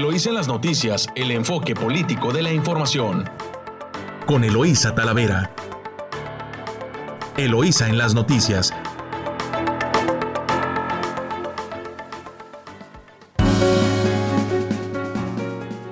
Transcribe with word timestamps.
Eloísa 0.00 0.30
en 0.30 0.34
las 0.36 0.48
noticias, 0.48 1.08
el 1.14 1.30
enfoque 1.30 1.74
político 1.74 2.32
de 2.32 2.40
la 2.40 2.50
información. 2.50 3.28
Con 4.24 4.44
Eloísa 4.44 4.94
Talavera. 4.94 5.54
Eloísa 7.36 7.86
en 7.86 7.98
las 7.98 8.14
noticias. 8.14 8.72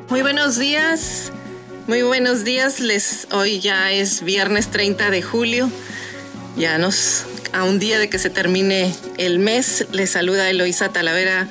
Muy 0.09 0.22
buenos 0.22 0.59
días. 0.59 1.30
Muy 1.86 2.00
buenos 2.00 2.45
días. 2.45 2.80
Les 2.80 3.29
hoy 3.30 3.61
ya 3.61 3.93
es 3.93 4.22
viernes 4.22 4.68
30 4.70 5.11
de 5.11 5.20
julio. 5.20 5.68
Ya 6.56 6.79
nos 6.79 7.27
a 7.52 7.64
un 7.64 7.79
día 7.79 7.98
de 7.98 8.09
que 8.09 8.18
se 8.18 8.30
termine 8.30 8.95
el 9.18 9.38
mes. 9.38 9.86
Les 9.93 10.09
saluda 10.09 10.48
Eloísa 10.48 10.88
Talavera 10.88 11.46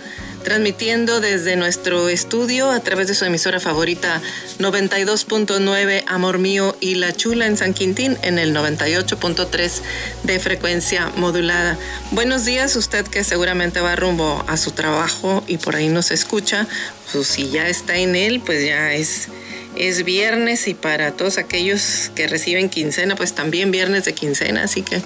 transmitiendo 0.47 1.19
desde 1.19 1.57
nuestro 1.57 2.07
estudio 2.07 2.71
a 2.71 2.79
través 2.79 3.09
de 3.09 3.15
su 3.15 3.25
emisora 3.25 3.59
favorita 3.59 4.21
92.9 4.59 6.05
Amor 6.07 6.37
Mío 6.37 6.73
y 6.79 6.95
La 6.95 7.11
Chula 7.11 7.47
en 7.47 7.57
San 7.57 7.73
Quintín 7.73 8.17
en 8.21 8.39
el 8.39 8.55
98.3 8.55 9.81
de 10.23 10.39
frecuencia 10.39 11.11
modulada. 11.17 11.77
Buenos 12.11 12.45
días, 12.45 12.77
usted 12.77 13.05
que 13.05 13.25
seguramente 13.25 13.81
va 13.81 13.97
rumbo 13.97 14.41
a 14.47 14.55
su 14.55 14.71
trabajo 14.71 15.43
y 15.47 15.57
por 15.57 15.75
ahí 15.75 15.89
nos 15.89 16.11
escucha, 16.11 16.65
pues 17.11 17.27
si 17.27 17.49
ya 17.49 17.67
está 17.67 17.97
en 17.97 18.15
él, 18.15 18.39
pues 18.39 18.65
ya 18.65 18.93
es 18.93 19.27
es 19.75 20.05
viernes 20.05 20.69
y 20.69 20.73
para 20.73 21.11
todos 21.11 21.37
aquellos 21.39 22.09
que 22.15 22.25
reciben 22.29 22.69
quincena, 22.69 23.17
pues 23.17 23.33
también 23.33 23.69
viernes 23.69 24.05
de 24.05 24.13
quincena, 24.13 24.63
así 24.63 24.81
que 24.81 25.01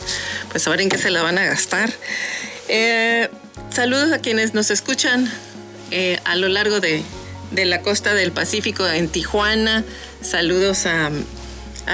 pues 0.51 0.67
en 0.67 0.87
qué 0.87 0.99
se 0.99 1.09
la 1.09 1.23
van 1.23 1.39
a 1.39 1.45
gastar. 1.45 1.91
Eh, 2.67 3.27
Saludos 3.69 4.11
a 4.11 4.19
quienes 4.19 4.53
nos 4.53 4.71
escuchan 4.71 5.31
eh, 5.91 6.19
a 6.25 6.35
lo 6.35 6.47
largo 6.47 6.79
de, 6.79 7.03
la 7.51 7.81
costa 7.81 8.13
del 8.13 8.31
Pacífico 8.31 8.87
en 8.87 9.09
Tijuana. 9.09 9.83
Saludos 10.21 10.85
a, 10.85 11.11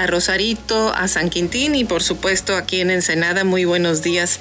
Rosarito, 0.06 0.92
a 0.94 1.08
San 1.08 1.30
Quintín 1.30 1.74
y 1.74 1.84
por 1.84 2.02
supuesto 2.02 2.56
aquí 2.56 2.80
en 2.80 2.90
Ensenada. 2.90 3.44
Muy 3.44 3.64
buenos 3.64 4.02
días 4.02 4.38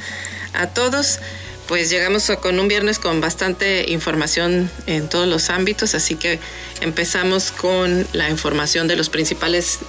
a 0.53 0.67
todos. 0.67 1.19
Pues 1.67 1.89
llegamos 1.89 2.31
con 2.41 2.59
un 2.59 2.67
viernes 2.67 2.99
con 2.99 3.19
bastante 3.19 3.91
información 3.91 4.69
en 4.85 5.09
todos 5.09 5.27
los 5.27 5.49
ámbitos, 5.49 5.95
así 5.95 6.15
que 6.15 6.39
empezamos 6.81 7.51
con 7.51 8.07
la 8.13 8.29
información 8.29 8.87
de 8.87 8.95
los 8.95 9.09
principales 9.09 9.79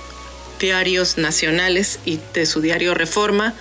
diarios 0.58 1.18
nacionales 1.18 1.98
y 2.04 2.20
de 2.34 2.46
su 2.46 2.60
diario 2.60 2.94
Reforma. 2.94 3.54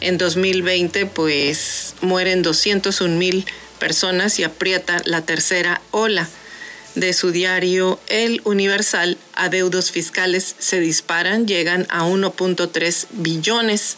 En 0.00 0.16
2020, 0.16 1.06
pues 1.06 1.94
mueren 2.00 2.42
201 2.42 3.16
mil 3.16 3.44
personas 3.78 4.38
y 4.38 4.44
aprieta 4.44 5.02
la 5.04 5.22
tercera 5.22 5.80
ola. 5.90 6.28
De 6.94 7.12
su 7.12 7.30
diario 7.30 8.00
El 8.08 8.40
Universal, 8.44 9.18
adeudos 9.34 9.90
fiscales 9.90 10.56
se 10.58 10.80
disparan, 10.80 11.46
llegan 11.46 11.86
a 11.90 12.04
1.3 12.04 13.06
billones. 13.12 13.96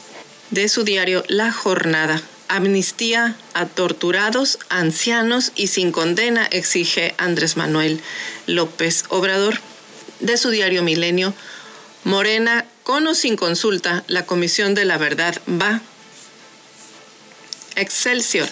De 0.51 0.69
su 0.69 0.84
diario 0.84 1.23
La 1.29 1.53
Jornada, 1.53 2.20
amnistía 2.48 3.37
a 3.55 3.67
torturados, 3.67 4.59
ancianos 4.69 5.53
y 5.55 5.69
sin 5.69 5.92
condena, 5.92 6.47
exige 6.51 7.14
Andrés 7.19 7.57
Manuel 7.57 8.01
López 8.47 9.05
Obrador. 9.09 9.61
De 10.19 10.37
su 10.37 10.51
diario 10.51 10.83
Milenio, 10.83 11.33
Morena, 12.05 12.67
con 12.83 13.07
o 13.07 13.14
sin 13.14 13.37
consulta, 13.37 14.05
la 14.09 14.27
Comisión 14.27 14.75
de 14.75 14.85
la 14.85 14.98
Verdad 14.98 15.41
va 15.48 15.81
Excelsior. 17.81 18.48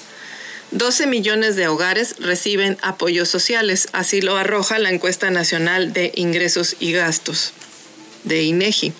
12 0.70 1.06
millones 1.06 1.56
de 1.56 1.66
hogares 1.68 2.16
reciben 2.18 2.76
apoyos 2.82 3.28
sociales, 3.28 3.88
así 3.92 4.20
lo 4.20 4.36
arroja 4.36 4.78
la 4.78 4.90
encuesta 4.90 5.30
nacional 5.30 5.92
de 5.92 6.12
ingresos 6.14 6.76
y 6.78 6.92
gastos 6.92 7.52
de 8.24 8.42
INEGI. 8.42 8.92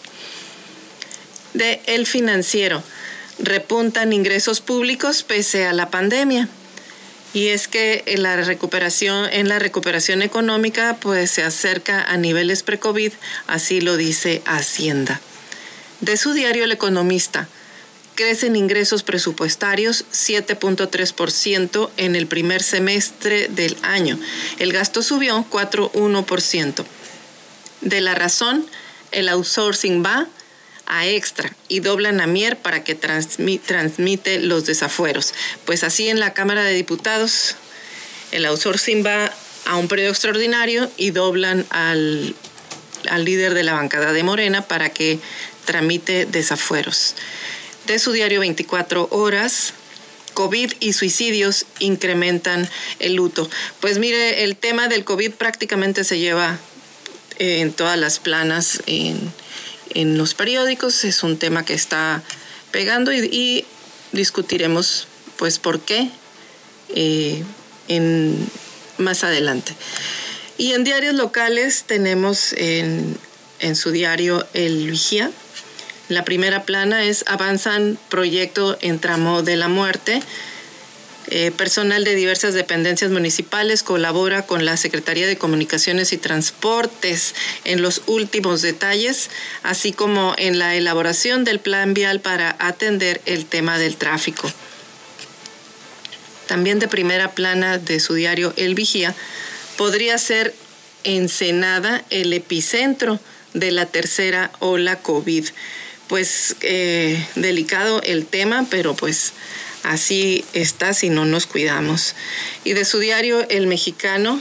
De 1.52 1.80
El 1.86 2.06
Financiero, 2.06 2.82
repuntan 3.38 4.12
ingresos 4.12 4.60
públicos 4.60 5.22
pese 5.22 5.66
a 5.66 5.72
la 5.72 5.90
pandemia. 5.90 6.48
Y 7.34 7.48
es 7.48 7.68
que 7.68 8.02
en 8.06 8.22
la 8.22 8.36
recuperación, 8.36 9.28
en 9.30 9.48
la 9.48 9.58
recuperación 9.58 10.22
económica, 10.22 10.96
pues 10.98 11.30
se 11.30 11.42
acerca 11.42 12.02
a 12.02 12.16
niveles 12.16 12.62
pre-COVID, 12.62 13.12
así 13.46 13.82
lo 13.82 13.98
dice 13.98 14.40
Hacienda. 14.46 15.20
De 16.00 16.16
su 16.16 16.32
diario 16.32 16.64
El 16.64 16.72
Economista, 16.72 17.48
crecen 18.18 18.56
ingresos 18.56 19.04
presupuestarios 19.04 20.04
7.3% 20.12 21.88
en 21.98 22.16
el 22.16 22.26
primer 22.26 22.64
semestre 22.64 23.46
del 23.46 23.76
año. 23.82 24.18
El 24.58 24.72
gasto 24.72 25.04
subió 25.04 25.46
4.1%. 25.48 26.84
De 27.80 28.00
la 28.00 28.16
razón, 28.16 28.66
el 29.12 29.28
outsourcing 29.28 30.04
va 30.04 30.26
a 30.86 31.06
extra 31.06 31.54
y 31.68 31.78
doblan 31.78 32.20
a 32.20 32.26
Mier 32.26 32.58
para 32.58 32.82
que 32.82 32.96
transmite 32.96 34.40
los 34.40 34.66
desafueros. 34.66 35.32
Pues 35.64 35.84
así 35.84 36.08
en 36.08 36.18
la 36.18 36.34
Cámara 36.34 36.64
de 36.64 36.74
Diputados, 36.74 37.54
el 38.32 38.46
outsourcing 38.46 39.06
va 39.06 39.32
a 39.64 39.76
un 39.76 39.86
periodo 39.86 40.10
extraordinario 40.10 40.90
y 40.96 41.12
doblan 41.12 41.64
al, 41.70 42.34
al 43.08 43.24
líder 43.24 43.54
de 43.54 43.62
la 43.62 43.74
bancada 43.74 44.12
de 44.12 44.24
Morena 44.24 44.62
para 44.62 44.90
que 44.90 45.20
tramite 45.66 46.26
desafueros 46.26 47.14
de 47.92 47.98
su 47.98 48.12
diario 48.12 48.40
24 48.40 49.08
horas, 49.10 49.72
COVID 50.34 50.74
y 50.80 50.92
suicidios 50.92 51.66
incrementan 51.80 52.68
el 53.00 53.14
luto. 53.14 53.48
Pues 53.80 53.98
mire, 53.98 54.44
el 54.44 54.56
tema 54.56 54.88
del 54.88 55.04
COVID 55.04 55.32
prácticamente 55.32 56.04
se 56.04 56.18
lleva 56.18 56.58
en 57.38 57.72
todas 57.72 57.98
las 57.98 58.18
planas, 58.18 58.82
en, 58.86 59.32
los 60.16 60.34
periódicos, 60.34 61.04
es 61.04 61.22
un 61.22 61.38
tema 61.38 61.64
que 61.64 61.74
está 61.74 62.22
pegando 62.70 63.12
y, 63.12 63.64
discutiremos 64.12 65.06
pues 65.36 65.58
por 65.58 65.80
qué 65.80 66.08
eh, 66.94 67.42
en, 67.88 68.48
más 68.98 69.24
adelante. 69.24 69.74
Y 70.56 70.72
en 70.72 70.84
diarios 70.84 71.14
locales 71.14 71.84
tenemos 71.84 72.52
en, 72.52 73.16
en 73.60 73.76
su 73.76 73.90
diario 73.90 74.46
El 74.54 74.90
Vigía, 74.90 75.30
la 76.08 76.24
primera 76.24 76.62
plana 76.62 77.04
es 77.04 77.24
Avanzan 77.26 77.98
proyecto 78.08 78.78
en 78.80 78.98
tramo 78.98 79.42
de 79.42 79.56
la 79.56 79.68
muerte. 79.68 80.22
Eh, 81.30 81.50
personal 81.50 82.04
de 82.04 82.14
diversas 82.14 82.54
dependencias 82.54 83.10
municipales 83.10 83.82
colabora 83.82 84.46
con 84.46 84.64
la 84.64 84.78
Secretaría 84.78 85.26
de 85.26 85.36
Comunicaciones 85.36 86.14
y 86.14 86.16
Transportes 86.16 87.34
en 87.64 87.82
los 87.82 88.00
últimos 88.06 88.62
detalles, 88.62 89.28
así 89.62 89.92
como 89.92 90.34
en 90.38 90.58
la 90.58 90.74
elaboración 90.74 91.44
del 91.44 91.60
plan 91.60 91.92
vial 91.92 92.20
para 92.20 92.56
atender 92.58 93.20
el 93.26 93.44
tema 93.44 93.76
del 93.76 93.98
tráfico. 93.98 94.50
También 96.46 96.78
de 96.78 96.88
primera 96.88 97.32
plana 97.32 97.76
de 97.76 98.00
su 98.00 98.14
diario 98.14 98.54
El 98.56 98.74
Vigía, 98.74 99.14
podría 99.76 100.16
ser 100.16 100.54
Ensenada 101.04 102.02
el 102.08 102.32
epicentro 102.32 103.20
de 103.52 103.70
la 103.70 103.84
tercera 103.84 104.50
ola 104.60 104.96
COVID 105.00 105.44
pues 106.08 106.56
eh, 106.62 107.26
delicado 107.34 108.00
el 108.02 108.26
tema, 108.26 108.66
pero 108.70 108.94
pues 108.94 109.32
así 109.82 110.44
está 110.52 110.94
si 110.94 111.10
no 111.10 111.24
nos 111.24 111.46
cuidamos. 111.46 112.14
Y 112.64 112.72
de 112.72 112.84
su 112.84 112.98
diario 112.98 113.46
El 113.48 113.66
Mexicano, 113.66 114.40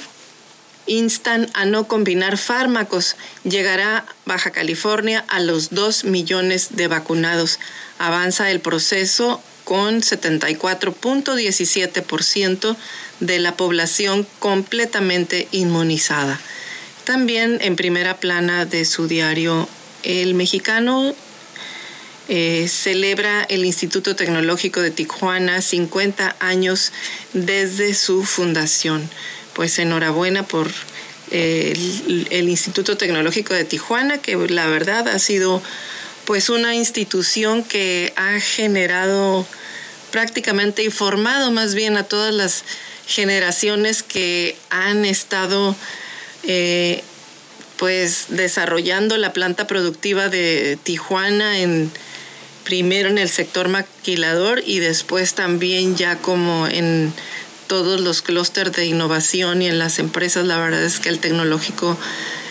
instan 0.87 1.47
a 1.53 1.65
no 1.65 1.87
combinar 1.87 2.37
fármacos. 2.37 3.15
Llegará 3.43 4.05
Baja 4.25 4.51
California 4.51 5.23
a 5.27 5.39
los 5.39 5.69
2 5.69 6.03
millones 6.05 6.75
de 6.75 6.87
vacunados. 6.87 7.59
Avanza 7.99 8.49
el 8.49 8.61
proceso 8.61 9.39
con 9.63 10.01
74.17% 10.01 12.75
de 13.19 13.39
la 13.39 13.57
población 13.57 14.25
completamente 14.39 15.47
inmunizada. 15.51 16.39
También 17.03 17.57
en 17.61 17.75
primera 17.75 18.17
plana 18.17 18.65
de 18.65 18.85
su 18.85 19.07
diario 19.07 19.67
El 20.03 20.35
Mexicano 20.35 21.15
eh, 22.29 22.67
celebra 22.67 23.43
el 23.43 23.63
Instituto 23.63 24.15
Tecnológico 24.15 24.81
de 24.81 24.91
Tijuana 24.91 25.61
50 25.61 26.35
años 26.39 26.91
desde 27.33 27.93
su 27.93 28.23
fundación. 28.25 29.09
Pues 29.53 29.79
enhorabuena 29.79 30.43
por 30.43 30.69
eh, 31.31 31.73
el, 32.29 32.49
Instituto 32.49 32.97
Tecnológico 32.97 33.53
de 33.53 33.63
Tijuana, 33.65 34.17
que 34.17 34.35
la 34.35 34.67
verdad 34.67 35.07
ha 35.07 35.19
sido 35.19 35.61
pues 36.25 36.49
una 36.49 36.75
institución 36.75 37.63
que 37.63 38.13
ha 38.17 38.39
generado 38.39 39.47
prácticamente 40.11 40.83
y 40.83 40.89
formado 40.89 41.51
más 41.51 41.75
bien 41.75 41.95
a 41.97 42.03
todas 42.03 42.33
las 42.33 42.63
generaciones 43.07 44.03
que 44.03 44.57
han 44.69 45.05
estado 45.05 45.75
eh, 46.43 47.03
pues 47.77 48.25
desarrollando 48.29 49.17
la 49.17 49.31
planta 49.31 49.67
productiva 49.67 50.27
de 50.27 50.77
Tijuana 50.83 51.59
en 51.59 51.91
primero 52.67 53.07
en 53.07 53.17
el 53.17 53.29
sector 53.29 53.69
maquilador 53.69 54.61
y 54.65 54.79
después 54.79 55.35
también 55.35 55.95
ya 55.95 56.17
como 56.17 56.67
en 56.67 57.13
todos 57.67 58.01
los 58.01 58.21
clústeres 58.21 58.73
de 58.73 58.85
innovación 58.85 59.61
y 59.61 59.69
en 59.69 59.79
las 59.79 59.99
empresas, 59.99 60.45
la 60.45 60.57
verdad 60.57 60.83
es 60.83 60.99
que 60.99 61.07
el 61.07 61.19
tecnológico, 61.19 61.97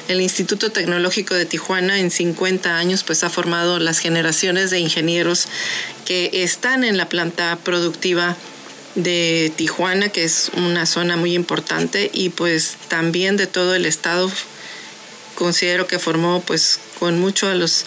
el 0.08 0.22
Instituto 0.22 0.72
Tecnológico 0.72 1.34
de 1.34 1.44
Tijuana 1.44 2.00
en 2.00 2.10
50 2.10 2.78
años 2.78 3.04
pues 3.04 3.24
ha 3.24 3.28
formado 3.28 3.78
las 3.78 3.98
generaciones 3.98 4.70
de 4.70 4.78
ingenieros 4.78 5.48
que 6.06 6.30
están 6.32 6.82
en 6.82 6.96
la 6.96 7.10
planta 7.10 7.58
productiva 7.62 8.38
de 8.94 9.52
Tijuana, 9.54 10.08
que 10.08 10.24
es 10.24 10.50
una 10.54 10.86
zona 10.86 11.18
muy 11.18 11.34
importante, 11.34 12.10
y 12.14 12.30
pues 12.30 12.78
también 12.88 13.36
de 13.36 13.46
todo 13.46 13.74
el 13.74 13.84
estado. 13.84 14.32
Considero 15.34 15.86
que 15.86 15.98
formó 15.98 16.40
pues 16.40 16.80
con 16.98 17.20
mucho 17.20 17.48
a 17.48 17.54
los 17.54 17.84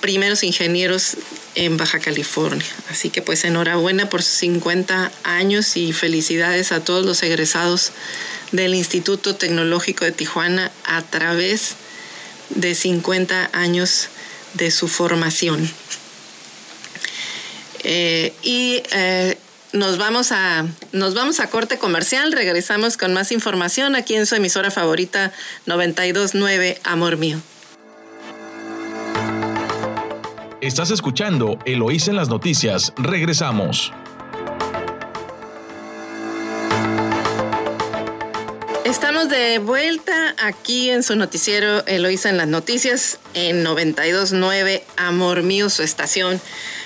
primeros 0.00 0.42
ingenieros 0.42 1.16
en 1.54 1.76
Baja 1.76 1.98
California. 1.98 2.66
Así 2.90 3.10
que 3.10 3.22
pues 3.22 3.44
enhorabuena 3.44 4.08
por 4.08 4.22
sus 4.22 4.34
50 4.38 5.10
años 5.24 5.76
y 5.76 5.92
felicidades 5.92 6.72
a 6.72 6.84
todos 6.84 7.04
los 7.04 7.22
egresados 7.22 7.92
del 8.52 8.74
Instituto 8.74 9.34
Tecnológico 9.34 10.04
de 10.04 10.12
Tijuana 10.12 10.70
a 10.84 11.02
través 11.02 11.74
de 12.50 12.74
50 12.74 13.50
años 13.52 14.08
de 14.54 14.70
su 14.70 14.88
formación. 14.88 15.70
Eh, 17.84 18.32
y 18.42 18.82
eh, 18.92 19.38
nos 19.72 19.98
vamos, 19.98 20.32
a, 20.32 20.66
nos 20.92 21.14
vamos 21.14 21.40
a 21.40 21.50
corte 21.50 21.78
comercial, 21.78 22.32
regresamos 22.32 22.96
con 22.96 23.12
más 23.12 23.32
información 23.32 23.94
aquí 23.94 24.14
en 24.14 24.26
su 24.26 24.34
emisora 24.34 24.70
favorita 24.70 25.32
929 25.66 26.80
Amor 26.84 27.16
Mío. 27.16 27.40
Estás 30.68 30.90
escuchando 30.90 31.58
Eloís 31.64 32.08
en 32.08 32.16
las 32.16 32.28
noticias. 32.28 32.92
Regresamos. 32.98 33.90
Estamos 38.84 39.30
de 39.30 39.60
vuelta 39.60 40.34
aquí 40.36 40.90
en 40.90 41.02
su 41.02 41.16
noticiero 41.16 41.86
Eloísa 41.86 42.28
en 42.28 42.36
las 42.36 42.48
noticias 42.48 43.18
en 43.32 43.62
929 43.62 44.84
Amor 44.98 45.42
Mío, 45.42 45.70
su 45.70 45.82
estación 45.82 46.38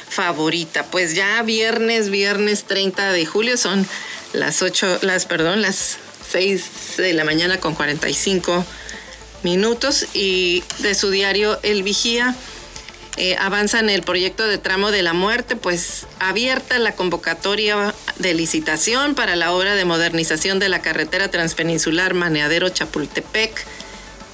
favorita. 0.08 0.84
Pues 0.84 1.16
ya 1.16 1.42
viernes, 1.42 2.08
viernes 2.08 2.62
30 2.62 3.10
de 3.10 3.26
julio 3.26 3.56
son 3.56 3.84
las 4.32 4.62
8, 4.62 5.00
las, 5.02 5.26
perdón, 5.26 5.60
las 5.60 5.98
6 6.30 6.98
de 6.98 7.14
la 7.14 7.24
mañana 7.24 7.58
con 7.58 7.74
45 7.74 8.64
minutos 9.42 10.06
y 10.14 10.62
de 10.78 10.94
su 10.94 11.10
diario 11.10 11.58
El 11.64 11.82
Vigía 11.82 12.36
eh, 13.18 13.36
avanza 13.38 13.78
en 13.78 13.90
el 13.90 14.02
proyecto 14.02 14.46
de 14.46 14.56
tramo 14.56 14.90
de 14.90 15.02
la 15.02 15.12
muerte, 15.12 15.54
pues 15.54 16.06
abierta 16.18 16.78
la 16.78 16.92
convocatoria 16.92 17.94
de 18.18 18.32
licitación 18.32 19.14
para 19.14 19.36
la 19.36 19.52
obra 19.52 19.74
de 19.74 19.84
modernización 19.84 20.58
de 20.58 20.70
la 20.70 20.80
carretera 20.80 21.28
transpeninsular 21.28 22.14
Maneadero 22.14 22.70
Chapultepec, 22.70 23.66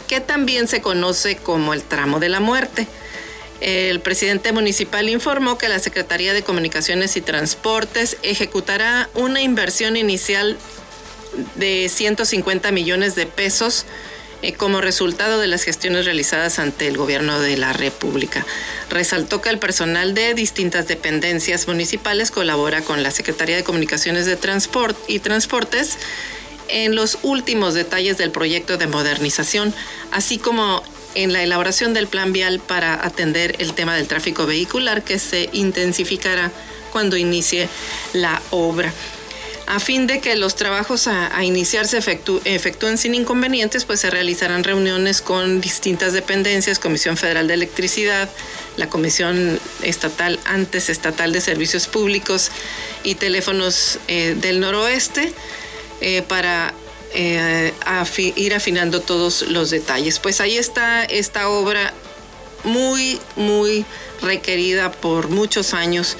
que 0.06 0.20
también 0.20 0.68
se 0.68 0.80
conoce 0.80 1.36
como 1.36 1.74
el 1.74 1.82
tramo 1.82 2.20
de 2.20 2.28
la 2.28 2.38
muerte. 2.38 2.86
El 3.60 3.98
presidente 3.98 4.52
municipal 4.52 5.08
informó 5.08 5.58
que 5.58 5.68
la 5.68 5.80
Secretaría 5.80 6.32
de 6.32 6.42
Comunicaciones 6.42 7.16
y 7.16 7.20
Transportes 7.20 8.16
ejecutará 8.22 9.10
una 9.14 9.40
inversión 9.40 9.96
inicial 9.96 10.56
de 11.56 11.88
150 11.88 12.70
millones 12.70 13.16
de 13.16 13.26
pesos 13.26 13.86
como 14.56 14.80
resultado 14.80 15.40
de 15.40 15.48
las 15.48 15.64
gestiones 15.64 16.04
realizadas 16.04 16.58
ante 16.58 16.86
el 16.86 16.96
gobierno 16.96 17.40
de 17.40 17.56
la 17.56 17.72
República. 17.72 18.46
Resaltó 18.88 19.40
que 19.40 19.50
el 19.50 19.58
personal 19.58 20.14
de 20.14 20.34
distintas 20.34 20.86
dependencias 20.86 21.66
municipales 21.66 22.30
colabora 22.30 22.82
con 22.82 23.02
la 23.02 23.10
Secretaría 23.10 23.56
de 23.56 23.64
Comunicaciones 23.64 24.26
de 24.26 24.36
Transport 24.36 24.96
y 25.08 25.18
Transportes 25.18 25.98
en 26.68 26.94
los 26.94 27.18
últimos 27.22 27.74
detalles 27.74 28.18
del 28.18 28.30
proyecto 28.30 28.76
de 28.76 28.86
modernización, 28.86 29.74
así 30.12 30.38
como 30.38 30.82
en 31.14 31.32
la 31.32 31.42
elaboración 31.42 31.94
del 31.94 32.06
plan 32.06 32.32
vial 32.32 32.60
para 32.60 32.94
atender 33.04 33.56
el 33.58 33.72
tema 33.74 33.96
del 33.96 34.06
tráfico 34.06 34.46
vehicular 34.46 35.02
que 35.02 35.18
se 35.18 35.48
intensificará 35.52 36.52
cuando 36.92 37.16
inicie 37.16 37.68
la 38.12 38.40
obra. 38.50 38.92
A 39.68 39.80
fin 39.80 40.06
de 40.06 40.22
que 40.22 40.34
los 40.34 40.56
trabajos 40.56 41.08
a, 41.08 41.44
iniciar 41.44 41.86
se 41.86 41.98
efectúen 41.98 42.96
sin 42.96 43.14
inconvenientes, 43.14 43.84
pues 43.84 44.00
se 44.00 44.08
realizarán 44.08 44.64
reuniones 44.64 45.20
con 45.20 45.60
distintas 45.60 46.14
dependencias, 46.14 46.78
Comisión 46.78 47.18
Federal 47.18 47.48
de 47.48 47.52
Electricidad, 47.52 48.30
la 48.78 48.88
Comisión 48.88 49.60
Estatal, 49.82 50.40
antes 50.46 50.88
Estatal 50.88 51.34
de 51.34 51.42
Servicios 51.42 51.86
Públicos 51.86 52.50
y 53.04 53.16
Teléfonos 53.16 53.98
eh, 54.08 54.34
del 54.40 54.60
Noroeste, 54.60 55.34
eh, 56.00 56.22
para 56.22 56.72
eh, 57.12 57.74
ir 58.36 58.54
afinando 58.54 59.02
todos 59.02 59.42
los 59.42 59.68
detalles. 59.68 60.18
Pues 60.18 60.40
ahí 60.40 60.56
está 60.56 61.04
esta 61.04 61.50
obra 61.50 61.92
muy, 62.64 63.20
muy 63.36 63.84
requerida 64.22 64.92
por 64.92 65.28
muchos 65.28 65.74
años 65.74 66.16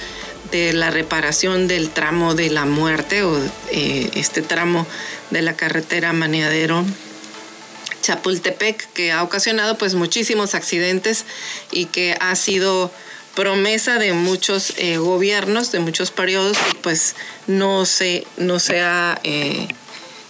de 0.51 0.73
la 0.73 0.89
reparación 0.91 1.67
del 1.67 1.89
tramo 1.89 2.35
de 2.35 2.49
la 2.49 2.65
muerte 2.65 3.23
o 3.23 3.37
eh, 3.71 4.09
este 4.15 4.41
tramo 4.41 4.85
de 5.29 5.41
la 5.41 5.55
carretera 5.55 6.13
Maneadero 6.13 6.85
Chapultepec 8.01 8.91
que 8.93 9.11
ha 9.11 9.23
ocasionado 9.23 9.77
pues 9.77 9.95
muchísimos 9.95 10.55
accidentes 10.55 11.25
y 11.71 11.85
que 11.85 12.17
ha 12.19 12.35
sido 12.35 12.91
promesa 13.35 13.99
de 13.99 14.13
muchos 14.13 14.73
eh, 14.77 14.97
gobiernos, 14.97 15.71
de 15.71 15.79
muchos 15.79 16.11
periodos, 16.11 16.57
pues 16.81 17.15
no 17.47 17.85
se, 17.85 18.25
no 18.37 18.59
se 18.59 18.81
ha 18.81 19.19
eh, 19.23 19.67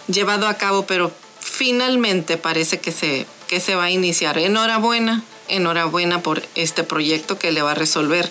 llevado 0.06 0.46
a 0.46 0.54
cabo, 0.54 0.86
pero 0.86 1.12
finalmente 1.40 2.36
parece 2.36 2.78
que 2.78 2.92
se, 2.92 3.26
que 3.48 3.60
se 3.60 3.74
va 3.74 3.84
a 3.84 3.90
iniciar. 3.90 4.38
Enhorabuena, 4.38 5.24
enhorabuena 5.48 6.22
por 6.22 6.42
este 6.54 6.84
proyecto 6.84 7.38
que 7.38 7.50
le 7.50 7.62
va 7.62 7.72
a 7.72 7.74
resolver 7.74 8.30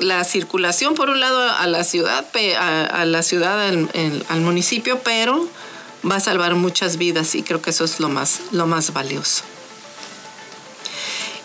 la 0.00 0.24
circulación 0.24 0.94
por 0.94 1.10
un 1.10 1.20
lado 1.20 1.38
a 1.50 1.66
la 1.66 1.84
ciudad, 1.84 2.26
a, 2.58 3.04
la 3.04 3.22
ciudad, 3.22 3.60
al, 3.60 4.40
municipio, 4.40 5.00
pero 5.04 5.46
va 6.08 6.16
a 6.16 6.20
salvar 6.20 6.54
muchas 6.54 6.96
vidas 6.96 7.34
y 7.34 7.42
creo 7.42 7.60
que 7.60 7.70
eso 7.70 7.84
es 7.84 8.00
lo 8.00 8.08
más, 8.08 8.40
lo 8.52 8.66
más 8.66 8.92
valioso. 8.94 9.42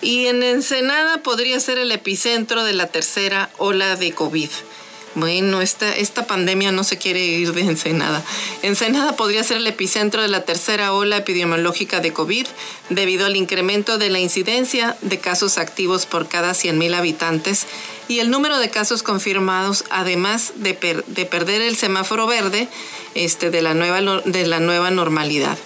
Y 0.02 0.28
en 0.28 0.44
Ensenada 0.44 1.18
podría 1.24 1.60
ser 1.60 1.78
el 1.78 1.92
epicentro 1.92 2.64
de 2.64 2.74
la 2.74 2.88
tercera 2.88 3.50
ola 3.58 3.96
de 3.96 4.14
COVID. 4.14 4.50
Bueno, 5.16 5.62
esta, 5.62 5.96
esta 5.96 6.28
pandemia 6.28 6.74
no 6.74 6.84
se 6.84 6.98
quiere 6.98 7.24
ir 7.24 7.54
de 7.54 7.62
Ensenada. 7.62 8.24
Ensenada 8.62 9.16
podría 9.16 9.44
ser 9.44 9.58
el 9.58 9.68
epicentro 9.68 10.22
de 10.22 10.28
la 10.28 10.42
tercera 10.42 10.94
ola 10.94 11.18
epidemiológica 11.18 12.02
de 12.02 12.12
COVID 12.12 12.46
debido 12.90 13.26
al 13.26 13.38
incremento 13.38 13.98
de 13.98 14.10
la 14.10 14.20
incidencia 14.20 14.98
de 15.02 15.18
casos 15.20 15.58
activos 15.58 16.06
por 16.06 16.28
cada 16.28 16.52
100.000 16.52 16.96
habitantes 16.96 17.66
y 18.08 18.20
el 18.20 18.30
número 18.30 18.60
de 18.60 18.70
casos 18.70 19.04
confirmados, 19.04 19.86
además 19.90 20.54
de, 20.56 20.74
perder 20.74 21.62
el 21.62 21.76
semáforo 21.76 22.28
verde 22.28 22.68
este, 23.14 23.50
de, 23.50 23.62
la 23.62 23.74
nueva, 23.74 24.22
de 24.26 24.46
la 24.46 24.60
nueva 24.60 24.92
normalidad. 24.92 25.58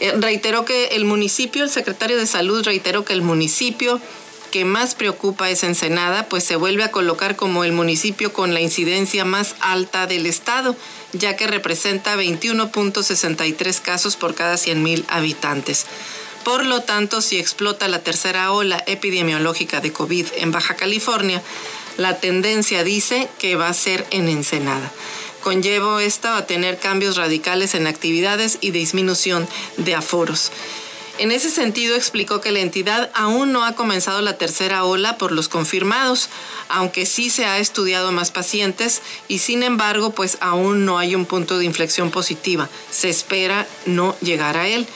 Eh, 0.00 0.12
reiteró 0.18 0.64
que 0.64 0.88
el 0.88 1.04
municipio, 1.04 1.64
el 1.64 1.70
secretario 1.70 2.18
de 2.18 2.26
Salud 2.26 2.62
reiteró 2.64 3.04
que 3.04 3.12
el 3.12 3.22
municipio 3.22 4.00
que 4.50 4.64
más 4.64 4.94
preocupa 4.94 5.50
es 5.50 5.64
Ensenada, 5.64 6.28
pues 6.28 6.44
se 6.44 6.56
vuelve 6.56 6.84
a 6.84 6.90
colocar 6.90 7.36
como 7.36 7.64
el 7.64 7.72
municipio 7.72 8.32
con 8.32 8.54
la 8.54 8.60
incidencia 8.60 9.24
más 9.24 9.56
alta 9.60 10.06
del 10.06 10.26
estado, 10.26 10.76
ya 11.12 11.36
que 11.36 11.46
representa 11.46 12.16
21.63 12.16 13.80
casos 13.80 14.16
por 14.16 14.34
cada 14.34 14.54
100.000 14.54 15.04
habitantes. 15.08 15.86
Por 16.46 16.64
lo 16.64 16.82
tanto, 16.82 17.22
si 17.22 17.40
explota 17.40 17.88
la 17.88 18.04
tercera 18.04 18.52
ola 18.52 18.80
epidemiológica 18.86 19.80
de 19.80 19.92
COVID 19.92 20.26
en 20.36 20.52
Baja 20.52 20.76
California, 20.76 21.42
la 21.96 22.20
tendencia 22.20 22.84
dice 22.84 23.28
que 23.40 23.56
va 23.56 23.66
a 23.66 23.74
ser 23.74 24.06
en 24.12 24.28
Ensenada. 24.28 24.92
Conllevo 25.42 25.98
esta 25.98 26.36
a 26.36 26.46
tener 26.46 26.78
cambios 26.78 27.16
radicales 27.16 27.74
en 27.74 27.88
actividades 27.88 28.58
y 28.60 28.70
disminución 28.70 29.48
de 29.76 29.96
aforos. 29.96 30.52
En 31.18 31.32
ese 31.32 31.50
sentido, 31.50 31.96
explicó 31.96 32.40
que 32.40 32.52
la 32.52 32.60
entidad 32.60 33.10
aún 33.14 33.50
no 33.50 33.64
ha 33.64 33.74
comenzado 33.74 34.22
la 34.22 34.38
tercera 34.38 34.84
ola 34.84 35.18
por 35.18 35.32
los 35.32 35.48
confirmados, 35.48 36.28
aunque 36.68 37.06
sí 37.06 37.28
se 37.28 37.46
ha 37.46 37.58
estudiado 37.58 38.12
más 38.12 38.30
pacientes 38.30 39.02
y 39.26 39.38
sin 39.38 39.64
embargo, 39.64 40.10
pues 40.10 40.38
aún 40.40 40.84
no 40.84 40.98
hay 40.98 41.16
un 41.16 41.26
punto 41.26 41.58
de 41.58 41.64
inflexión 41.64 42.12
positiva. 42.12 42.68
Se 42.92 43.10
espera 43.10 43.66
no 43.84 44.14
llegar 44.20 44.56
a 44.56 44.68
él. 44.68 44.86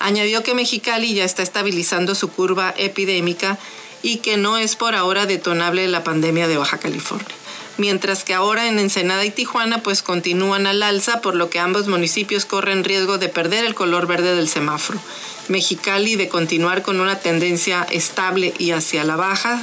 Añadió 0.00 0.42
que 0.42 0.54
Mexicali 0.54 1.14
ya 1.14 1.24
está 1.24 1.42
estabilizando 1.42 2.14
su 2.14 2.28
curva 2.28 2.74
epidémica 2.76 3.58
y 4.02 4.16
que 4.16 4.36
no 4.36 4.58
es 4.58 4.74
por 4.74 4.94
ahora 4.94 5.26
detonable 5.26 5.86
la 5.88 6.02
pandemia 6.02 6.48
de 6.48 6.56
Baja 6.56 6.78
California 6.78 7.36
mientras 7.80 8.24
que 8.24 8.34
ahora 8.34 8.68
en 8.68 8.78
Ensenada 8.78 9.24
y 9.24 9.30
Tijuana 9.30 9.82
pues 9.82 10.02
continúan 10.02 10.66
al 10.66 10.82
alza, 10.82 11.20
por 11.20 11.34
lo 11.34 11.50
que 11.50 11.58
ambos 11.58 11.88
municipios 11.88 12.44
corren 12.44 12.84
riesgo 12.84 13.18
de 13.18 13.28
perder 13.28 13.64
el 13.64 13.74
color 13.74 14.06
verde 14.06 14.36
del 14.36 14.48
semáforo. 14.48 15.00
Mexicali 15.48 16.14
de 16.14 16.28
continuar 16.28 16.82
con 16.82 17.00
una 17.00 17.18
tendencia 17.18 17.86
estable 17.90 18.54
y 18.58 18.70
hacia 18.70 19.02
la 19.02 19.16
baja, 19.16 19.60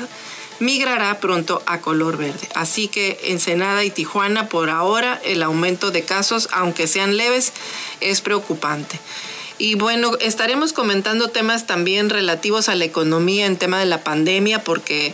migrará 0.60 1.20
pronto 1.20 1.62
a 1.67 1.79
color 1.79 2.17
verde. 2.17 2.50
Así 2.56 2.88
que 2.88 3.20
Ensenada 3.25 3.84
y 3.84 3.91
Tijuana 3.91 4.50
por 4.50 4.72
ahora 4.72 5.22
el 5.24 5.44
aumento 5.44 5.91
de 5.91 6.03
casos, 6.03 6.50
aunque 6.51 6.88
sean 6.88 7.15
leves, 7.15 7.53
es 8.01 8.22
preocupante. 8.22 9.00
Y 9.60 9.76
bueno, 9.76 10.12
estaremos 10.20 10.72
comentando 10.72 11.30
temas 11.30 11.66
también 11.66 12.10
relativos 12.10 12.70
a 12.70 12.76
la 12.76 12.86
economía 12.86 13.46
en 13.46 13.58
tema 13.58 13.80
de 13.80 13.86
la 13.86 14.04
pandemia, 14.04 14.64
porque 14.64 15.14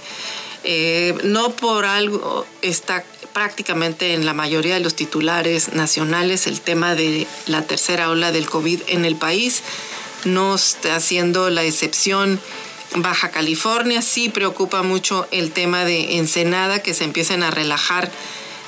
eh, 0.65 1.15
no 1.23 1.51
por 1.51 1.85
algo 1.85 2.45
está 2.61 3.05
prácticamente 3.33 4.13
en 4.13 4.25
la 4.25 4.33
mayoría 4.33 4.75
de 4.75 4.79
los 4.79 4.95
titulares 4.95 5.73
nacionales 5.73 6.45
el 6.45 6.61
tema 6.61 6.93
de 6.93 7.25
la 7.47 7.63
tercera 7.63 8.09
ola 8.09 8.31
del 8.31 8.49
COVID 8.49 8.81
en 8.87 9.05
el 9.05 9.15
país. 9.15 9.63
No 10.25 10.55
está 10.55 10.97
haciendo 10.97 11.49
la 11.49 11.63
excepción 11.63 12.39
Baja 12.95 13.31
California. 13.31 14.01
Sí 14.01 14.29
preocupa 14.29 14.83
mucho 14.83 15.27
el 15.31 15.51
tema 15.51 15.85
de 15.85 16.17
Ensenada, 16.17 16.79
que 16.79 16.93
se 16.93 17.05
empiecen 17.05 17.43
a 17.43 17.51
relajar 17.51 18.11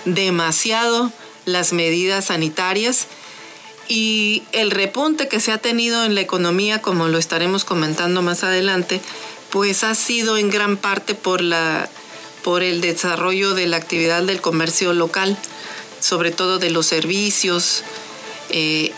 demasiado 0.05 1.11
las 1.45 1.73
medidas 1.73 2.25
sanitarias 2.25 3.07
y 3.87 4.43
el 4.51 4.71
repunte 4.71 5.27
que 5.27 5.39
se 5.39 5.51
ha 5.51 5.57
tenido 5.57 6.05
en 6.05 6.15
la 6.15 6.21
economía, 6.21 6.81
como 6.81 7.07
lo 7.07 7.17
estaremos 7.17 7.65
comentando 7.65 8.21
más 8.21 8.43
adelante, 8.43 9.01
pues 9.49 9.83
ha 9.83 9.95
sido 9.95 10.37
en 10.37 10.49
gran 10.49 10.77
parte 10.77 11.15
por, 11.15 11.41
la, 11.41 11.89
por 12.43 12.63
el 12.63 12.81
desarrollo 12.81 13.53
de 13.53 13.67
la 13.67 13.77
actividad 13.77 14.23
del 14.23 14.41
comercio 14.41 14.93
local, 14.93 15.37
sobre 15.99 16.31
todo 16.31 16.59
de 16.59 16.69
los 16.69 16.87
servicios, 16.87 17.83
eh, 18.49 18.91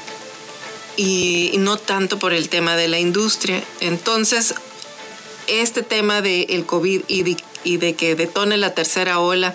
y 0.95 1.51
no 1.59 1.77
tanto 1.77 2.17
por 2.17 2.33
el 2.33 2.49
tema 2.49 2.75
de 2.75 2.87
la 2.87 2.99
industria. 2.99 3.63
Entonces, 3.81 4.55
este 5.47 5.81
tema 5.81 6.21
del 6.21 6.65
COVID 6.65 7.01
y 7.07 7.77
de, 7.77 7.93
que 7.95 8.15
detone 8.15 8.57
la 8.57 8.73
tercera 8.73 9.19
ola 9.19 9.53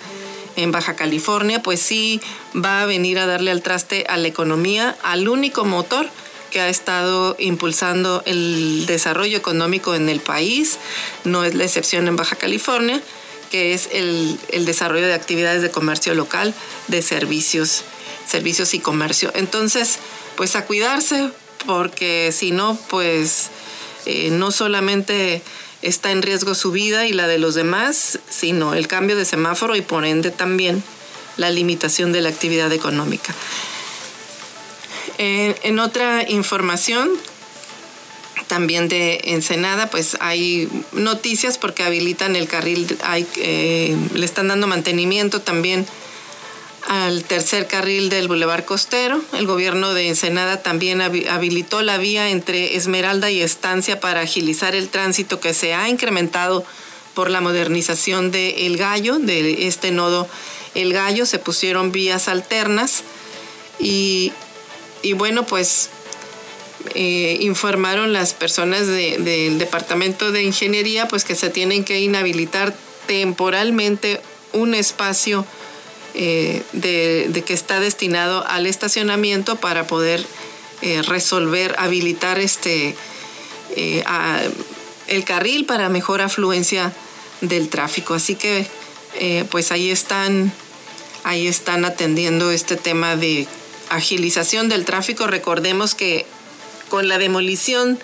en 0.56 0.72
Baja 0.72 0.96
California, 0.96 1.62
pues 1.62 1.80
sí 1.80 2.20
va 2.54 2.82
a 2.82 2.86
venir 2.86 3.18
a 3.18 3.26
darle 3.26 3.50
al 3.50 3.62
traste 3.62 4.04
a 4.08 4.16
la 4.16 4.28
economía, 4.28 4.96
al 5.02 5.28
único 5.28 5.64
motor 5.64 6.08
que 6.50 6.60
ha 6.60 6.68
estado 6.68 7.34
impulsando 7.38 8.22
el 8.26 8.84
desarrollo 8.86 9.38
económico 9.38 9.94
en 9.94 10.08
el 10.08 10.20
país, 10.20 10.78
no 11.24 11.44
es 11.44 11.54
la 11.54 11.64
excepción 11.64 12.06
en 12.08 12.16
Baja 12.16 12.36
California, 12.36 13.00
que 13.50 13.72
es 13.72 13.88
el, 13.92 14.38
el 14.50 14.66
desarrollo 14.66 15.06
de 15.06 15.14
actividades 15.14 15.62
de 15.62 15.70
comercio 15.70 16.14
local, 16.14 16.54
de 16.88 17.02
servicios, 17.02 17.84
servicios 18.26 18.74
y 18.74 18.80
comercio. 18.80 19.32
Entonces, 19.34 19.98
pues 20.36 20.56
a 20.56 20.66
cuidarse, 20.66 21.30
porque 21.66 22.32
si 22.32 22.50
no, 22.50 22.78
pues 22.88 23.50
eh, 24.06 24.30
no 24.30 24.50
solamente 24.50 25.42
está 25.82 26.12
en 26.12 26.22
riesgo 26.22 26.54
su 26.54 26.70
vida 26.70 27.06
y 27.06 27.12
la 27.12 27.26
de 27.26 27.38
los 27.38 27.54
demás, 27.54 28.18
sino 28.28 28.74
el 28.74 28.88
cambio 28.88 29.16
de 29.16 29.24
semáforo 29.24 29.76
y 29.76 29.82
por 29.82 30.04
ende 30.04 30.30
también 30.30 30.82
la 31.36 31.50
limitación 31.50 32.12
de 32.12 32.20
la 32.20 32.28
actividad 32.28 32.72
económica. 32.72 33.34
En, 35.18 35.78
otra 35.78 36.28
información, 36.28 37.08
también 38.48 38.88
de 38.88 39.20
Ensenada, 39.24 39.88
pues 39.88 40.16
hay 40.20 40.68
noticias 40.92 41.58
porque 41.58 41.84
habilitan 41.84 42.34
el 42.34 42.48
carril, 42.48 42.98
hay, 43.02 43.26
eh, 43.36 43.96
le 44.14 44.24
están 44.24 44.48
dando 44.48 44.66
mantenimiento 44.66 45.40
también 45.40 45.86
al 46.92 47.24
tercer 47.24 47.66
carril 47.68 48.10
del 48.10 48.28
Boulevard 48.28 48.66
Costero. 48.66 49.18
El 49.32 49.46
gobierno 49.46 49.94
de 49.94 50.08
Ensenada 50.08 50.62
también 50.62 51.00
habilitó 51.00 51.80
la 51.80 51.96
vía 51.96 52.28
entre 52.28 52.76
Esmeralda 52.76 53.30
y 53.30 53.40
Estancia 53.40 53.98
para 53.98 54.20
agilizar 54.20 54.74
el 54.74 54.90
tránsito 54.90 55.40
que 55.40 55.54
se 55.54 55.72
ha 55.72 55.88
incrementado 55.88 56.66
por 57.14 57.30
la 57.30 57.40
modernización 57.40 58.30
de 58.30 58.66
El 58.66 58.76
Gallo, 58.76 59.18
de 59.18 59.66
este 59.68 59.90
nodo 59.90 60.28
El 60.74 60.92
Gallo. 60.92 61.24
Se 61.24 61.38
pusieron 61.38 61.92
vías 61.92 62.28
alternas 62.28 63.04
y, 63.78 64.34
bueno, 65.14 65.46
pues 65.46 65.88
eh, 66.94 67.38
informaron 67.40 68.12
las 68.12 68.34
personas 68.34 68.86
del 68.86 69.58
Departamento 69.58 70.30
de 70.30 70.42
Ingeniería 70.42 71.08
pues 71.08 71.24
que 71.24 71.36
se 71.36 71.48
tienen 71.48 71.84
que 71.84 72.00
inhabilitar 72.00 72.76
temporalmente 73.06 74.20
un 74.52 74.74
espacio 74.74 75.46
eh, 76.14 76.62
de, 76.74 77.42
que 77.46 77.54
está 77.54 77.80
destinado 77.80 78.46
al 78.46 78.66
estacionamiento 78.66 79.56
para 79.56 79.86
poder 79.86 80.22
eh, 80.82 81.00
resolver, 81.00 81.74
habilitar 81.78 82.38
este, 82.38 82.94
eh, 83.76 84.04
el 85.06 85.24
carril 85.24 85.64
para 85.64 85.88
mejor 85.88 86.20
afluencia 86.20 86.92
del 87.40 87.70
tráfico. 87.70 88.12
Así 88.12 88.34
que 88.34 88.66
pues 89.50 89.72
ahí 89.72 89.90
están, 89.90 90.52
ahí 91.24 91.46
están 91.46 91.84
atendiendo 91.84 92.50
este 92.50 92.76
tema 92.76 93.16
de 93.16 93.46
agilización 93.88 94.68
del 94.68 94.84
tráfico. 94.84 95.26
Recordemos 95.26 95.94
que 95.94 96.26
con 96.88 97.08
la 97.08 97.18
demolición 97.18 97.98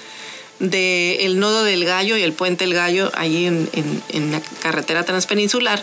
del 0.60 1.38
nodo 1.38 1.62
del 1.62 1.84
Gallo 1.84 2.16
y 2.16 2.22
el 2.22 2.32
puente 2.32 2.64
El 2.64 2.74
Gallo, 2.74 3.10
ahí 3.14 3.46
en, 3.46 3.68
en 4.08 4.32
la 4.32 4.40
carretera 4.62 5.04
transpeninsular, 5.04 5.82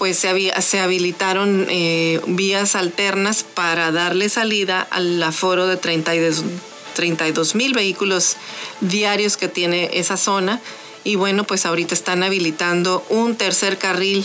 pues 0.00 0.16
se, 0.16 0.80
habilitaron 0.80 1.66
eh, 1.68 2.22
vías 2.26 2.74
alternas 2.74 3.42
para 3.42 3.92
darle 3.92 4.30
salida 4.30 4.80
al 4.90 5.22
aforo 5.22 5.66
de 5.66 5.76
32 5.76 7.54
mil 7.54 7.74
vehículos 7.74 8.38
diarios 8.80 9.36
que 9.36 9.48
tiene 9.48 9.90
esa 9.92 10.16
zona. 10.16 10.58
Y 11.04 11.16
bueno, 11.16 11.44
pues 11.44 11.66
ahorita 11.66 11.92
están 11.92 12.22
habilitando 12.22 13.04
un 13.10 13.36
tercer 13.36 13.76
carril 13.76 14.24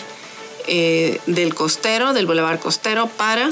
eh, 0.67 1.20
del 1.25 1.53
costero, 1.53 2.13
del 2.13 2.25
Boulevard 2.25 2.60
Costero, 2.60 3.08
para 3.08 3.51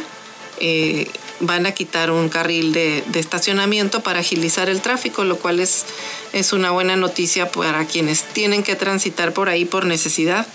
eh, 0.62 1.10
van 1.42 1.66
a 1.66 1.74
quitar 1.74 2.10
un 2.10 2.30
carril 2.30 2.72
de, 2.72 3.04
de, 3.08 3.20
estacionamiento 3.20 4.02
para 4.02 4.22
agilizar 4.22 4.70
el 4.70 4.80
tráfico, 4.80 5.26
lo 5.26 5.36
cual 5.40 5.60
es, 5.60 5.84
es 6.32 6.54
una 6.54 6.72
buena 6.72 6.96
noticia 6.96 7.52
para 7.52 7.86
quienes 7.86 8.24
tienen 8.24 8.64
que 8.64 8.78
transitar 8.78 9.34
por 9.34 9.50
ahí 9.50 9.66
por 9.66 9.86
necesidad 9.86 10.48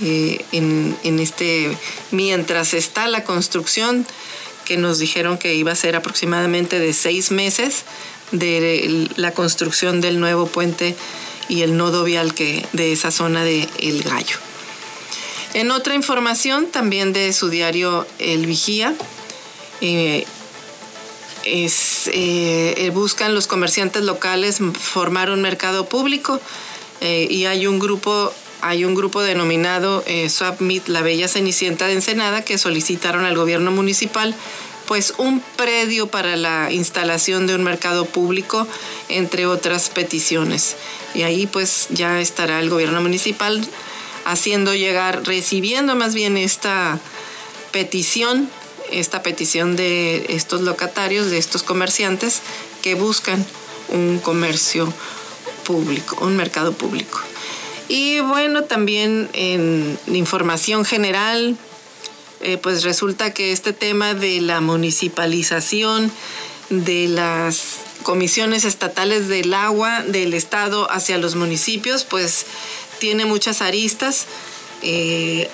eh, 0.00 0.44
en, 0.52 1.18
este, 1.18 1.76
mientras 2.10 2.74
está 2.74 3.08
la 3.08 3.24
construcción, 3.24 4.06
que 4.64 4.76
nos 4.76 4.98
dijeron 4.98 5.38
que 5.38 5.54
iba 5.54 5.72
a 5.72 5.76
ser 5.76 5.96
aproximadamente 5.96 6.78
de 6.78 6.92
seis 6.92 7.30
meses 7.30 7.84
de 8.32 9.08
la 9.16 9.32
construcción 9.32 10.00
del 10.00 10.20
nuevo 10.20 10.46
puente 10.46 10.94
y 11.48 11.62
el 11.62 11.76
nodo 11.76 12.04
vial 12.04 12.34
que, 12.34 12.66
de 12.72 12.92
esa 12.92 13.10
zona 13.10 13.44
de 13.44 13.66
El 13.78 14.02
Gallo. 14.02 14.36
En 15.54 15.70
otra 15.70 15.94
información, 15.94 16.66
también 16.66 17.14
de 17.14 17.32
su 17.32 17.48
diario 17.48 18.06
El 18.18 18.44
Vigía, 18.46 18.94
eh, 19.80 20.26
eh, 21.44 22.90
buscan 22.92 23.34
los 23.34 23.46
comerciantes 23.46 24.02
locales 24.02 24.58
formar 24.78 25.30
un 25.30 25.40
mercado 25.40 25.88
público 25.88 26.40
y 27.00 27.44
hay 27.46 27.66
un 27.66 27.78
grupo 27.78 28.34
hay 28.60 28.84
un 28.84 28.94
grupo 28.94 29.22
denominado 29.22 30.02
eh, 30.06 30.28
La 30.86 31.02
Bella 31.02 31.28
Cenicienta 31.28 31.86
de 31.86 31.94
Ensenada 31.94 32.42
que 32.42 32.58
solicitaron 32.58 33.24
al 33.24 33.36
gobierno 33.36 33.70
municipal 33.70 34.34
pues 34.86 35.12
un 35.18 35.40
predio 35.56 36.06
para 36.06 36.36
la 36.36 36.72
instalación 36.72 37.46
de 37.46 37.54
un 37.54 37.62
mercado 37.62 38.06
público, 38.06 38.66
entre 39.10 39.44
otras 39.44 39.90
peticiones. 39.90 40.76
Y 41.14 41.22
ahí 41.22 41.46
pues 41.46 41.88
ya 41.90 42.20
estará 42.20 42.58
el 42.58 42.70
gobierno 42.70 43.02
municipal 43.02 43.62
haciendo 44.24 44.74
llegar, 44.74 45.26
recibiendo 45.26 45.94
más 45.94 46.14
bien 46.14 46.38
esta 46.38 46.98
petición, 47.70 48.48
esta 48.90 49.22
petición 49.22 49.76
de 49.76 50.24
estos 50.30 50.62
locatarios, 50.62 51.30
de 51.30 51.36
estos 51.36 51.62
comerciantes 51.62 52.40
que 52.80 52.94
buscan 52.94 53.44
un 53.90 54.18
comercio 54.18 54.90
público, 55.64 56.24
un 56.24 56.34
mercado 56.34 56.72
público. 56.72 57.20
Y 57.88 58.20
bueno, 58.20 58.64
también 58.64 59.30
en 59.32 59.98
información 60.08 60.84
general, 60.84 61.56
eh, 62.40 62.58
pues 62.58 62.84
resulta 62.84 63.32
que 63.32 63.50
este 63.50 63.72
tema 63.72 64.12
de 64.12 64.42
la 64.42 64.60
municipalización 64.60 66.12
de 66.68 67.08
las 67.08 67.78
comisiones 68.02 68.66
estatales 68.66 69.28
del 69.28 69.54
agua 69.54 70.02
del 70.02 70.34
Estado 70.34 70.90
hacia 70.90 71.16
los 71.16 71.34
municipios, 71.34 72.04
pues 72.04 72.44
tiene 72.98 73.24
muchas 73.24 73.62
aristas. 73.62 74.26
Eh, 74.82 75.48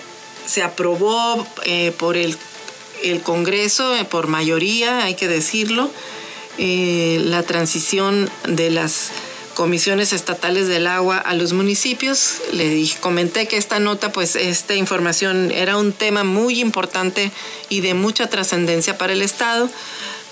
se 0.44 0.62
aprobó 0.62 1.46
eh, 1.64 1.92
por 1.96 2.16
el, 2.16 2.36
el 3.04 3.22
Congreso, 3.22 3.94
por 4.10 4.26
mayoría, 4.26 5.04
hay 5.04 5.14
que 5.14 5.28
decirlo, 5.28 5.88
la 6.58 7.42
transición 7.42 8.30
de 8.46 8.70
las 8.70 9.10
comisiones 9.54 10.12
estatales 10.12 10.68
del 10.68 10.86
agua 10.86 11.18
a 11.18 11.34
los 11.34 11.52
municipios. 11.52 12.36
Le 12.52 12.68
dije, 12.68 12.98
comenté 13.00 13.48
que 13.48 13.56
esta 13.56 13.78
nota, 13.78 14.12
pues 14.12 14.36
esta 14.36 14.74
información 14.74 15.50
era 15.50 15.76
un 15.76 15.92
tema 15.92 16.24
muy 16.24 16.60
importante 16.60 17.30
y 17.68 17.80
de 17.80 17.94
mucha 17.94 18.28
trascendencia 18.28 18.98
para 18.98 19.12
el 19.12 19.22
Estado 19.22 19.70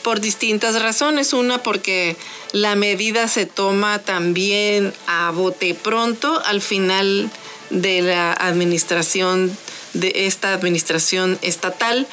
por 0.03 0.21
distintas 0.21 0.81
razones. 0.83 1.33
Una, 1.33 1.63
porque 1.63 2.17
la 2.53 2.75
medida 2.75 3.29
se 3.29 3.47
toma 3.47 3.99
también 4.01 4.93
a 5.07 5.31
bote 5.31 5.75
pronto 5.75 6.43
al 6.45 6.61
final 6.61 7.31
de 7.71 8.03
la 8.03 8.33
administración, 8.33 9.57
de 9.95 10.13
esta 10.27 10.53
administración 10.53 11.39
estatal 11.43 12.07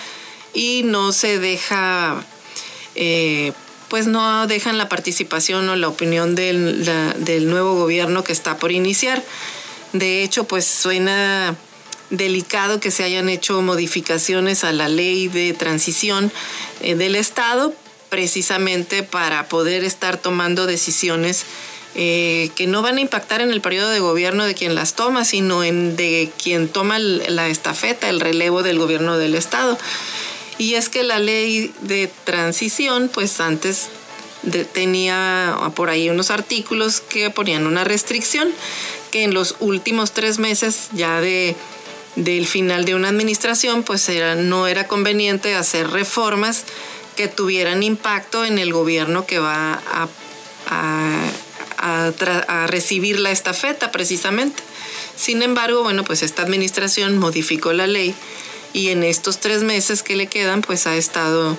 y 0.54 0.84
no 0.84 1.12
se 1.12 1.39
deja, 1.39 2.24
eh, 2.96 3.54
pues 3.89 4.08
no 4.08 4.48
dejan 4.48 4.77
la 4.77 4.88
participación 4.88 5.67
o 5.69 5.75
la 5.75 5.88
opinión 5.88 6.36
del, 6.36 6.86
del 7.17 7.50
nuevo 7.50 7.75
gobierno 7.75 8.24
que 8.24 8.31
está 8.31 8.58
por 8.58 8.72
iniciar. 8.72 9.24
De 9.93 10.24
hecho, 10.24 10.46
pues 10.46 10.65
suena 10.65 11.55
delicado 12.10 12.79
que 12.79 12.91
se 12.91 13.03
hayan 13.03 13.29
hecho 13.29 13.62
modificaciones 13.62 14.63
a 14.63 14.72
la 14.72 14.88
ley 14.88 15.27
de 15.27 15.53
transición 15.53 16.31
eh, 16.81 16.96
del 16.96 17.15
Estado 17.15 17.74
precisamente 18.10 19.03
para 19.03 19.48
poder 19.48 19.84
estar 19.84 20.17
tomando 20.17 20.65
decisiones 20.65 21.46
eh, 21.96 22.50
que 22.55 22.67
no 22.67 22.81
van 22.81 22.98
a 22.98 23.01
impactar 23.01 23.41
en 23.41 23.51
el 23.51 23.62
periodo 23.62 23.89
de 23.89 24.00
gobierno 24.00 24.46
de 24.46 24.55
quien 24.55 24.75
las 24.75 24.96
toma, 24.96 25.25
sino 25.25 25.63
en 25.63 25.96
de 25.96 26.31
quien 26.41 26.67
toma 26.67 27.00
la 27.00 27.48
estafeta, 27.48 28.10
el 28.10 28.19
relevo 28.19 28.63
del 28.63 28.79
gobierno 28.79 29.17
del 29.17 29.36
Estado. 29.36 29.77
Y 30.60 30.75
es 30.75 30.89
que 30.89 31.04
la 31.04 31.18
ley 31.18 31.74
de 31.82 32.12
transición, 32.25 33.10
pues 33.12 33.39
antes 33.39 33.89
tenía 34.74 35.58
por 35.75 35.89
ahí 35.89 36.10
unos 36.10 36.30
artículos 36.30 37.01
que 37.01 37.32
ponían 37.32 37.66
una 37.66 37.84
restricción 37.84 38.50
que 39.12 39.24
en 39.24 39.34
los 39.34 39.56
últimos 39.60 40.12
tres 40.12 40.38
meses 40.38 40.89
ya 40.94 41.20
de 41.20 41.56
del 42.16 42.48
final 42.48 42.86
de 42.86 42.96
una 42.96 43.10
administración, 43.10 43.84
pues 43.84 44.10
era, 44.10 44.36
no 44.36 44.68
era 44.68 44.88
conveniente 44.88 45.56
hacer 45.56 45.89
reformas 45.89 46.66
que 47.16 47.28
tuvieran 47.28 47.84
impacto 47.84 48.46
en 48.46 48.60
el 48.60 48.74
gobierno 48.74 49.25
que 49.25 49.39
va 49.39 49.82
a, 49.92 50.08
a, 51.78 52.68
recibir 52.68 53.20
la 53.20 53.32
estafeta 53.32 53.92
precisamente. 53.92 54.62
Sin 55.16 55.42
embargo, 55.42 55.84
bueno, 55.84 56.04
pues 56.04 56.24
esta 56.24 56.42
administración 56.42 57.18
modificó 57.18 57.74
la 57.74 57.88
ley 57.88 58.13
y 58.74 58.90
en 58.90 59.04
estos 59.04 59.40
tres 59.40 59.64
meses 59.64 60.04
que 60.04 60.16
le 60.16 60.28
quedan, 60.28 60.62
pues 60.62 60.88
ha 60.88 60.96
estado 60.96 61.58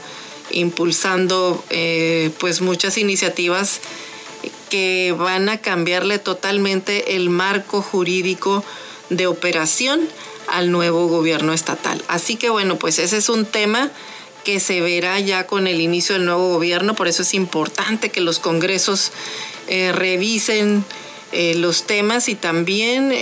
impulsando 0.51 1.63
eh, 1.71 2.31
pues 2.39 2.61
muchas 2.61 2.99
iniciativas 2.99 3.81
que 4.69 5.15
van 5.17 5.49
a 5.49 5.59
cambiarle 5.59 6.19
totalmente 6.19 7.17
el 7.17 7.31
marco 7.31 7.83
jurídico 7.83 8.65
de 9.11 9.27
operación 9.27 10.09
al 10.49 10.71
nuevo 10.71 11.09
gobierno 11.09 11.53
estatal. 11.53 12.03
Así 12.09 12.37
que 12.37 12.51
bueno, 12.51 12.79
pues 12.79 12.99
ese 12.99 13.17
es 13.17 13.29
un 13.29 13.45
tema 13.45 13.91
que 14.45 14.59
se 14.59 14.81
verá 14.81 15.21
ya 15.21 15.47
con 15.47 15.67
el 15.67 15.81
inicio 15.81 16.15
del 16.15 16.25
nuevo 16.25 16.49
gobierno, 16.55 16.95
por 16.95 17.09
eso 17.09 17.23
es 17.23 17.35
importante 17.35 18.11
que 18.11 18.21
los 18.21 18.39
congresos 18.39 19.13
eh, 19.69 19.93
revisen 19.93 20.85
eh, 21.33 21.55
los 21.57 21.87
temas 21.87 22.29
y 22.29 22.35
también 22.35 23.13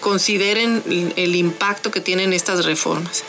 consideren 0.00 0.82
el 1.16 1.34
impacto 1.34 1.90
que 1.90 2.00
tienen 2.00 2.32
estas 2.32 2.64
reformas. 2.64 3.24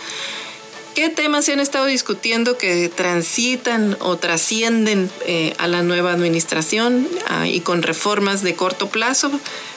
¿Qué 0.97 1.09
temas 1.09 1.45
se 1.45 1.53
han 1.53 1.59
estado 1.59 1.85
discutiendo 1.85 2.57
que 2.57 2.89
transitan 2.89 3.95
o 3.99 4.17
trascienden 4.17 5.11
eh, 5.27 5.53
a 5.59 5.67
la 5.67 5.83
nueva 5.83 6.11
administración 6.11 7.07
ah, 7.27 7.47
y 7.47 7.59
con 7.59 7.83
reformas 7.83 8.41
de 8.41 8.55
corto 8.55 8.89
plazo? 8.89 9.29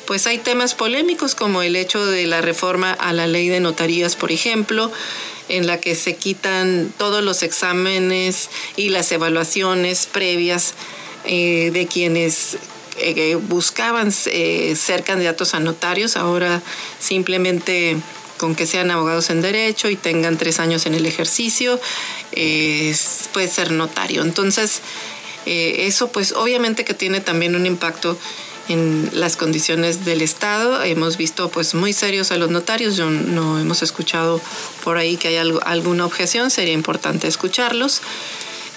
Pues 0.07 0.27
hay 0.27 0.39
temas 0.39 0.75
polémicos 0.75 1.35
como 1.35 1.61
el 1.61 1.77
hecho 1.77 2.07
de 2.07 2.27
la 2.27 2.41
reforma 2.41 2.95
a 2.95 3.12
la 3.12 3.27
ley 3.27 3.49
de 3.49 3.61
notarías, 3.61 4.17
por 4.17 4.33
ejemplo, 4.33 4.91
en 5.50 5.67
la 5.67 5.79
que 5.79 5.95
se 5.95 6.17
quitan 6.17 6.91
todos 6.97 7.23
los 7.23 7.43
exámenes 7.43 8.49
y 8.77 8.89
las 8.89 9.12
evaluaciones 9.12 10.09
previas 10.11 10.73
eh, 11.27 11.71
de 11.71 11.87
quienes 11.87 12.57
eh, 13.00 13.35
buscaban 13.37 14.12
ser 14.12 15.04
candidatos 15.04 15.54
a 15.54 15.61
notarios. 15.61 16.16
Ahora 16.16 16.62
simplemente 16.99 17.97
con 18.38 18.54
que 18.54 18.66
sean 18.66 18.90
abogados 18.90 19.28
en 19.28 19.42
derecho 19.42 19.90
y 19.90 19.97
tengan 19.97 20.38
tres 20.38 20.61
años 20.61 20.87
en 20.87 20.95
el 20.95 21.04
ejercicio, 21.04 21.78
puede 23.33 23.49
ser 23.49 23.71
notario. 23.71 24.23
Entonces, 24.23 24.80
eh, 25.47 25.87
eso 25.87 26.12
pues 26.12 26.33
obviamente 26.33 26.85
que 26.85 26.94
tiene 26.94 27.20
también 27.20 27.55
un 27.55 27.66
impacto 27.66 28.18
en 28.68 29.11
las 29.12 29.37
condiciones 29.37 30.05
del 30.05 30.22
Estado. 30.22 30.83
Hemos 30.83 31.16
visto 31.16 31.48
pues 31.48 31.75
muy 31.75 31.92
serios 31.92 32.31
a 32.31 32.37
los 32.37 32.51
notarios, 32.51 32.96
yo 32.96 33.11
no 33.11 33.59
hemos 33.59 33.83
escuchado 33.83 34.40
por 34.85 34.98
ahí 34.98 35.16
que 35.16 35.29
hay 35.29 35.37
alguna 35.37 36.07
objeción, 36.07 36.51
sería 36.51 36.75
importante 36.75 37.27
escucharlos. 37.27 38.03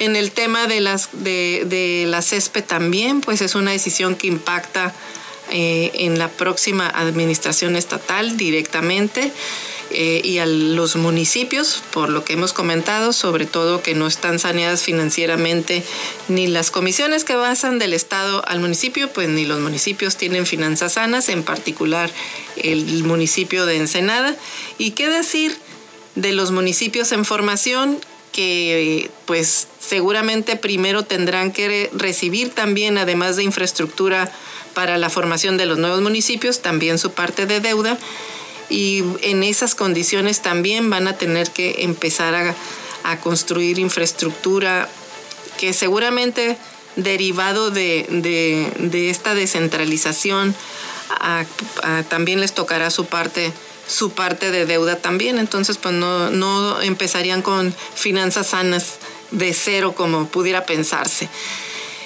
En 0.03 0.17
el 0.17 0.31
tema 0.31 0.67
de, 0.67 0.81
las, 0.81 1.07
de, 1.13 1.63
de 1.65 2.03
la 2.09 2.21
CESPE 2.21 2.61
también, 2.61 3.21
pues 3.21 3.41
es 3.41 3.55
una 3.55 3.71
decisión 3.71 4.15
que 4.15 4.27
impacta 4.27 4.93
eh, 5.49 5.91
en 5.93 6.19
la 6.19 6.27
próxima 6.27 6.89
administración 6.89 7.77
estatal 7.77 8.35
directamente 8.35 9.31
eh, 9.91 10.19
y 10.21 10.39
a 10.39 10.45
los 10.45 10.97
municipios, 10.97 11.83
por 11.93 12.09
lo 12.09 12.25
que 12.25 12.33
hemos 12.33 12.51
comentado, 12.51 13.13
sobre 13.13 13.45
todo 13.45 13.81
que 13.81 13.95
no 13.95 14.05
están 14.05 14.39
saneadas 14.39 14.81
financieramente 14.81 15.83
ni 16.27 16.47
las 16.47 16.69
comisiones 16.69 17.23
que 17.23 17.37
basan 17.37 17.79
del 17.79 17.93
Estado 17.93 18.43
al 18.45 18.59
municipio, 18.59 19.09
pues 19.09 19.29
ni 19.29 19.45
los 19.45 19.61
municipios 19.61 20.17
tienen 20.17 20.45
finanzas 20.45 20.93
sanas, 20.93 21.29
en 21.29 21.43
particular 21.43 22.11
el 22.57 23.05
municipio 23.05 23.65
de 23.65 23.77
Ensenada. 23.77 24.35
¿Y 24.77 24.91
qué 24.91 25.07
decir 25.07 25.57
de 26.15 26.33
los 26.33 26.51
municipios 26.51 27.13
en 27.13 27.23
formación 27.23 28.01
que 28.33 29.09
pues 29.25 29.67
seguramente 29.79 30.57
primero 30.57 31.03
tendrán 31.03 31.53
que 31.53 31.89
recibir 31.93 32.49
también, 32.49 32.97
además 32.97 33.37
de 33.37 33.43
infraestructura 33.43 34.29
para 34.73 34.97
la 34.97 35.09
formación 35.09 35.55
de 35.55 35.67
los 35.67 35.77
nuevos 35.77 36.01
municipios, 36.01 36.61
también 36.61 36.97
su 36.97 37.11
parte 37.11 37.45
de 37.45 37.61
deuda. 37.61 37.97
Y 38.69 39.03
en 39.21 39.43
esas 39.43 39.75
condiciones 39.75 40.41
también 40.41 40.89
van 40.89 41.07
a 41.07 41.17
tener 41.17 41.51
que 41.51 41.83
empezar 41.83 42.35
a, 42.35 42.55
construir 43.21 43.79
infraestructura 43.79 44.87
que 45.59 45.73
seguramente 45.73 46.57
derivado 46.95 47.69
de, 47.69 49.09
esta 49.09 49.35
descentralización 49.35 50.55
también 52.09 52.39
les 52.39 52.53
tocará 52.53 52.89
su 52.89 53.05
parte 53.05 53.51
su 53.87 54.11
parte 54.11 54.51
de 54.51 54.65
deuda 54.65 54.97
también. 54.97 55.37
Entonces 55.37 55.77
pues 55.77 55.93
no, 55.93 56.29
no 56.29 56.81
empezarían 56.81 57.41
con 57.41 57.73
finanzas 57.95 58.47
sanas 58.47 58.95
de 59.31 59.53
cero 59.53 59.93
como 59.95 60.27
pudiera 60.27 60.65
pensarse. 60.65 61.29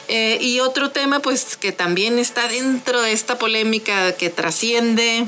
Eh, 0.07 0.37
y 0.39 0.61
otro 0.61 0.91
tema, 0.91 1.19
pues, 1.19 1.57
que 1.57 1.71
también 1.71 2.17
está 2.17 2.47
dentro 2.47 3.01
de 3.01 3.11
esta 3.11 3.37
polémica 3.37 4.13
que 4.13 4.29
trasciende 4.29 5.27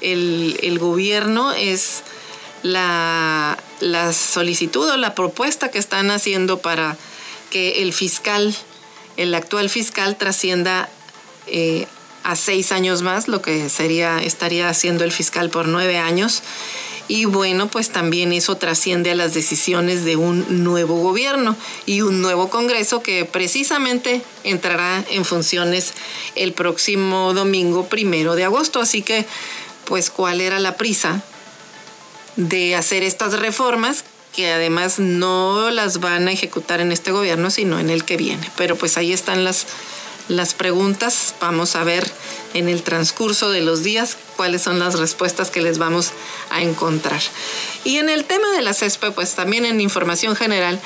el, 0.00 0.78
gobierno 0.80 1.52
es 1.52 2.02
la, 2.62 3.56
solicitud 4.12 4.88
o 4.88 4.96
la 4.96 5.14
propuesta 5.14 5.70
que 5.70 5.78
están 5.78 6.10
haciendo 6.10 6.58
para 6.58 6.96
que 7.50 7.82
el 7.82 7.92
fiscal, 7.92 8.54
el 9.16 9.34
actual 9.34 9.70
fiscal, 9.70 10.16
trascienda 10.16 10.88
eh, 11.46 11.86
a 12.22 12.36
seis 12.36 12.72
años 12.72 13.02
más, 13.02 13.28
lo 13.28 13.42
que 13.42 13.68
sería, 13.68 14.18
estaría 14.18 14.68
haciendo 14.68 15.04
el 15.04 15.12
fiscal 15.12 15.50
por 15.50 15.68
nueve 15.68 15.98
años. 15.98 16.42
Y 17.08 17.24
bueno, 17.24 17.68
pues 17.68 17.90
también 17.90 18.32
eso 18.32 18.56
trasciende 18.56 19.10
a 19.10 19.16
las 19.16 19.34
decisiones 19.34 20.04
de 20.04 20.14
un 20.14 20.62
nuevo 20.62 20.94
gobierno 21.02 21.56
y 21.84 22.02
un 22.02 22.22
nuevo 22.22 22.48
Congreso 22.50 23.02
que 23.02 23.24
precisamente 23.24 24.22
entrará 24.44 25.04
en 25.10 25.24
funciones 25.24 25.92
el 26.36 26.52
próximo 26.52 27.34
domingo 27.34 27.88
primero 27.88 28.36
de 28.36 28.44
agosto. 28.44 28.80
Así 28.80 29.02
que, 29.02 29.26
pues, 29.86 30.08
¿cuál 30.08 30.40
era 30.40 30.60
la 30.60 30.76
prisa 30.76 31.24
de 32.36 32.76
hacer 32.76 33.02
estas 33.02 33.40
reformas 33.40 34.04
que 34.32 34.52
además 34.52 35.00
no 35.00 35.70
las 35.70 35.98
van 35.98 36.28
a 36.28 36.32
ejecutar 36.32 36.80
en 36.80 36.92
este 36.92 37.10
gobierno, 37.10 37.50
sino 37.50 37.80
en 37.80 37.90
el 37.90 38.04
que 38.04 38.18
viene? 38.18 38.48
Pero 38.56 38.76
pues 38.76 38.96
ahí 38.96 39.12
están 39.12 39.42
las 39.42 39.66
las 40.30 40.54
preguntas. 40.54 41.34
Vamos 41.40 41.76
a 41.76 41.84
ver 41.84 42.10
en 42.54 42.68
el 42.68 42.82
transcurso 42.82 43.50
de 43.50 43.60
los 43.60 43.82
días 43.82 44.16
cuáles 44.36 44.62
son 44.62 44.78
las 44.78 44.98
respuestas 44.98 45.50
que 45.50 45.60
les 45.60 45.78
vamos 45.78 46.12
a 46.50 46.62
encontrar. 46.62 47.20
Y 47.84 47.98
en 47.98 48.08
el 48.08 48.24
tema 48.24 48.50
de 48.52 48.62
la 48.62 48.72
CESPE, 48.72 49.10
pues 49.10 49.34
también 49.34 49.66
en 49.66 49.80
información 49.80 50.36
general, 50.36 50.80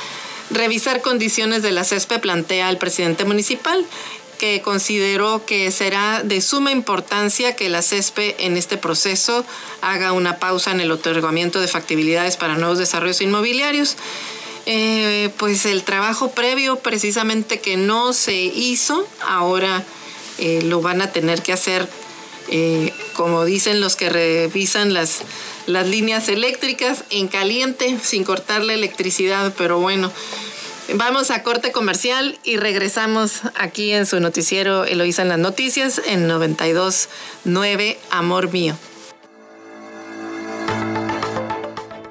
revisar 0.50 1.02
condiciones 1.02 1.62
de 1.62 1.72
la 1.72 1.84
CESPE 1.84 2.18
plantea 2.18 2.68
al 2.68 2.78
presidente 2.78 3.24
municipal 3.24 3.84
que 4.38 4.62
consideró 4.62 5.46
que 5.46 5.70
será 5.70 6.22
de 6.24 6.40
suma 6.40 6.72
importancia 6.72 7.54
que 7.54 7.68
la 7.68 7.82
CESPE 7.82 8.46
en 8.46 8.56
este 8.56 8.76
proceso 8.76 9.44
haga 9.80 10.12
una 10.12 10.38
pausa 10.38 10.72
en 10.72 10.80
el 10.80 10.90
otorgamiento 10.90 11.60
de 11.60 11.68
factibilidades 11.68 12.36
para 12.36 12.56
nuevos 12.56 12.78
desarrollos 12.78 13.20
inmobiliarios 13.20 13.96
eh, 14.66 15.30
pues 15.36 15.66
el 15.66 15.82
trabajo 15.82 16.30
previo 16.30 16.76
precisamente 16.76 17.60
que 17.60 17.76
no 17.76 18.12
se 18.12 18.34
hizo, 18.34 19.06
ahora 19.26 19.84
eh, 20.38 20.62
lo 20.64 20.80
van 20.80 21.02
a 21.02 21.12
tener 21.12 21.42
que 21.42 21.52
hacer, 21.52 21.88
eh, 22.48 22.92
como 23.12 23.44
dicen 23.44 23.80
los 23.80 23.96
que 23.96 24.08
revisan 24.08 24.94
las, 24.94 25.20
las 25.66 25.86
líneas 25.86 26.28
eléctricas, 26.28 27.04
en 27.10 27.28
caliente, 27.28 27.98
sin 28.02 28.24
cortar 28.24 28.62
la 28.62 28.74
electricidad, 28.74 29.52
pero 29.56 29.78
bueno. 29.78 30.10
Vamos 30.92 31.30
a 31.30 31.42
corte 31.42 31.72
comercial 31.72 32.38
y 32.44 32.58
regresamos 32.58 33.40
aquí 33.54 33.92
en 33.92 34.04
su 34.04 34.20
noticiero 34.20 34.84
Eloísa 34.84 35.22
en 35.22 35.30
las 35.30 35.38
noticias 35.38 36.00
en 36.06 36.28
92.9 36.28 37.96
Amor 38.10 38.52
Mío. 38.52 38.76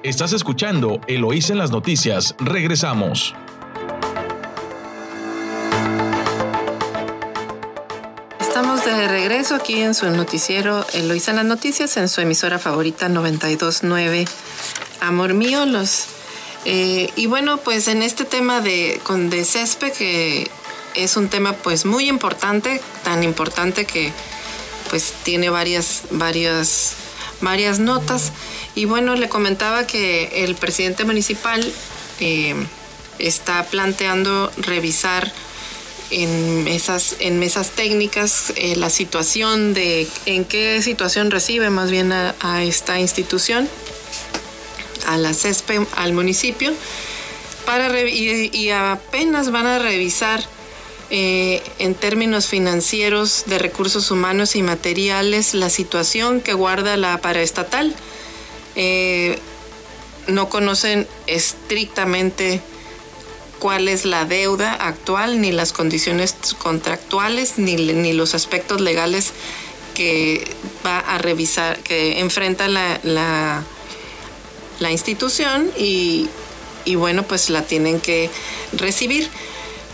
Estás 0.04 0.34
escuchando 0.34 1.00
Eloísa 1.08 1.54
en 1.54 1.60
las 1.60 1.72
noticias. 1.72 2.36
Regresamos. 2.38 3.34
Estamos 8.38 8.84
de 8.84 9.08
regreso 9.08 9.56
aquí 9.56 9.80
en 9.80 9.94
su 9.94 10.10
noticiero 10.10 10.86
Eloísa 10.92 11.32
en 11.32 11.38
las 11.38 11.46
noticias, 11.46 11.96
en 11.96 12.10
su 12.10 12.20
emisora 12.20 12.60
favorita 12.60 13.08
929. 13.08 14.26
Amor 15.00 15.34
mío, 15.36 15.66
los... 15.66 16.08
Eh, 16.66 17.10
y 17.16 17.28
bueno, 17.28 17.60
pues 17.60 17.88
en 17.88 18.04
este 18.04 18.26
tema 18.26 18.60
de, 18.60 19.00
con 19.04 19.30
de 19.30 19.46
césped, 19.46 19.94
que 19.94 20.52
es 20.96 21.16
un 21.16 21.30
tema 21.30 21.54
pues 21.54 21.86
muy 21.86 22.10
importante, 22.10 22.82
tan 23.06 23.24
importante 23.24 23.86
que 23.86 24.12
pues 24.90 25.14
tiene 25.24 25.50
varias, 25.50 26.04
varias, 26.12 26.96
varias 27.44 27.80
notas. 27.80 28.32
Y 28.76 28.86
bueno, 28.86 29.16
le 29.16 29.30
comentaba 29.30 29.86
que 29.86 30.44
el 30.44 30.56
presidente 30.56 31.06
municipal 31.06 31.64
eh, 32.20 32.56
está 33.20 33.64
planteando 33.66 34.52
revisar 34.58 35.32
en 36.10 36.64
mesas, 36.64 37.16
en 37.20 37.40
mesas 37.40 37.72
técnicas 37.72 38.54
eh, 38.56 38.76
la 38.76 38.90
situación 38.90 39.74
de 39.74 40.08
en 40.26 40.46
qué 40.46 40.82
situación 40.82 41.32
recibe 41.32 41.70
más 41.70 41.90
bien 41.90 42.12
a, 42.12 42.64
esta 42.64 43.00
institución, 43.00 43.68
a 45.08 45.18
la 45.18 45.34
CESPE, 45.34 45.88
al 45.96 46.14
municipio, 46.14 46.74
para 47.66 48.00
y, 48.08 48.70
apenas 48.70 49.52
van 49.52 49.66
a 49.66 49.80
revisar 49.80 50.44
eh, 51.10 51.62
en 51.80 51.96
términos 51.96 52.48
financieros 52.48 53.44
de 53.48 53.60
recursos 53.60 54.10
humanos 54.12 54.56
y 54.56 54.64
materiales 54.64 55.54
la 55.54 55.70
situación 55.70 56.42
que 56.42 56.54
guarda 56.54 56.98
la 56.98 57.20
paraestatal 57.20 57.96
eh, 58.76 59.38
no 60.28 60.50
conocen 60.50 61.08
estrictamente 61.28 62.62
cuál 63.60 63.88
es 63.88 64.06
la 64.06 64.26
deuda 64.26 64.74
actual, 64.74 65.40
ni 65.40 65.52
las 65.52 65.72
condiciones 65.72 66.36
contractuales, 66.58 67.58
ni, 67.58 67.76
ni 67.76 68.14
los 68.14 68.36
aspectos 68.36 68.82
legales 68.82 69.32
que 69.94 70.46
va 70.86 71.00
a 71.00 71.18
revisar, 71.18 71.80
que 71.80 72.20
enfrenta 72.20 72.68
la, 72.68 73.00
la, 73.04 73.64
la 74.80 74.92
institución 74.92 75.72
y, 75.78 76.28
y, 76.84 76.96
bueno, 76.96 77.24
pues 77.24 77.50
la 77.50 77.62
tienen 77.62 78.02
que 78.02 78.30
recibir. 78.74 79.30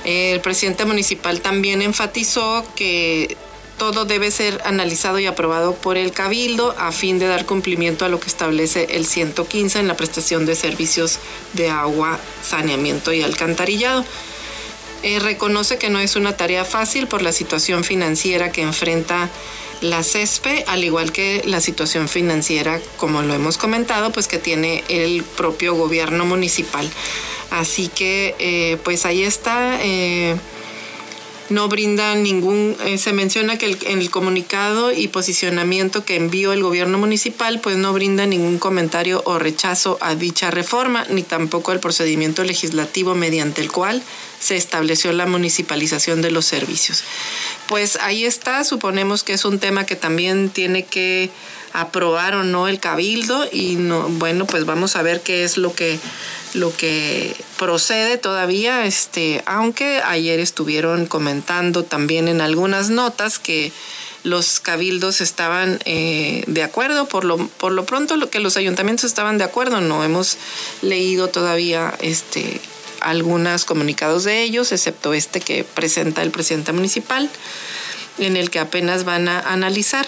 El 0.06 0.40
presidente 0.42 0.86
municipal 0.86 1.42
también 1.42 1.82
enfatizó 1.82 2.64
que 2.76 3.38
todo 3.78 4.06
debe 4.06 4.30
ser 4.30 4.62
analizado 4.66 5.20
y 5.20 5.26
aprobado 5.26 5.74
por 5.74 5.98
el 5.98 6.12
Cabildo 6.12 6.76
a 6.78 6.92
fin 6.92 7.18
de 7.18 7.28
dar 7.28 7.46
cumplimiento 7.46 8.06
a 8.06 8.10
lo 8.10 8.20
que 8.20 8.28
establece 8.28 8.88
el 8.92 9.06
115 9.06 9.80
en 9.80 9.88
la 9.88 9.96
prestación 9.96 10.46
de 10.46 10.56
servicios 10.56 11.20
de 11.54 11.70
agua, 11.70 12.20
saneamiento 12.44 13.14
y 13.14 13.24
alcantarillado. 13.24 14.06
Eh, 15.02 15.20
reconoce 15.20 15.78
que 15.78 15.90
no 15.90 16.00
es 16.00 16.18
una 16.18 16.36
tarea 16.36 16.66
fácil 16.66 17.08
por 17.08 17.22
la 17.22 17.32
situación 17.32 17.86
financiera 17.86 18.52
que 18.52 18.62
enfrenta 18.62 19.30
la 19.80 20.04
CESPE, 20.04 20.66
al 20.68 20.84
igual 20.84 21.14
que 21.14 21.42
la 21.46 21.62
situación 21.62 22.10
financiera, 22.10 22.82
como 22.98 23.22
lo 23.22 23.34
hemos 23.34 23.58
comentado, 23.58 24.12
pues 24.12 24.28
que 24.28 24.40
tiene 24.40 24.84
el 24.90 25.24
propio 25.24 25.74
gobierno 25.74 26.26
municipal. 26.26 26.90
Así 27.52 27.88
que, 27.88 28.36
eh, 28.40 28.78
pues 28.84 29.06
ahí 29.06 29.24
está. 29.24 29.80
Eh, 29.84 30.36
no 31.50 31.68
brinda 31.68 32.14
ningún, 32.16 32.76
eh, 32.86 32.98
se 32.98 33.12
menciona 33.12 33.58
que 33.58 33.76
en 33.88 34.00
el 34.00 34.12
comunicado 34.12 34.92
y 34.92 35.08
posicionamiento 35.08 36.06
que 36.06 36.16
envió 36.16 36.54
el 36.54 36.62
gobierno 36.62 36.98
municipal, 36.98 37.60
pues 37.60 37.76
no 37.76 37.92
brinda 37.92 38.26
ningún 38.28 38.60
comentario 38.60 39.24
o 39.26 39.40
rechazo 39.40 39.98
a 40.00 40.16
dicha 40.16 40.52
reforma, 40.52 41.06
ni 41.10 41.24
tampoco 41.24 41.72
el 41.72 41.80
procedimiento 41.80 42.44
legislativo 42.44 43.16
mediante 43.16 43.62
el 43.62 43.72
cual 43.72 44.04
se 44.40 44.56
estableció 44.56 45.12
la 45.12 45.26
municipalización 45.26 46.22
de 46.22 46.32
los 46.32 46.46
servicios. 46.46 47.04
Pues 47.68 47.98
ahí 48.02 48.26
está, 48.26 48.64
suponemos 48.64 49.24
que 49.24 49.34
es 49.34 49.46
un 49.46 49.60
tema 49.60 49.86
que 49.86 49.96
también 49.96 50.50
tiene 50.50 50.84
que 50.84 51.30
aprobar 51.74 52.36
o 52.36 52.44
no 52.44 52.68
el 52.68 52.80
cabildo 52.80 53.48
y 53.52 53.76
no, 53.76 54.10
bueno, 54.10 54.46
pues 54.46 54.66
vamos 54.66 54.96
a 54.96 55.04
ver 55.04 55.22
qué 55.22 55.44
es 55.44 55.58
lo 55.58 55.74
que 55.74 56.00
lo 56.54 56.76
que 56.76 57.36
procede 57.58 58.18
todavía, 58.18 58.86
este, 58.86 59.44
aunque 59.46 60.02
ayer 60.04 60.40
estuvieron 60.40 61.06
comentando 61.06 61.84
también 61.84 62.28
en 62.28 62.42
algunas 62.42 62.90
notas 62.90 63.38
que 63.38 63.72
los 64.24 64.60
cabildos 64.60 65.22
estaban 65.22 65.80
eh, 65.86 66.44
de 66.48 66.64
acuerdo, 66.64 67.08
por 67.08 67.24
lo, 67.24 67.38
por 67.38 67.72
lo 67.72 67.86
pronto 67.86 68.18
lo 68.18 68.30
que 68.30 68.40
los 68.40 68.58
ayuntamientos 68.58 69.06
estaban 69.06 69.38
de 69.38 69.44
acuerdo, 69.44 69.80
no 69.80 70.04
hemos 70.04 70.38
leído 70.82 71.30
todavía 71.30 71.94
este, 72.02 72.60
algunos 73.02 73.66
comunicados 73.66 74.24
de 74.24 74.42
ellos, 74.42 74.72
excepto 74.72 75.14
este 75.14 75.40
que 75.40 75.64
presenta 75.64 76.22
el 76.22 76.32
presidente 76.32 76.72
municipal, 76.72 77.30
en 78.18 78.36
el 78.36 78.50
que 78.50 78.60
apenas 78.60 79.04
van 79.04 79.28
a 79.28 79.40
analizar. 79.40 80.08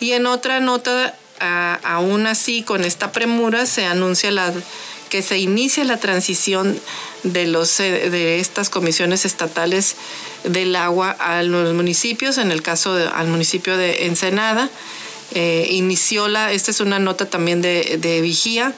Y 0.00 0.12
en 0.12 0.26
otra 0.26 0.60
nota, 0.60 1.14
aún 1.38 2.26
así, 2.26 2.62
con 2.62 2.84
esta 2.84 3.12
premura, 3.12 3.66
se 3.66 3.84
anuncia 3.84 4.30
la 4.30 4.52
que 5.10 5.20
se 5.22 5.38
inicie 5.38 5.84
la 5.84 5.98
transición 5.98 6.80
de, 7.24 7.46
los, 7.46 7.80
eh, 7.80 8.08
de 8.08 8.40
estas 8.40 8.70
comisiones 8.70 9.26
estatales 9.26 9.96
del 10.44 10.74
agua 10.76 11.10
a 11.10 11.42
los 11.42 11.74
municipios, 11.74 12.38
en 12.38 12.50
el 12.50 12.62
caso 12.62 12.94
al 12.94 13.26
municipio 13.26 13.76
de 13.76 14.06
Ensenada. 14.06 14.70
Eh, 15.34 15.68
inició 15.70 16.28
la, 16.28 16.52
esta 16.52 16.70
es 16.70 16.80
una 16.80 16.98
nota 16.98 17.26
también 17.26 17.60
de, 17.60 18.20
vigía, 18.22 18.72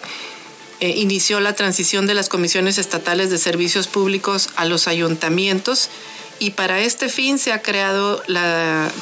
eh, 0.82 0.94
inició 0.96 1.38
la 1.38 1.52
transición 1.52 2.08
de 2.08 2.14
las 2.14 2.28
comisiones 2.28 2.76
estatales 2.76 3.30
de 3.30 3.38
servicios 3.38 3.86
públicos 3.86 4.48
a 4.56 4.64
los 4.64 4.88
ayuntamientos 4.88 5.90
y 6.40 6.50
para 6.50 6.80
este 6.80 7.08
fin 7.08 7.38
se 7.38 7.52
ha 7.52 7.62
creado 7.62 8.20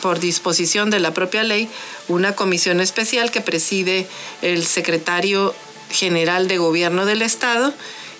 por 0.02 0.20
disposición 0.20 0.90
de 0.90 1.00
la 1.00 1.14
propia 1.14 1.42
ley 1.42 1.70
una 2.06 2.34
comisión 2.34 2.82
especial 2.82 3.30
que 3.30 3.40
preside 3.40 4.06
el 4.42 4.66
secretario 4.66 5.54
General 5.90 6.48
de 6.48 6.58
Gobierno 6.58 7.06
del 7.06 7.22
Estado 7.22 7.72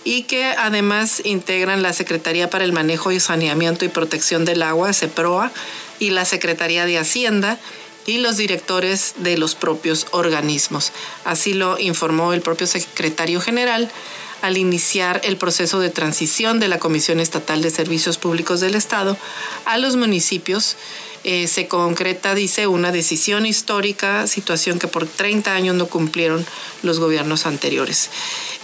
y 0.05 0.23
que 0.23 0.47
además 0.47 1.21
integran 1.27 1.83
la 1.83 1.93
Secretaría 1.93 2.49
para 2.49 2.65
el 2.65 2.73
Manejo 2.73 3.13
y 3.13 3.21
Saneamiento 3.21 3.85
y 3.85 3.89
Protección 3.89 4.47
del 4.47 4.63
Agua, 4.63 4.95
CEPROA, 4.95 5.53
y 5.99 6.11
la 6.11 6.25
Secretaría 6.25 6.87
de 6.87 6.97
Hacienda 6.97 7.59
y 8.11 8.19
los 8.19 8.37
directores 8.37 9.15
de 9.19 9.39
los 9.39 9.55
propios 9.55 10.09
organismos. 10.11 10.93
Así 11.25 11.55
lo 11.55 11.79
informó 11.79 12.33
el 12.33 12.41
propio 12.41 12.67
secretario 12.67 13.41
general 13.41 13.91
al 14.43 14.57
iniciar 14.57 15.21
el 15.23 15.37
proceso 15.37 15.79
de 15.81 15.91
transición 15.91 16.59
de 16.59 16.69
la 16.69 16.79
Comisión 16.79 17.21
Estatal 17.21 17.63
de 17.63 17.71
Servicios 17.71 18.19
Públicos 18.19 18.61
del 18.61 18.75
Estado 18.75 19.17
a 19.65 19.79
los 19.79 19.97
municipios 19.97 20.77
eh, 21.23 21.47
se 21.49 21.69
concreta, 21.69 22.35
dice, 22.35 22.67
una 22.67 22.93
decisión 22.93 23.45
histórica, 23.45 24.27
situación 24.27 24.79
que 24.79 24.89
por 24.89 25.07
30 25.07 25.55
años 25.55 25.75
no 25.77 25.87
cumplieron 25.87 26.47
los 26.83 26.99
gobiernos 26.99 27.47
anteriores. 27.47 28.11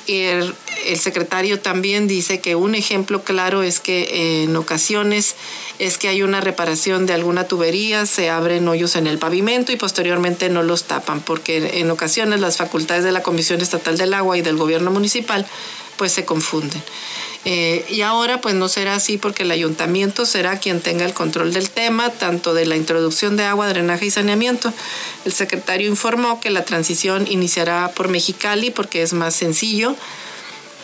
El, 0.07 0.55
el, 0.87 0.99
secretario 0.99 1.59
también 1.59 2.07
dice 2.07 2.41
que 2.41 2.55
un 2.55 2.77
ejemplo 2.77 3.25
claro 3.25 3.63
es 3.63 3.81
que 3.81 4.03
eh, 4.03 4.45
en 4.45 4.55
ocasiones 4.57 5.35
es 5.79 5.99
que 5.99 6.09
hay 6.09 6.23
una 6.23 6.41
reparación 6.41 7.07
de 7.07 7.13
alguna 7.13 7.49
tubería, 7.49 8.07
se 8.07 8.31
abren 8.31 8.69
hoyos 8.69 8.95
en 8.95 9.07
el 9.09 9.19
pavimento 9.19 9.73
y 9.73 9.77
posteriormente 9.77 10.49
no 10.49 10.63
los 10.63 10.85
tapan, 10.85 11.21
porque 11.21 11.81
en 11.81 11.91
ocasiones 11.91 12.41
las 12.41 12.57
facultades 12.57 13.05
de 13.05 13.13
la 13.13 13.23
Comisión 13.23 13.61
Estatal 13.61 13.99
del 13.99 14.15
Agua 14.15 14.39
y 14.39 14.43
del 14.43 14.57
gobierno 14.57 14.91
municipal 14.91 15.45
pues 15.97 16.13
se 16.13 16.25
confunden. 16.25 16.83
Eh, 17.49 17.85
y 17.89 18.01
ahora 18.01 18.41
pues 18.41 18.57
no 18.57 18.69
será 18.69 18.97
así 18.97 19.19
porque 19.19 19.45
el 19.45 19.53
ayuntamiento 19.53 20.27
será 20.27 20.59
quien 20.59 20.81
tenga 20.81 21.05
el 21.05 21.15
control 21.15 21.53
del 21.53 21.71
tema, 21.71 22.11
tanto 22.11 22.55
de 22.55 22.67
la 22.67 22.75
introducción 22.75 23.37
de 23.37 23.45
agua, 23.45 23.69
drenaje 23.69 24.07
y 24.07 24.11
saneamiento. 24.11 24.73
El 25.25 25.33
secretario 25.33 25.89
informó 25.89 26.41
que 26.41 26.51
la 26.51 26.65
transición 26.65 27.25
iniciará 27.31 27.93
por 27.95 28.09
Mexicali 28.09 28.73
porque 28.73 29.03
es 29.03 29.13
más 29.13 29.37
sencillo. 29.37 29.95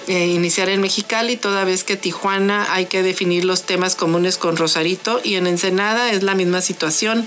Eh, 0.09 0.27
iniciar 0.27 0.69
en 0.69 0.81
Mexicali, 0.81 1.37
toda 1.37 1.65
vez 1.65 1.85
que 1.85 1.97
Tijuana 1.97 2.73
hay 2.75 2.87
que 2.87 3.05
definir 3.05 3.45
los 3.45 3.63
temas 3.63 3.95
comunes 3.95 4.37
con 4.37 4.57
Rosarito 4.57 5.21
y 5.23 5.37
en 5.37 5.47
Ensenada 5.47 6.11
es 6.11 6.25
la 6.25 6.35
misma 6.35 6.61
situación 6.61 7.27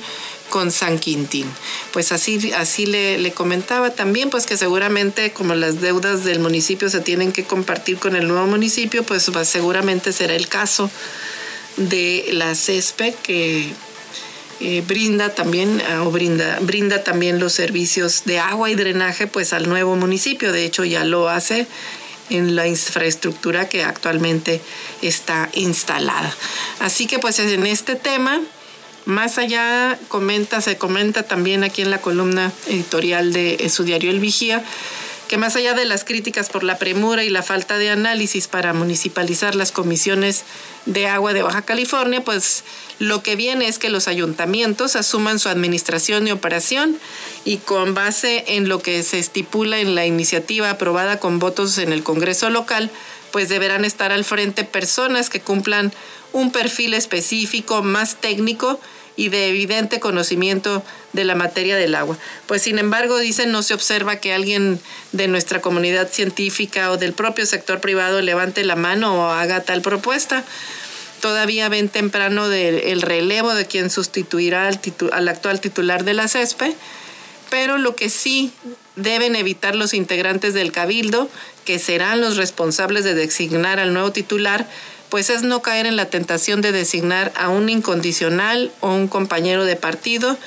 con 0.50 0.72
San 0.72 1.00
Quintín. 1.00 1.48
Pues 1.94 2.12
así, 2.12 2.52
así 2.52 2.86
le, 2.86 3.32
comentaba 3.32 3.92
también, 3.92 4.30
pues 4.30 4.46
que 4.46 4.58
seguramente 4.58 5.32
como 5.32 5.56
las 5.56 5.80
deudas 5.80 6.26
del 6.26 6.40
municipio 6.40 6.90
se 6.90 7.00
tienen 7.00 7.32
que 7.32 7.46
compartir 7.46 7.98
con 7.98 8.16
el 8.16 8.28
nuevo 8.28 8.46
municipio, 8.46 9.04
pues 9.04 9.32
seguramente 9.44 10.12
será 10.12 10.36
el 10.36 10.50
caso 10.50 10.90
de 11.78 12.28
la 12.32 12.56
CESPE 12.56 13.16
que 13.24 13.74
eh, 14.60 14.84
brinda 14.88 15.34
también 15.34 15.82
ah, 15.90 16.04
o 16.04 16.12
brinda, 16.12 16.60
brinda 16.62 17.04
también 17.04 17.40
los 17.40 17.54
servicios 17.54 18.24
de 18.26 18.40
agua 18.40 18.70
y 18.70 18.76
drenaje 18.76 19.28
pues 19.28 19.54
al 19.54 19.68
nuevo 19.68 19.96
municipio. 19.96 20.52
De 20.52 20.66
hecho 20.66 20.84
ya 20.84 21.06
lo 21.06 21.30
hace 21.30 21.68
en 22.30 22.56
la 22.56 22.68
infraestructura 22.68 23.70
que 23.70 23.84
actualmente 23.84 24.62
está 25.02 25.50
instalada. 25.54 26.34
Así 26.80 27.08
que 27.08 27.20
pues 27.20 27.40
en 27.40 27.66
este 27.66 27.96
tema 27.96 28.42
más 29.06 29.38
allá, 29.38 30.00
comenta, 30.08 30.62
se 30.62 30.78
comenta 30.78 31.24
también 31.24 31.64
aquí 31.64 31.84
en 31.84 31.92
la 31.92 32.02
columna 32.02 32.52
editorial 32.68 33.34
de 33.34 33.70
su 33.70 33.84
diario 33.84 34.10
El 34.10 34.20
Vigía, 34.20 34.64
que 35.28 35.38
más 35.38 35.56
allá 35.56 35.74
de 35.74 35.86
las 35.86 36.04
críticas 36.04 36.50
por 36.50 36.64
la 36.64 36.78
premura 36.78 37.24
y 37.24 37.30
la 37.30 37.44
falta 37.44 37.78
de 37.78 37.90
análisis 37.90 38.48
para 38.48 38.74
municipalizar 38.74 39.56
las 39.56 39.72
comisiones 39.72 40.44
de 40.86 41.08
agua 41.08 41.34
de 41.34 41.42
Baja 41.42 41.64
California, 41.64 42.24
pues 42.24 42.64
lo 43.00 43.24
que 43.24 43.36
viene 43.36 43.68
es 43.68 43.80
que 43.80 43.90
los 43.90 44.08
ayuntamientos 44.08 44.96
asuman 44.96 45.40
su 45.40 45.50
administración 45.50 46.28
y 46.28 46.32
operación 46.32 46.98
y 47.44 47.58
con 47.58 47.94
base 47.94 48.44
en 48.48 48.70
lo 48.70 48.82
que 48.82 49.04
se 49.04 49.20
estipula 49.20 49.80
en 49.80 49.96
la 49.96 50.06
iniciativa 50.06 50.70
aprobada 50.70 51.20
con 51.20 51.40
votos 51.40 51.78
en 51.78 51.92
el 51.92 52.04
Congreso 52.04 52.50
local, 52.50 52.92
pues 53.32 53.50
deberán 53.50 53.84
estar 53.84 54.12
al 54.12 54.24
frente 54.24 54.64
personas 54.64 55.30
que 55.30 55.42
cumplan 55.42 55.92
un 56.32 56.52
perfil 56.52 56.94
específico 56.94 57.82
más 57.82 58.16
técnico 58.16 58.80
y 59.16 59.30
de 59.30 59.48
evidente 59.48 60.00
conocimiento 60.00 60.84
de 61.14 61.24
la 61.24 61.36
materia 61.36 61.76
del 61.76 61.96
agua. 61.96 62.18
Pues 62.48 62.62
sin 62.62 62.80
embargo, 62.80 63.18
dicen, 63.18 63.52
no 63.52 63.64
se 63.64 63.74
observa 63.74 64.18
que 64.18 64.34
alguien 64.34 64.80
de 65.12 65.28
nuestra 65.28 65.62
comunidad 65.62 66.10
científica 66.10 66.92
o 66.92 66.98
del 66.98 67.14
propio 67.14 67.46
sector 67.46 67.80
privado 67.80 68.22
levante 68.22 68.64
la 68.64 68.76
mano 68.76 69.16
o 69.16 69.30
haga 69.30 69.62
tal 69.62 69.82
propuesta. 69.82 70.44
Todavía 71.22 71.70
ven 71.70 71.90
temprano 71.90 72.52
el 72.52 73.02
relevo 73.02 73.54
de 73.56 73.66
quien 73.66 73.90
sustituirá 73.90 74.68
al, 74.68 74.80
al 75.12 75.28
actual 75.28 75.62
titular 75.62 76.04
de 76.04 76.14
la 76.14 76.28
CESPE, 76.28 76.76
pero 77.50 77.78
lo 77.78 77.96
que 77.96 78.10
sí 78.10 78.52
deben 78.96 79.36
evitar 79.36 79.76
los 79.76 79.94
integrantes 79.94 80.54
del 80.54 80.72
cabildo, 80.72 81.30
que 81.64 81.80
serán 81.80 82.22
los 82.22 82.38
responsables 82.38 83.04
de 83.04 83.16
designar 83.16 83.80
al 83.80 83.94
nuevo 83.94 84.12
titular, 84.12 84.68
pues 85.16 85.30
es 85.30 85.44
no 85.44 85.62
caer 85.62 85.86
en 85.86 85.96
la 85.96 86.10
tentación 86.10 86.60
de 86.60 86.74
designar 86.74 87.32
a 87.38 87.48
un 87.48 87.70
incondicional 87.70 88.74
o 88.82 88.90
un 88.90 89.08
compañero 89.08 89.64
de 89.64 89.78
partido, 89.78 90.38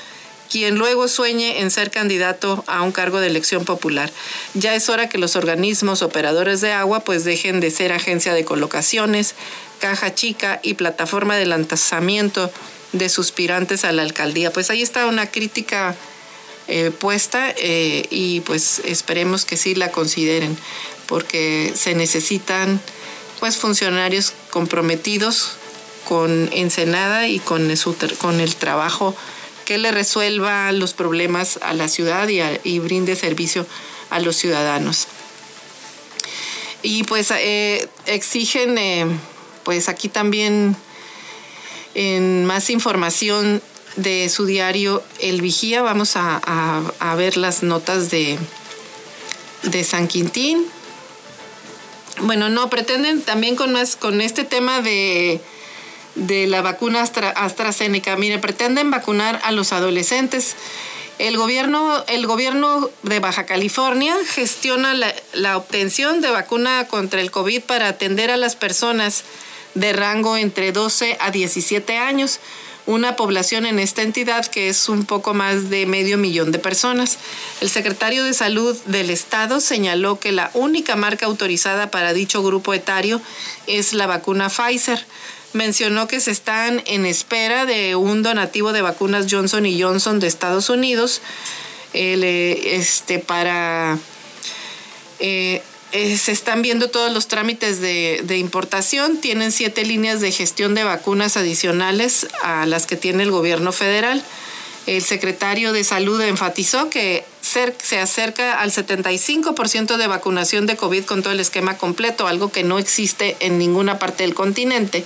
quien 0.47 0.75
luego 0.75 1.07
sueñe 1.07 1.61
en 1.61 1.71
ser 1.71 1.89
candidato 1.89 2.63
a 2.67 2.83
un 2.83 2.91
cargo 2.91 3.19
de 3.19 3.25
elección 3.25 3.65
popular. 3.65 4.11
Ya 4.53 4.75
es 4.75 4.87
hora 4.87 5.09
que 5.09 5.17
los 5.17 5.35
organismos 5.35 6.03
operadores 6.03 6.61
de 6.61 6.71
agua 6.71 6.99
pues 6.99 7.23
dejen 7.23 7.61
de 7.61 7.71
ser 7.71 7.91
agencia 7.91 8.35
de 8.35 8.45
colocaciones, 8.45 9.33
caja 9.79 10.13
chica 10.13 10.59
y 10.61 10.75
plataforma 10.75 11.35
de 11.35 11.47
lanzamiento 11.47 12.51
de 12.91 13.09
suspirantes 13.09 13.85
a 13.85 13.91
la 13.91 14.03
alcaldía. 14.03 14.53
Pues 14.53 14.69
ahí 14.69 14.83
está 14.83 15.07
una 15.07 15.31
crítica 15.31 15.95
eh, 16.67 16.91
puesta 16.91 17.49
eh, 17.57 18.05
y 18.11 18.41
pues 18.41 18.83
esperemos 18.85 19.45
que 19.45 19.57
sí 19.57 19.73
la 19.73 19.91
consideren 19.91 20.55
porque 21.07 21.73
se 21.75 21.95
necesitan 21.95 22.79
pues 23.39 23.57
funcionarios 23.57 24.33
comprometidos 24.49 25.53
con 26.07 26.49
Ensenada 26.53 27.27
y 27.27 27.39
con, 27.39 27.71
con 28.19 28.39
el 28.39 28.55
trabajo 28.55 29.15
que 29.65 29.77
le 29.77 29.91
resuelva 29.91 30.71
los 30.71 30.93
problemas 30.93 31.59
a 31.61 31.73
la 31.73 31.87
ciudad 31.87 32.27
y, 32.27 32.79
brinde 32.79 33.15
servicio 33.15 33.67
a 34.09 34.19
los 34.19 34.35
ciudadanos. 34.35 35.07
Y 36.81 37.03
pues 37.03 37.29
eh, 37.31 37.87
exigen, 38.07 38.77
eh, 38.77 39.05
pues 39.63 39.89
aquí 39.89 40.09
también 40.09 40.75
en 41.93 42.45
más 42.45 42.69
información 42.71 43.61
de 43.95 44.29
su 44.29 44.45
diario 44.45 45.03
El 45.19 45.41
Vigía, 45.41 45.81
vamos 45.81 46.13
a, 46.15 46.91
ver 47.15 47.37
las 47.37 47.61
notas 47.61 48.09
de, 48.09 48.39
de 49.63 49.83
San 49.83 50.07
Quintín 50.07 50.65
bueno, 52.21 52.49
no, 52.49 52.69
pretenden 52.69 53.21
también 53.21 53.55
con, 53.55 53.75
con 53.99 54.21
este 54.21 54.43
tema 54.43 54.81
de, 54.81 55.41
la 56.15 56.61
vacuna 56.61 57.01
AstraZeneca. 57.01 58.15
Mire, 58.15 58.39
pretenden 58.39 58.91
vacunar 58.91 59.39
a 59.43 59.51
los 59.51 59.73
adolescentes. 59.73 60.55
El 61.17 61.37
gobierno, 61.37 62.03
el 62.07 62.27
gobierno 62.27 62.89
de 63.03 63.19
Baja 63.19 63.45
California 63.45 64.15
gestiona 64.25 64.93
la, 64.93 65.13
la, 65.33 65.57
obtención 65.57 66.21
de 66.21 66.31
vacuna 66.31 66.87
contra 66.87 67.19
el 67.19 67.31
COVID 67.31 67.61
para 67.63 67.89
atender 67.89 68.31
a 68.31 68.37
las 68.37 68.55
personas 68.55 69.23
de 69.75 69.93
rango 69.93 70.37
entre 70.37 70.71
12 70.71 71.17
a 71.19 71.31
17 71.31 71.97
años 71.97 72.39
una 72.89 73.15
población 73.15 73.67
en 73.67 73.77
esta 73.77 74.01
entidad 74.01 74.47
que 74.47 74.67
es 74.67 74.89
un 74.89 75.05
poco 75.05 75.35
más 75.35 75.69
de 75.69 75.85
medio 75.85 76.17
millón 76.17 76.51
de 76.51 76.57
personas. 76.57 77.19
El 77.61 77.69
secretario 77.69 78.23
de 78.23 78.33
Salud 78.33 78.75
del 78.87 79.11
Estado 79.11 79.59
señaló 79.59 80.19
que 80.19 80.31
la 80.31 80.49
única 80.55 80.95
marca 80.95 81.27
autorizada 81.27 81.91
para 81.91 82.13
dicho 82.13 82.41
grupo 82.41 82.73
etario 82.73 83.21
es 83.67 83.93
la 83.93 84.07
vacuna 84.07 84.49
Pfizer. 84.49 85.05
Mencionó 85.53 86.07
que 86.07 86.19
se 86.19 86.31
están 86.31 86.81
en 86.87 87.05
espera 87.05 87.67
de 87.67 87.95
un 87.95 88.23
donativo 88.23 88.73
de 88.73 88.81
vacunas 88.81 89.27
Johnson 89.29 89.67
y 89.67 89.79
Johnson 89.79 90.19
de 90.19 90.25
Estados 90.25 90.71
Unidos 90.71 91.21
eh, 91.93 92.71
este, 92.73 93.19
para 93.19 93.99
eh, 95.19 95.61
eh, 95.91 96.17
se 96.17 96.31
están 96.31 96.61
viendo 96.61 96.89
todos 96.89 97.11
los 97.11 97.27
trámites 97.27 97.81
de, 97.81 98.37
importación. 98.37 99.17
Tienen 99.17 99.51
siete 99.51 99.83
líneas 99.85 100.21
de 100.21 100.31
gestión 100.31 100.75
de 100.75 100.83
vacunas 100.83 101.35
adicionales 101.35 102.27
a 102.43 102.65
las 102.65 102.85
que 102.85 102.95
tiene 102.95 103.23
el 103.23 103.31
gobierno 103.31 103.71
federal. 103.71 104.23
El 104.85 105.03
secretario 105.03 105.73
de 105.73 105.83
Salud 105.83 106.21
enfatizó 106.21 106.89
que 106.89 107.23
se 107.41 107.99
acerca 107.99 108.59
al 108.59 108.71
75% 108.71 109.97
de 109.97 110.07
vacunación 110.07 110.67
de 110.67 110.77
COVID 110.77 111.05
con 111.05 111.23
todo 111.23 111.33
el 111.33 111.39
esquema 111.39 111.77
completo, 111.77 112.27
algo 112.27 112.51
que 112.51 112.63
no 112.63 112.77
existe 112.77 113.35
en 113.39 113.57
ninguna 113.57 113.97
parte 113.97 114.23
del 114.23 114.35
continente 114.35 115.05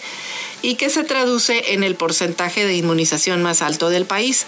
y 0.61 0.75
que 0.75 0.89
se 0.89 1.03
traduce 1.03 1.73
en 1.73 1.83
el 1.83 1.95
porcentaje 1.95 2.65
de 2.65 2.75
inmunización 2.75 3.41
más 3.41 3.61
alto 3.61 3.89
del 3.89 4.05
país. 4.05 4.45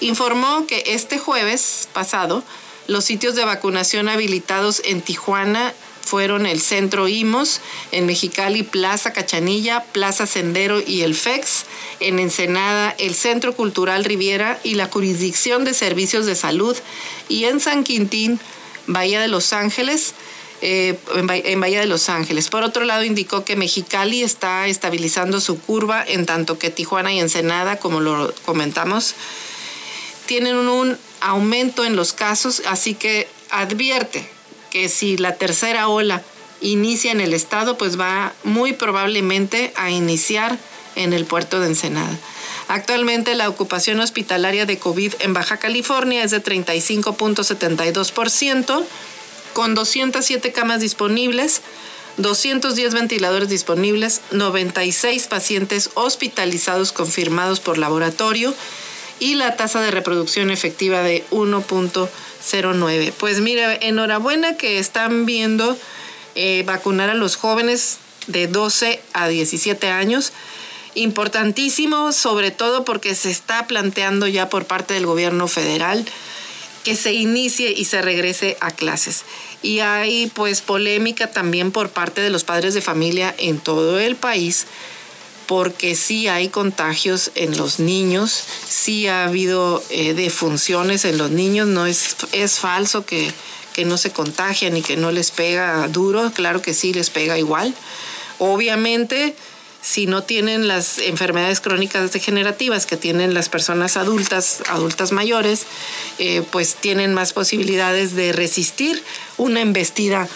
Informó 0.00 0.66
que 0.66 0.82
este 0.86 1.18
jueves 1.18 1.88
pasado 1.92 2.42
los 2.86 3.04
sitios 3.04 3.34
de 3.34 3.44
vacunación 3.44 4.08
habilitados 4.08 4.82
en 4.84 5.00
Tijuana 5.00 5.74
fueron 6.10 6.44
el 6.46 6.60
Centro 6.60 7.06
IMOS, 7.06 7.60
en 7.92 8.06
Mexicali 8.06 8.64
Plaza 8.64 9.12
Cachanilla, 9.12 9.84
Plaza 9.92 10.26
Sendero 10.26 10.80
y 10.84 11.02
el 11.02 11.14
FEX, 11.14 11.66
en 12.00 12.18
Ensenada 12.18 12.94
el 12.98 13.14
Centro 13.14 13.54
Cultural 13.54 14.04
Riviera 14.04 14.58
y 14.64 14.74
la 14.74 14.86
Jurisdicción 14.86 15.64
de 15.64 15.72
Servicios 15.72 16.26
de 16.26 16.34
Salud, 16.34 16.76
y 17.28 17.44
en 17.44 17.60
San 17.60 17.84
Quintín, 17.84 18.40
Bahía 18.88 19.20
de 19.20 19.28
Los 19.28 19.52
Ángeles, 19.52 20.14
eh, 20.62 20.98
en 21.14 21.60
Bahía 21.60 21.80
de 21.80 21.86
Los 21.86 22.08
Ángeles. 22.08 22.48
Por 22.48 22.64
otro 22.64 22.84
lado, 22.84 23.04
indicó 23.04 23.44
que 23.44 23.56
Mexicali 23.56 24.22
está 24.22 24.66
estabilizando 24.66 25.40
su 25.40 25.60
curva, 25.60 26.04
en 26.06 26.26
tanto 26.26 26.58
que 26.58 26.70
Tijuana 26.70 27.12
y 27.12 27.20
Ensenada, 27.20 27.76
como 27.76 28.00
lo 28.00 28.34
comentamos, 28.44 29.14
tienen 30.30 30.56
un 30.56 30.96
aumento 31.20 31.84
en 31.84 31.96
los 31.96 32.12
casos, 32.12 32.62
así 32.68 32.94
que 32.94 33.26
advierte 33.50 34.30
que 34.70 34.88
si 34.88 35.16
la 35.16 35.34
tercera 35.34 35.88
ola 35.88 36.22
inicia 36.60 37.10
en 37.10 37.20
el 37.20 37.34
estado, 37.34 37.76
pues 37.76 37.98
va 37.98 38.32
muy 38.44 38.72
probablemente 38.72 39.72
a 39.74 39.90
iniciar 39.90 40.56
en 40.94 41.14
el 41.14 41.24
puerto 41.24 41.58
de 41.58 41.66
Ensenada. 41.66 42.16
Actualmente 42.68 43.34
la 43.34 43.48
ocupación 43.48 43.98
hospitalaria 43.98 44.66
de 44.66 44.78
COVID 44.78 45.14
en 45.18 45.34
Baja 45.34 45.56
California 45.56 46.22
es 46.22 46.30
de 46.30 46.40
35.72%, 46.40 48.84
con 49.52 49.74
207 49.74 50.52
camas 50.52 50.80
disponibles, 50.80 51.60
210 52.18 52.94
ventiladores 52.94 53.48
disponibles, 53.48 54.20
96 54.30 55.26
pacientes 55.26 55.90
hospitalizados 55.94 56.92
confirmados 56.92 57.58
por 57.58 57.78
laboratorio 57.78 58.54
y 59.20 59.34
la 59.34 59.56
tasa 59.56 59.80
de 59.80 59.90
reproducción 59.90 60.50
efectiva 60.50 61.02
de 61.02 61.24
1.09. 61.30 63.12
Pues 63.12 63.40
mira, 63.40 63.74
enhorabuena 63.74 64.56
que 64.56 64.78
están 64.78 65.26
viendo 65.26 65.76
eh, 66.34 66.64
vacunar 66.66 67.10
a 67.10 67.14
los 67.14 67.36
jóvenes 67.36 67.98
de 68.26 68.46
12 68.48 69.00
a 69.12 69.28
17 69.28 69.88
años. 69.88 70.32
Importantísimo, 70.94 72.12
sobre 72.12 72.50
todo 72.50 72.84
porque 72.84 73.14
se 73.14 73.30
está 73.30 73.66
planteando 73.66 74.26
ya 74.26 74.48
por 74.48 74.64
parte 74.64 74.94
del 74.94 75.06
gobierno 75.06 75.46
federal 75.46 76.04
que 76.82 76.96
se 76.96 77.12
inicie 77.12 77.72
y 77.76 77.84
se 77.84 78.00
regrese 78.00 78.56
a 78.60 78.70
clases. 78.70 79.24
Y 79.62 79.80
hay 79.80 80.28
pues 80.34 80.62
polémica 80.62 81.30
también 81.30 81.72
por 81.72 81.90
parte 81.90 82.22
de 82.22 82.30
los 82.30 82.44
padres 82.44 82.72
de 82.72 82.80
familia 82.80 83.34
en 83.38 83.58
todo 83.58 84.00
el 84.00 84.16
país 84.16 84.66
porque 85.50 85.96
sí 85.96 86.28
hay 86.28 86.48
contagios 86.48 87.32
en 87.34 87.56
los 87.56 87.80
niños, 87.80 88.44
sí 88.68 89.08
ha 89.08 89.24
habido 89.24 89.82
eh, 89.90 90.14
defunciones 90.14 91.04
en 91.04 91.18
los 91.18 91.32
niños, 91.32 91.66
no 91.66 91.86
es, 91.86 92.14
es 92.30 92.60
falso 92.60 93.04
que, 93.04 93.32
que 93.72 93.84
no 93.84 93.98
se 93.98 94.12
contagian 94.12 94.76
y 94.76 94.82
que 94.82 94.96
no 94.96 95.10
les 95.10 95.32
pega 95.32 95.88
duro, 95.88 96.30
claro 96.30 96.62
que 96.62 96.72
sí 96.72 96.94
les 96.94 97.10
pega 97.10 97.36
igual. 97.36 97.74
Obviamente, 98.38 99.34
si 99.82 100.06
no 100.06 100.22
tienen 100.22 100.68
las 100.68 100.98
enfermedades 100.98 101.60
crónicas 101.60 102.12
degenerativas 102.12 102.86
que 102.86 102.96
tienen 102.96 103.34
las 103.34 103.48
personas 103.48 103.96
adultas, 103.96 104.62
adultas 104.68 105.10
mayores, 105.10 105.66
eh, 106.20 106.44
pues 106.52 106.76
tienen 106.76 107.12
más 107.12 107.32
posibilidades 107.32 108.14
de 108.14 108.30
resistir 108.30 109.02
una 109.36 109.62
embestida, 109.62 110.28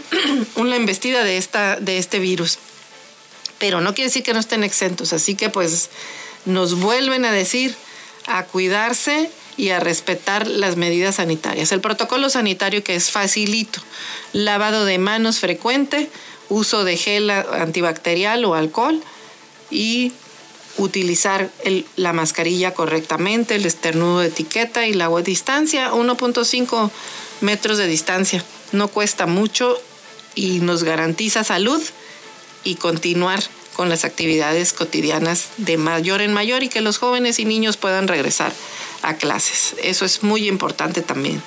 una 0.54 0.76
embestida 0.76 1.24
de, 1.24 1.38
esta, 1.38 1.74
de 1.74 1.98
este 1.98 2.20
virus 2.20 2.60
pero 3.60 3.80
no 3.80 3.94
quiere 3.94 4.08
decir 4.08 4.24
que 4.24 4.32
no 4.32 4.40
estén 4.40 4.64
exentos. 4.64 5.12
Así 5.12 5.36
que 5.36 5.50
pues 5.50 5.90
nos 6.46 6.80
vuelven 6.80 7.24
a 7.24 7.30
decir 7.30 7.76
a 8.26 8.44
cuidarse 8.44 9.30
y 9.56 9.68
a 9.68 9.78
respetar 9.78 10.48
las 10.48 10.76
medidas 10.76 11.16
sanitarias. 11.16 11.70
El 11.70 11.80
protocolo 11.80 12.30
sanitario 12.30 12.82
que 12.82 12.96
es 12.96 13.10
facilito, 13.10 13.80
lavado 14.32 14.84
de 14.84 14.98
manos 14.98 15.38
frecuente, 15.38 16.10
uso 16.48 16.82
de 16.84 16.96
gel 16.96 17.30
antibacterial 17.30 18.44
o 18.44 18.54
alcohol 18.54 19.00
y 19.70 20.12
utilizar 20.78 21.50
la 21.96 22.12
mascarilla 22.14 22.72
correctamente, 22.72 23.56
el 23.56 23.66
esternudo 23.66 24.20
de 24.20 24.28
etiqueta 24.28 24.86
y 24.86 24.94
la 24.94 25.08
distancia, 25.20 25.92
1.5 25.92 26.90
metros 27.42 27.76
de 27.76 27.86
distancia. 27.86 28.42
No 28.72 28.88
cuesta 28.88 29.26
mucho 29.26 29.78
y 30.34 30.60
nos 30.60 30.84
garantiza 30.84 31.44
salud 31.44 31.82
y 32.64 32.76
continuar 32.76 33.42
con 33.74 33.88
las 33.88 34.04
actividades 34.04 34.72
cotidianas 34.72 35.48
de 35.56 35.78
mayor 35.78 36.20
en 36.20 36.34
mayor 36.34 36.62
y 36.62 36.68
que 36.68 36.80
los 36.80 36.98
jóvenes 36.98 37.38
y 37.38 37.44
niños 37.44 37.76
puedan 37.76 38.08
regresar 38.08 38.52
a 39.02 39.14
clases. 39.14 39.74
Eso 39.82 40.04
es 40.04 40.22
muy 40.22 40.48
importante 40.48 41.02
también. 41.02 41.42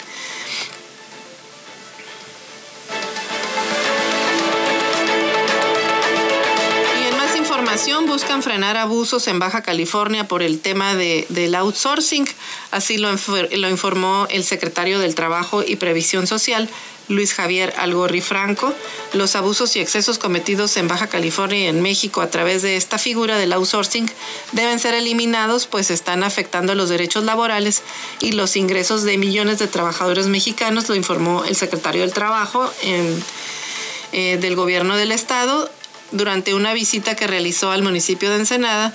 Y 7.00 7.08
en 7.08 7.18
más 7.18 7.36
información 7.36 8.08
buscan 8.08 8.42
frenar 8.42 8.78
abusos 8.78 9.28
en 9.28 9.40
Baja 9.40 9.62
California 9.62 10.28
por 10.28 10.42
el 10.42 10.60
tema 10.60 10.96
de, 10.96 11.28
del 11.30 11.54
outsourcing. 11.54 12.28
Así 12.72 12.98
lo, 12.98 13.12
lo 13.12 13.70
informó 13.70 14.28
el 14.32 14.44
secretario 14.44 15.00
del 15.00 15.14
Trabajo 15.14 15.64
y 15.64 15.76
Previsión 15.76 16.26
Social, 16.26 16.70
Luis 17.10 17.34
Javier 17.34 17.74
Algorri 17.78 18.22
Franco, 18.22 18.74
los 19.14 19.36
abusos 19.36 19.76
y 19.76 19.80
excesos 19.80 20.18
cometidos 20.18 20.78
en 20.78 20.88
Baja 20.88 21.08
California 21.08 21.60
y 21.60 21.66
en 21.66 21.82
México 21.82 22.22
a 22.22 22.30
través 22.30 22.62
de 22.62 22.78
esta 22.78 22.98
figura 22.98 23.38
del 23.38 23.54
outsourcing 23.54 24.10
deben 24.54 24.80
ser 24.80 24.94
eliminados, 24.94 25.68
pues 25.68 25.92
están 25.92 26.24
afectando 26.24 26.76
los 26.76 26.90
derechos 26.90 27.24
laborales 27.24 27.82
y 28.20 28.32
los 28.32 28.56
ingresos 28.56 29.04
de 29.04 29.18
millones 29.18 29.60
de 29.60 29.68
trabajadores 29.68 30.28
mexicanos, 30.28 30.88
lo 30.88 30.96
informó 30.96 31.44
el 31.46 31.56
secretario 31.56 32.02
del 32.02 32.14
Trabajo 32.14 32.72
eh, 32.82 34.38
del 34.40 34.56
Gobierno 34.56 34.96
del 34.96 35.12
Estado 35.12 35.70
durante 36.12 36.54
una 36.54 36.74
visita 36.74 37.16
que 37.16 37.28
realizó 37.28 37.72
al 37.72 37.84
municipio 37.84 38.30
de 38.30 38.38
Ensenada 38.38 38.94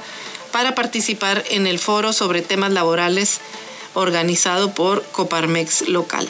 para 0.52 0.74
participar 0.74 1.44
en 1.50 1.66
el 1.66 1.78
foro 1.78 2.12
sobre 2.12 2.42
temas 2.42 2.72
laborales 2.72 3.40
organizado 3.94 4.72
por 4.72 5.02
Coparmex 5.12 5.88
local. 5.88 6.28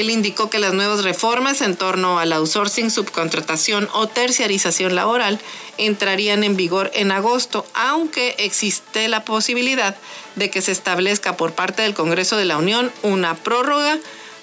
Él 0.00 0.10
indicó 0.10 0.50
que 0.50 0.58
las 0.58 0.74
nuevas 0.74 1.04
reformas 1.04 1.60
en 1.60 1.76
torno 1.76 2.18
al 2.18 2.32
outsourcing, 2.32 2.90
subcontratación 2.90 3.88
o 3.92 4.08
terciarización 4.08 4.94
laboral 4.94 5.38
entrarían 5.78 6.44
en 6.44 6.56
vigor 6.56 6.90
en 6.94 7.12
agosto, 7.12 7.64
aunque 7.74 8.34
existe 8.38 9.08
la 9.08 9.24
posibilidad 9.24 9.96
de 10.36 10.50
que 10.50 10.62
se 10.62 10.72
establezca 10.72 11.36
por 11.36 11.52
parte 11.52 11.82
del 11.82 11.94
Congreso 11.94 12.36
de 12.36 12.44
la 12.44 12.58
Unión 12.58 12.90
una 13.02 13.36
prórroga 13.36 13.98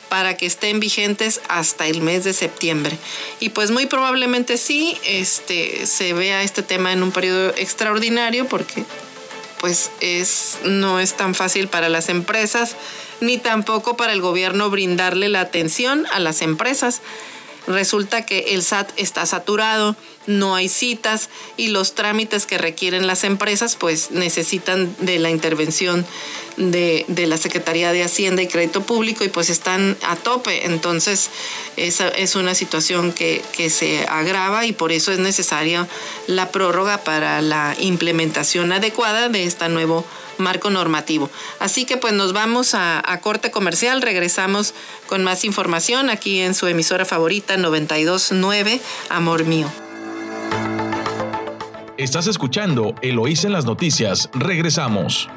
para 0.09 0.35
que 0.35 0.45
estén 0.45 0.79
vigentes 0.79 1.39
hasta 1.47 1.87
el 1.87 2.01
mes 2.01 2.25
de 2.25 2.33
septiembre. 2.33 2.97
Y 3.39 3.49
pues 3.49 3.71
muy 3.71 3.85
probablemente 3.85 4.57
sí, 4.57 4.97
este, 5.05 5.85
se 5.85 6.13
vea 6.13 6.43
este 6.43 6.63
tema 6.63 6.91
en 6.91 7.01
un 7.01 7.11
periodo 7.11 7.49
extraordinario 7.55 8.45
porque 8.45 8.83
pues 9.61 9.91
es, 10.01 10.57
no 10.65 10.99
es 10.99 11.15
tan 11.15 11.35
fácil 11.35 11.67
para 11.67 11.87
las 11.87 12.09
empresas 12.09 12.75
ni 13.21 13.37
tampoco 13.37 13.95
para 13.95 14.11
el 14.11 14.19
gobierno 14.19 14.71
brindarle 14.71 15.29
la 15.29 15.41
atención 15.41 16.07
a 16.11 16.19
las 16.19 16.41
empresas. 16.41 17.01
Resulta 17.67 18.25
que 18.25 18.55
el 18.55 18.63
SAT 18.63 18.89
está 18.97 19.25
saturado, 19.27 19.95
no 20.25 20.55
hay 20.55 20.67
citas 20.67 21.29
y 21.57 21.67
los 21.67 21.93
trámites 21.93 22.45
que 22.45 22.57
requieren 22.57 23.05
las 23.05 23.23
empresas 23.23 23.75
pues 23.75 24.11
necesitan 24.11 24.95
de 24.99 25.19
la 25.19 25.29
intervención 25.29 26.05
de, 26.57 27.05
la 27.27 27.37
Secretaría 27.37 27.91
de 27.91 28.03
Hacienda 28.03 28.41
y 28.41 28.47
Crédito 28.47 28.81
Público 28.81 29.23
y 29.23 29.29
pues 29.29 29.49
están 29.49 29.95
a 30.03 30.15
tope. 30.15 30.65
Entonces 30.65 31.29
esa 31.77 32.09
es 32.09 32.35
una 32.35 32.55
situación 32.55 33.13
que, 33.13 33.43
que 33.53 33.69
se 33.69 34.05
agrava 34.07 34.65
y 34.65 34.73
por 34.73 34.91
eso 34.91 35.11
es 35.11 35.19
necesaria 35.19 35.87
la 36.27 36.51
prórroga 36.51 37.03
para 37.03 37.41
la 37.41 37.75
implementación 37.79 38.71
adecuada 38.71 39.29
de 39.29 39.43
esta 39.43 39.69
nueva 39.69 40.03
marco 40.41 40.69
normativo. 40.69 41.29
Así 41.59 41.85
que 41.85 41.97
pues 41.97 42.13
nos 42.13 42.33
vamos 42.33 42.73
a, 42.73 43.01
corte 43.21 43.51
comercial, 43.51 44.01
regresamos 44.01 44.73
con 45.07 45.23
más 45.23 45.45
información 45.45 46.09
aquí 46.09 46.39
en 46.39 46.53
su 46.53 46.67
emisora 46.67 47.05
favorita 47.05 47.57
929 47.57 48.81
Amor 49.09 49.45
Mío. 49.45 49.71
Estás 51.97 52.27
escuchando 52.27 52.95
Eloís 53.01 53.45
en 53.45 53.51
las 53.51 53.65
noticias, 53.65 54.29
regresamos. 54.33 55.29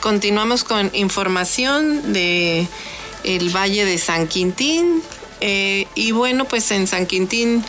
continuamos 0.00 0.64
con 0.64 0.90
información 0.94 2.12
de 2.12 2.66
el 3.22 3.54
Valle 3.54 3.84
de 3.84 3.98
San 3.98 4.26
Quintín. 4.28 5.02
Eh, 5.40 5.86
y 5.94 6.12
bueno, 6.12 6.46
pues 6.46 6.70
en 6.70 6.86
San 6.86 7.06
Quintín 7.06 7.64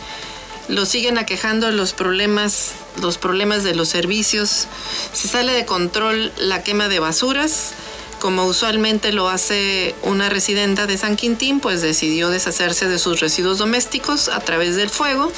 lo 0.68 0.86
siguen 0.86 1.18
aquejando 1.18 1.70
los 1.70 1.92
problemas, 1.92 2.72
los 3.00 3.18
problemas 3.18 3.64
de 3.64 3.74
los 3.74 3.88
servicios. 3.88 4.66
Se 5.12 5.28
sale 5.28 5.52
de 5.52 5.64
control 5.64 6.32
la 6.36 6.62
quema 6.62 6.88
de 6.88 6.98
basuras 6.98 7.72
como 8.20 8.46
usualmente 8.46 9.12
lo 9.12 9.28
hace 9.28 9.94
una 10.02 10.28
residenta 10.28 10.86
de 10.86 10.98
San 10.98 11.16
Quintín, 11.16 11.60
pues 11.60 11.82
decidió 11.82 12.28
deshacerse 12.30 12.88
de 12.88 12.98
sus 12.98 13.20
residuos 13.20 13.58
domésticos 13.58 14.28
a 14.28 14.40
través 14.40 14.76
del 14.76 14.90
fuego, 14.90 15.32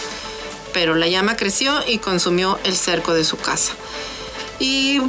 pero 0.72 0.94
la 0.94 1.08
llama 1.08 1.36
creció 1.36 1.74
y 1.86 1.98
consumió 1.98 2.58
el 2.64 2.76
cerco 2.76 3.14
de 3.14 3.24
su 3.24 3.36
casa. 3.36 3.72
Y 4.58 5.00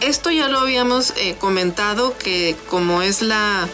esto 0.00 0.30
ya 0.30 0.48
lo 0.48 0.60
habíamos 0.60 1.12
eh, 1.16 1.36
comentado 1.38 2.16
que 2.18 2.56
como 2.68 3.02
es 3.02 3.22
la 3.22 3.68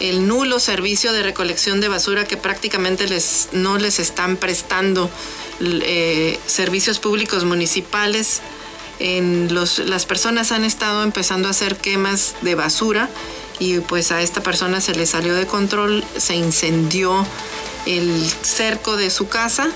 el 0.00 0.26
nulo 0.26 0.58
servicio 0.58 1.12
de 1.12 1.22
recolección 1.22 1.80
de 1.80 1.86
basura 1.86 2.24
que 2.24 2.36
prácticamente 2.36 3.06
les, 3.06 3.50
no 3.52 3.78
les 3.78 4.00
están 4.00 4.36
prestando 4.36 5.08
eh, 5.60 6.40
servicios 6.46 6.98
públicos 6.98 7.44
municipales, 7.44 8.40
las 9.00 10.06
personas 10.06 10.52
han 10.52 10.64
estado 10.64 11.02
empezando 11.02 11.48
a 11.48 11.50
hacer 11.50 11.76
quemas 11.76 12.36
de 12.42 12.54
basura 12.54 13.08
y 13.58 13.80
pues 13.80 14.12
a 14.12 14.22
esta 14.22 14.42
persona 14.42 14.80
se 14.80 14.94
le 14.94 15.06
salió 15.06 15.34
de 15.34 15.46
control, 15.46 16.04
se 16.16 16.34
incendió 16.34 17.26
el 17.86 18.30
cerco 18.42 18.96
de 18.96 19.10
su 19.10 19.28
casa 19.28 19.68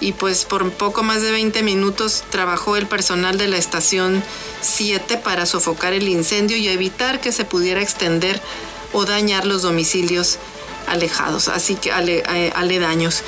y 0.00 0.12
pues 0.12 0.44
por 0.44 0.70
poco 0.72 1.02
más 1.02 1.22
de 1.22 1.30
20 1.30 1.62
minutos 1.62 2.24
trabajó 2.30 2.76
el 2.76 2.86
personal 2.86 3.38
de 3.38 3.48
la 3.48 3.56
estación 3.56 4.22
7 4.60 5.16
para 5.18 5.46
sofocar 5.46 5.92
el 5.92 6.08
incendio 6.08 6.56
y 6.56 6.68
evitar 6.68 7.20
que 7.20 7.32
se 7.32 7.44
pudiera 7.44 7.80
extender 7.82 8.40
o 8.92 9.04
dañar 9.04 9.46
los 9.46 9.62
domicilios 9.62 10.38
alejados, 10.86 11.48
así 11.48 11.76
que 11.76 11.90
eh, 11.90 12.52
aledaños 12.54 13.22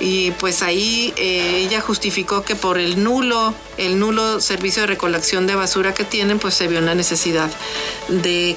y 0.00 0.30
pues 0.32 0.62
ahí 0.62 1.12
eh, 1.16 1.58
ella 1.58 1.80
justificó 1.82 2.42
que 2.42 2.56
por 2.56 2.78
el 2.78 3.04
nulo, 3.04 3.54
el 3.76 3.98
nulo 3.98 4.40
servicio 4.40 4.82
de 4.82 4.86
recolección 4.86 5.46
de 5.46 5.54
basura 5.54 5.92
que 5.92 6.04
tienen, 6.04 6.38
pues 6.38 6.54
se 6.54 6.66
vio 6.68 6.80
la 6.80 6.94
necesidad 6.94 7.50
de, 8.08 8.56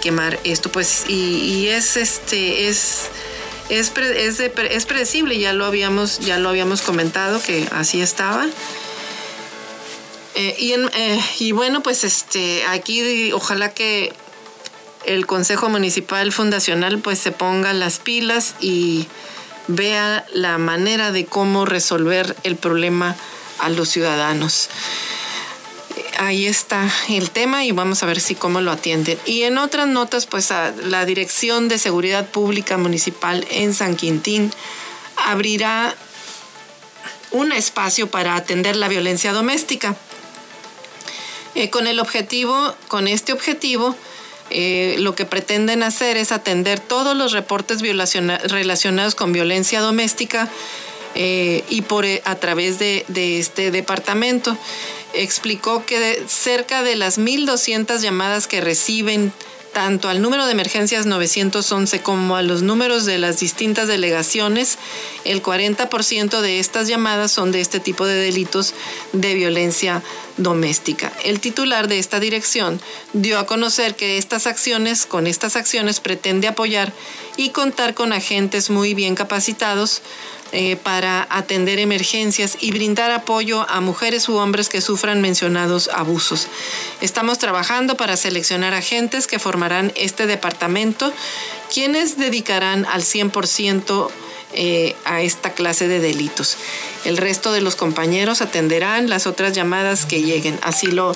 quemar 0.00 0.38
esto, 0.44 0.70
pues 0.70 1.04
y, 1.08 1.66
es 1.68 1.96
este 1.96 2.68
es 2.68 3.08
es, 3.68 3.92
es, 3.96 4.86
predecible, 4.86 5.38
ya 5.38 5.52
lo 5.52 5.64
habíamos 5.64 6.20
ya 6.20 6.38
lo 6.38 6.48
habíamos 6.48 6.82
comentado 6.82 7.42
que 7.42 7.66
así 7.72 8.00
estaba. 8.00 8.46
Eh, 10.36 10.54
y, 10.58 10.72
eh, 10.72 11.20
y 11.40 11.52
bueno, 11.52 11.82
pues 11.82 12.04
este 12.04 12.64
aquí 12.66 13.32
ojalá 13.32 13.72
que 13.72 14.12
el 15.04 15.26
Consejo 15.26 15.68
Municipal 15.68 16.32
Fundacional 16.32 16.98
pues 16.98 17.18
se 17.18 17.32
ponga 17.32 17.72
las 17.72 17.98
pilas 17.98 18.54
y 18.60 19.06
vea 19.68 20.24
la 20.32 20.58
manera 20.58 21.12
de 21.12 21.26
cómo 21.26 21.64
resolver 21.64 22.36
el 22.42 22.56
problema 22.56 23.16
a 23.58 23.68
los 23.68 23.88
ciudadanos. 23.88 24.68
Ahí 26.18 26.46
está 26.46 26.90
el 27.08 27.30
tema 27.30 27.64
y 27.64 27.72
vamos 27.72 28.02
a 28.02 28.06
ver 28.06 28.20
si 28.20 28.34
cómo 28.34 28.60
lo 28.60 28.70
atienden. 28.70 29.18
Y 29.26 29.42
en 29.42 29.58
otras 29.58 29.86
notas, 29.86 30.26
pues 30.26 30.52
la 30.84 31.04
Dirección 31.04 31.68
de 31.68 31.78
Seguridad 31.78 32.26
Pública 32.30 32.78
Municipal 32.78 33.46
en 33.50 33.74
San 33.74 33.96
Quintín 33.96 34.50
abrirá 35.16 35.94
un 37.32 37.52
espacio 37.52 38.10
para 38.10 38.36
atender 38.36 38.76
la 38.76 38.88
violencia 38.88 39.32
doméstica. 39.32 39.94
Eh, 41.54 41.70
con 41.70 41.86
el 41.86 42.00
objetivo, 42.00 42.74
con 42.88 43.08
este 43.08 43.32
objetivo, 43.32 43.96
eh, 44.50 44.96
lo 44.98 45.14
que 45.14 45.24
pretenden 45.24 45.82
hacer 45.82 46.16
es 46.16 46.32
atender 46.32 46.80
todos 46.80 47.16
los 47.16 47.32
reportes 47.32 47.80
relacionados 47.80 49.14
con 49.14 49.32
violencia 49.32 49.80
doméstica 49.80 50.48
eh, 51.14 51.64
y 51.68 51.82
por, 51.82 52.04
a 52.24 52.34
través 52.36 52.78
de, 52.78 53.04
de 53.08 53.38
este 53.38 53.70
departamento. 53.70 54.56
Explicó 55.14 55.84
que 55.86 56.22
cerca 56.28 56.82
de 56.82 56.96
las 56.96 57.18
1.200 57.18 57.98
llamadas 57.98 58.46
que 58.46 58.60
reciben 58.60 59.32
tanto 59.76 60.08
al 60.08 60.22
número 60.22 60.46
de 60.46 60.52
emergencias 60.52 61.04
911 61.04 62.00
como 62.00 62.36
a 62.36 62.42
los 62.42 62.62
números 62.62 63.04
de 63.04 63.18
las 63.18 63.40
distintas 63.40 63.86
delegaciones, 63.88 64.78
el 65.26 65.42
40% 65.42 66.40
de 66.40 66.60
estas 66.60 66.88
llamadas 66.88 67.30
son 67.30 67.52
de 67.52 67.60
este 67.60 67.78
tipo 67.78 68.06
de 68.06 68.14
delitos 68.14 68.72
de 69.12 69.34
violencia 69.34 70.02
doméstica. 70.38 71.12
El 71.24 71.40
titular 71.40 71.88
de 71.88 71.98
esta 71.98 72.20
dirección 72.20 72.80
dio 73.12 73.38
a 73.38 73.44
conocer 73.44 73.96
que 73.96 74.16
estas 74.16 74.46
acciones, 74.46 75.04
con 75.04 75.26
estas 75.26 75.56
acciones 75.56 76.00
pretende 76.00 76.48
apoyar 76.48 76.94
y 77.36 77.50
contar 77.50 77.92
con 77.92 78.14
agentes 78.14 78.70
muy 78.70 78.94
bien 78.94 79.14
capacitados 79.14 80.00
eh, 80.58 80.74
para 80.74 81.26
atender 81.28 81.78
emergencias 81.78 82.56
y 82.62 82.70
brindar 82.70 83.10
apoyo 83.10 83.68
a 83.68 83.82
mujeres 83.82 84.26
u 84.30 84.36
hombres 84.36 84.70
que 84.70 84.80
sufran 84.80 85.20
mencionados 85.20 85.90
abusos. 85.92 86.48
Estamos 87.02 87.36
trabajando 87.36 87.98
para 87.98 88.16
seleccionar 88.16 88.72
agentes 88.72 89.26
que 89.26 89.38
formarán 89.38 89.92
este 89.96 90.26
departamento, 90.26 91.12
quienes 91.70 92.16
dedicarán 92.16 92.86
al 92.86 93.02
100% 93.02 94.08
eh, 94.54 94.96
a 95.04 95.20
esta 95.20 95.52
clase 95.52 95.88
de 95.88 96.00
delitos. 96.00 96.56
El 97.04 97.18
resto 97.18 97.52
de 97.52 97.60
los 97.60 97.76
compañeros 97.76 98.40
atenderán 98.40 99.10
las 99.10 99.26
otras 99.26 99.52
llamadas 99.52 100.06
que 100.06 100.22
lleguen. 100.22 100.58
Así 100.62 100.86
lo, 100.86 101.14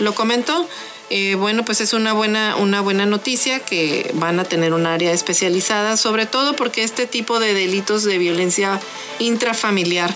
lo 0.00 0.14
comentó. 0.14 0.68
Eh, 1.14 1.34
bueno, 1.34 1.62
pues 1.62 1.82
es 1.82 1.92
una 1.92 2.14
buena, 2.14 2.56
una 2.56 2.80
buena 2.80 3.04
noticia 3.04 3.60
que 3.60 4.10
van 4.14 4.40
a 4.40 4.44
tener 4.44 4.72
un 4.72 4.86
área 4.86 5.12
especializada, 5.12 5.98
sobre 5.98 6.24
todo 6.24 6.56
porque 6.56 6.84
este 6.84 7.06
tipo 7.06 7.38
de 7.38 7.52
delitos 7.52 8.04
de 8.04 8.16
violencia 8.16 8.80
intrafamiliar 9.18 10.14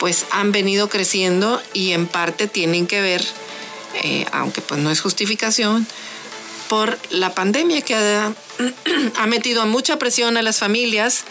pues 0.00 0.26
han 0.32 0.50
venido 0.50 0.88
creciendo 0.88 1.62
y 1.72 1.92
en 1.92 2.08
parte 2.08 2.48
tienen 2.48 2.88
que 2.88 3.00
ver, 3.00 3.24
eh, 4.02 4.26
aunque 4.32 4.60
pues 4.60 4.80
no 4.80 4.90
es 4.90 5.00
justificación, 5.00 5.86
por 6.68 6.98
la 7.10 7.32
pandemia 7.32 7.82
que 7.82 7.94
ha, 7.94 8.34
ha 9.16 9.26
metido 9.28 9.64
mucha 9.66 10.00
presión 10.00 10.36
a 10.36 10.42
las 10.42 10.58
familias 10.58 11.26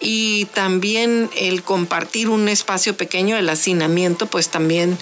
y 0.00 0.44
también 0.52 1.30
el 1.34 1.62
compartir 1.62 2.28
un 2.28 2.50
espacio 2.50 2.94
pequeño, 2.94 3.38
el 3.38 3.48
hacinamiento, 3.48 4.26
pues 4.26 4.50
también 4.50 4.98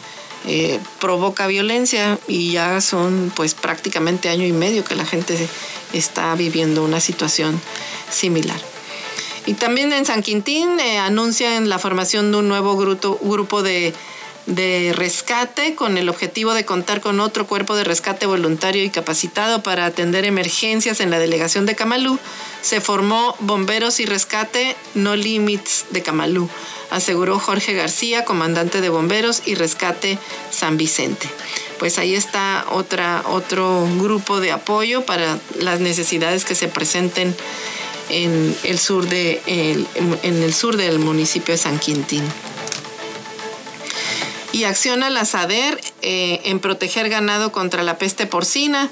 eh, 0.46 0.80
provoca 1.00 1.46
violencia 1.46 2.18
y 2.26 2.52
ya 2.52 2.80
son 2.80 3.32
pues 3.34 3.54
prácticamente 3.54 4.28
año 4.28 4.46
y 4.46 4.52
medio 4.52 4.84
que 4.84 4.96
la 4.96 5.06
gente 5.06 5.48
está 5.92 6.34
viviendo 6.34 6.82
una 6.82 7.00
situación 7.00 7.60
similar. 8.10 8.60
Y 9.46 9.54
también 9.54 9.92
en 9.92 10.04
San 10.04 10.22
Quintín 10.22 10.80
eh, 10.80 10.98
anuncian 10.98 11.68
la 11.68 11.78
formación 11.78 12.32
de 12.32 12.38
un 12.38 12.48
nuevo 12.48 12.76
grupo, 12.76 13.62
de, 13.62 13.92
de 14.46 14.92
rescate 14.96 15.74
con 15.74 15.98
el 15.98 16.08
objetivo 16.08 16.54
de 16.54 16.64
contar 16.64 17.00
con 17.00 17.20
otro 17.20 17.46
cuerpo 17.46 17.74
de 17.76 17.84
rescate 17.84 18.26
voluntario 18.26 18.84
y 18.84 18.90
capacitado 18.90 19.62
para 19.62 19.86
atender 19.86 20.24
emergencias 20.24 21.00
en 21.00 21.10
la 21.10 21.18
delegación 21.18 21.66
de 21.66 21.74
Camalú. 21.76 22.18
Se 22.62 22.80
formó 22.80 23.36
Bomberos 23.40 23.98
y 23.98 24.06
Rescate 24.06 24.76
No 24.94 25.16
Limits 25.16 25.86
de 25.90 26.02
Camalú 26.02 26.48
aseguró 26.92 27.38
Jorge 27.38 27.72
García, 27.72 28.24
comandante 28.24 28.80
de 28.80 28.88
bomberos 28.88 29.42
y 29.46 29.54
rescate 29.54 30.18
San 30.50 30.76
Vicente. 30.76 31.28
Pues 31.78 31.98
ahí 31.98 32.14
está 32.14 32.64
otro 32.70 33.88
grupo 33.98 34.40
de 34.40 34.52
apoyo 34.52 35.04
para 35.04 35.38
las 35.58 35.80
necesidades 35.80 36.44
que 36.44 36.54
se 36.54 36.68
presenten 36.68 37.34
en 38.08 38.56
el 38.62 38.78
sur, 38.78 39.08
de, 39.08 39.40
en 39.46 40.42
el 40.42 40.54
sur 40.54 40.76
del 40.76 40.98
municipio 40.98 41.52
de 41.52 41.58
San 41.58 41.78
Quintín. 41.78 42.22
Y 44.52 44.64
acciona 44.64 45.08
la 45.08 45.24
SADER 45.24 45.80
eh, 46.02 46.42
en 46.44 46.60
proteger 46.60 47.08
ganado 47.08 47.52
contra 47.52 47.82
la 47.82 47.96
peste 47.96 48.26
porcina 48.26 48.90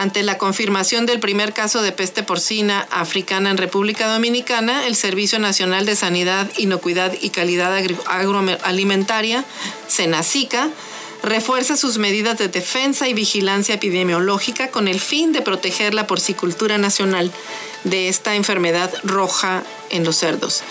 ante 0.00 0.22
la 0.22 0.38
confirmación 0.38 1.04
del 1.04 1.20
primer 1.20 1.52
caso 1.52 1.82
de 1.82 1.92
peste 1.92 2.22
porcina 2.22 2.88
africana 2.90 3.50
en 3.50 3.58
República 3.58 4.10
Dominicana, 4.10 4.86
el 4.86 4.96
Servicio 4.96 5.38
Nacional 5.38 5.84
de 5.84 5.94
Sanidad, 5.94 6.50
Inocuidad 6.56 7.12
y 7.20 7.28
Calidad 7.28 7.76
Agroalimentaria, 8.06 9.44
SENACICA, 9.88 10.70
refuerza 11.22 11.76
sus 11.76 11.98
medidas 11.98 12.38
de 12.38 12.48
defensa 12.48 13.10
y 13.10 13.12
vigilancia 13.12 13.74
epidemiológica 13.74 14.70
con 14.70 14.88
el 14.88 15.00
fin 15.00 15.32
de 15.32 15.42
proteger 15.42 15.92
la 15.92 16.06
porcicultura 16.06 16.78
nacional 16.78 17.30
de 17.84 18.08
esta 18.08 18.36
enfermedad 18.36 18.90
roja 19.04 19.64
en 19.90 20.04
los 20.04 20.16
cerdos. 20.16 20.62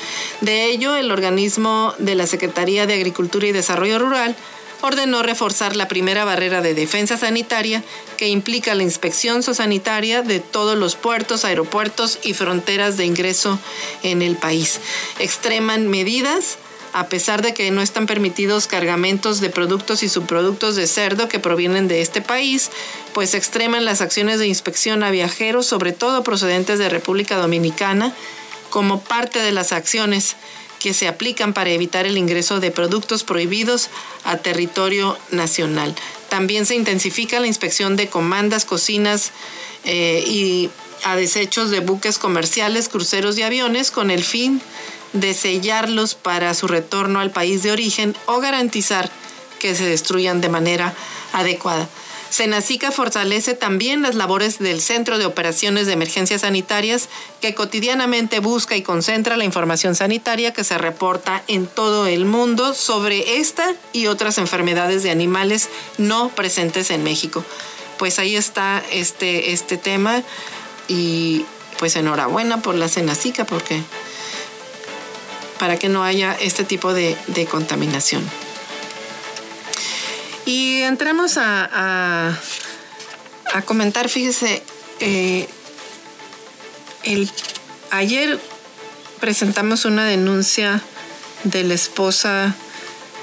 De 0.42 0.66
ello, 0.66 0.96
el 0.96 1.12
organismo 1.12 1.94
de 2.00 2.16
la 2.16 2.26
Secretaría 2.26 2.88
de 2.88 2.96
Agricultura 2.96 3.46
y 3.46 3.52
Desarrollo 3.52 4.00
Rural 4.00 4.36
ordenó 4.82 5.24
reforzar 5.24 5.76
la 5.76 5.88
primera 5.88 6.26
barrera 6.26 6.62
de 6.62 6.74
defensa 6.74 7.18
sanitaria 7.18 7.84
que 8.18 8.28
implica 8.28 8.76
la 8.76 8.84
inspección 8.84 9.44
zoosanitaria 9.44 10.22
de 10.22 10.40
todos 10.40 10.78
los 10.78 10.96
puertos, 10.96 11.46
aeropuertos 11.46 12.20
y 12.24 12.34
fronteras 12.34 12.98
de 12.98 13.06
ingreso 13.06 13.60
en 14.04 14.22
el 14.22 14.36
país. 14.36 14.80
Extreman 15.20 15.88
medidas 15.88 16.58
a 16.94 17.08
pesar 17.08 17.42
de 17.42 17.54
que 17.54 17.70
no 17.72 17.82
están 17.82 18.08
permitidos 18.08 18.68
cargamentos 18.68 19.42
de 19.42 19.50
productos 19.50 20.02
y 20.02 20.10
subproductos 20.10 20.76
de 20.76 20.88
cerdo 20.88 21.30
que 21.30 21.40
provienen 21.40 21.88
de 21.88 22.02
este 22.02 22.22
país, 22.22 22.72
pues 23.14 23.36
extreman 23.36 23.86
las 23.86 24.02
acciones 24.02 24.40
de 24.40 24.48
inspección 24.48 25.04
a 25.04 25.12
viajeros, 25.12 25.68
sobre 25.68 25.92
todo 25.92 26.24
procedentes 26.24 26.80
de 26.80 26.90
República 26.90 27.38
Dominicana, 27.38 28.14
como 28.70 29.02
parte 29.02 29.40
de 29.40 29.52
las 29.52 29.72
acciones 29.72 30.36
que 30.80 30.94
se 30.94 31.08
aplican 31.08 31.54
para 31.54 31.70
evitar 31.70 32.06
el 32.06 32.18
ingreso 32.18 32.60
de 32.60 32.72
productos 32.72 33.24
prohibidos 33.24 33.90
a 34.24 34.38
territorio 34.38 35.18
nacional. 35.32 35.94
También 36.30 36.66
se 36.66 36.76
intensifica 36.76 37.40
la 37.40 37.48
inspección 37.48 37.96
de 37.96 38.08
comandas, 38.08 38.66
cocinas 38.66 39.32
eh, 39.84 40.24
y 40.26 40.70
a 41.04 41.16
desechos 41.16 41.70
de 41.70 41.80
buques 41.80 42.18
comerciales, 42.18 42.90
cruceros 42.90 43.38
y 43.38 43.44
aviones 43.44 43.92
con 43.92 44.12
el 44.12 44.24
fin 44.24 44.62
de 45.14 45.34
sellarlos 45.34 46.16
para 46.16 46.54
su 46.54 46.68
retorno 46.68 47.20
al 47.20 47.32
país 47.32 47.64
de 47.64 47.72
origen 47.72 48.16
o 48.26 48.40
garantizar 48.40 49.10
que 49.60 49.76
se 49.76 49.86
destruyan 49.86 50.42
de 50.42 50.50
manera 50.50 50.94
adecuada. 51.34 51.88
Senacica 52.30 52.92
fortalece 52.92 53.56
también 53.56 54.02
las 54.02 54.16
labores 54.16 54.60
del 54.60 54.82
Centro 54.82 55.18
de 55.18 55.26
Operaciones 55.26 55.88
de 55.88 55.94
Emergencias 55.94 56.42
Sanitarias, 56.42 57.10
que 57.42 57.56
cotidianamente 57.56 58.40
busca 58.40 58.76
y 58.76 58.84
concentra 58.84 59.36
la 59.36 59.46
información 59.46 59.96
sanitaria 59.96 60.54
que 60.54 60.64
se 60.64 60.78
reporta 60.78 61.44
en 61.48 61.66
todo 61.66 62.06
el 62.06 62.26
mundo 62.26 62.74
sobre 62.74 63.40
esta 63.40 63.74
y 63.94 64.08
otras 64.08 64.38
enfermedades 64.38 65.02
de 65.02 65.12
animales 65.12 65.70
no 65.98 66.30
presentes 66.30 66.92
en 66.92 67.04
México. 67.04 67.44
Pues 67.98 68.20
ahí 68.20 68.36
está 68.36 68.84
este, 68.92 69.52
este 69.52 69.78
tema 69.78 70.22
y 70.88 71.46
pues 71.80 71.96
enhorabuena 71.96 72.62
por 72.62 72.76
la 72.76 72.88
Senacica 72.88 73.46
porque 73.46 73.82
para 75.58 75.78
que 75.78 75.90
no 75.90 76.04
haya 76.04 76.38
este 76.40 76.64
tipo 76.64 76.94
de 76.94 77.18
contaminación. 77.50 78.24
Y 80.46 80.82
entramos 80.82 81.38
a, 81.38 82.36
a, 83.54 83.62
comentar, 83.64 84.10
fíjese, 84.10 84.64
eh, 85.00 85.48
el, 87.04 87.30
ayer 87.92 88.40
presentamos 89.20 89.86
una 89.86 90.06
denuncia 90.06 90.82
de 91.44 91.64
la 91.64 91.74
esposa 91.74 92.56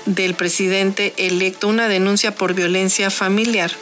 del 0.06 0.34
presidente 0.34 1.14
electo, 1.16 1.68
una 1.68 1.88
denuncia 1.88 2.34
por 2.34 2.54
violencia 2.54 3.10
familiar, 3.10 3.72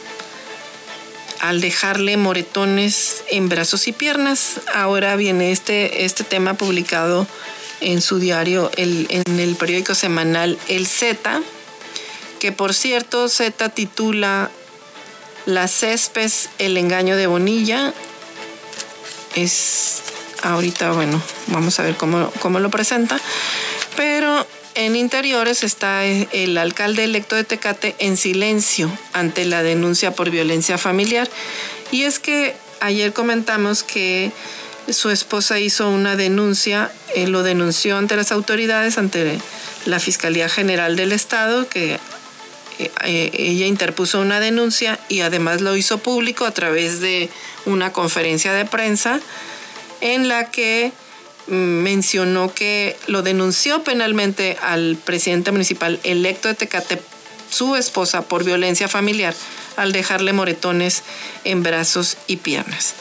al 1.39 1.61
dejarle 1.61 2.17
moretones 2.17 3.23
en 3.29 3.49
brazos 3.49 3.87
y 3.87 3.91
piernas. 3.91 4.61
Ahora 4.73 5.15
viene 5.15 5.51
este, 5.51 6.05
este 6.05 6.23
tema 6.23 6.55
publicado 6.55 7.27
en 7.81 8.01
su 8.01 8.19
diario, 8.19 8.71
el, 8.77 9.07
en 9.09 9.39
el 9.39 9.55
periódico 9.55 9.93
semanal 9.93 10.57
El 10.67 10.87
Z, 10.87 11.41
que 12.39 12.51
por 12.51 12.73
cierto 12.73 13.29
Z 13.29 13.69
titula 13.69 14.51
La 15.45 15.67
céspes, 15.67 16.49
el 16.59 16.77
engaño 16.77 17.15
de 17.17 17.27
Bonilla. 17.27 17.93
Es 19.35 20.01
ahorita, 20.41 20.91
bueno, 20.91 21.21
vamos 21.47 21.79
a 21.79 21.83
ver 21.83 21.95
cómo, 21.95 22.31
cómo 22.39 22.59
lo 22.59 22.69
presenta. 22.69 23.19
Pero 23.95 24.45
en 24.75 24.95
interiores 24.95 25.63
está 25.63 26.03
el 26.05 26.57
alcalde 26.57 27.05
electo 27.05 27.35
de 27.35 27.43
Tecate 27.43 27.95
en 27.99 28.17
silencio 28.17 28.91
ante 29.13 29.45
la 29.45 29.63
denuncia 29.63 30.11
por 30.11 30.29
violencia 30.29 30.77
familiar. 30.77 31.29
Y 31.91 32.03
es 32.03 32.19
que 32.19 32.55
ayer 32.81 33.13
comentamos 33.13 33.83
que 33.83 34.31
su 34.89 35.09
esposa 35.09 35.59
hizo 35.59 35.89
una 35.89 36.15
denuncia, 36.15 36.91
eh, 37.15 37.27
lo 37.27 37.41
denunció 37.43 37.97
ante 37.97 38.15
las 38.15 38.31
autoridades, 38.31 38.97
ante 38.97 39.39
la 39.85 39.99
Fiscalía 39.99 40.49
General 40.49 40.95
del 40.95 41.11
Estado, 41.11 41.67
que 41.69 41.99
eh, 42.79 43.31
ella 43.33 43.65
interpuso 43.65 44.19
una 44.19 44.39
denuncia 44.39 44.99
y 45.09 45.21
además 45.21 45.61
lo 45.61 45.75
hizo 45.75 45.99
público 45.99 46.45
a 46.45 46.51
través 46.51 46.99
de 46.99 47.29
una 47.65 47.93
conferencia 47.93 48.53
de 48.53 48.65
prensa 48.65 49.19
en 50.01 50.27
la 50.27 50.51
que 50.51 50.91
mm, 51.47 51.53
mencionó 51.53 52.53
que 52.53 52.97
lo 53.07 53.21
denunció 53.21 53.83
penalmente 53.83 54.57
al 54.61 54.97
presidente 55.03 55.51
municipal 55.51 55.99
electo 56.03 56.47
de 56.47 56.55
Tecate, 56.55 57.01
su 57.49 57.75
esposa, 57.75 58.23
por 58.23 58.43
violencia 58.43 58.87
familiar 58.87 59.33
al 59.77 59.91
dejarle 59.91 60.33
moretones 60.33 61.03
en 61.43 61.63
brazos 61.63 62.17
y 62.27 62.37
piernas. 62.37 62.95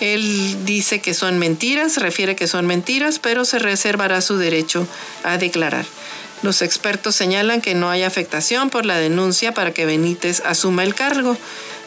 Él 0.00 0.64
dice 0.64 1.00
que 1.00 1.14
son 1.14 1.38
mentiras, 1.38 1.96
refiere 1.98 2.34
que 2.34 2.48
son 2.48 2.66
mentiras, 2.66 3.18
pero 3.20 3.44
se 3.44 3.58
reservará 3.58 4.20
su 4.20 4.36
derecho 4.36 4.86
a 5.22 5.38
declarar. 5.38 5.86
Los 6.42 6.60
expertos 6.60 7.14
señalan 7.14 7.60
que 7.60 7.74
no 7.74 7.88
hay 7.90 8.02
afectación 8.02 8.68
por 8.68 8.84
la 8.84 8.98
denuncia 8.98 9.54
para 9.54 9.72
que 9.72 9.86
Benítez 9.86 10.42
asuma 10.44 10.82
el 10.82 10.94
cargo, 10.94 11.36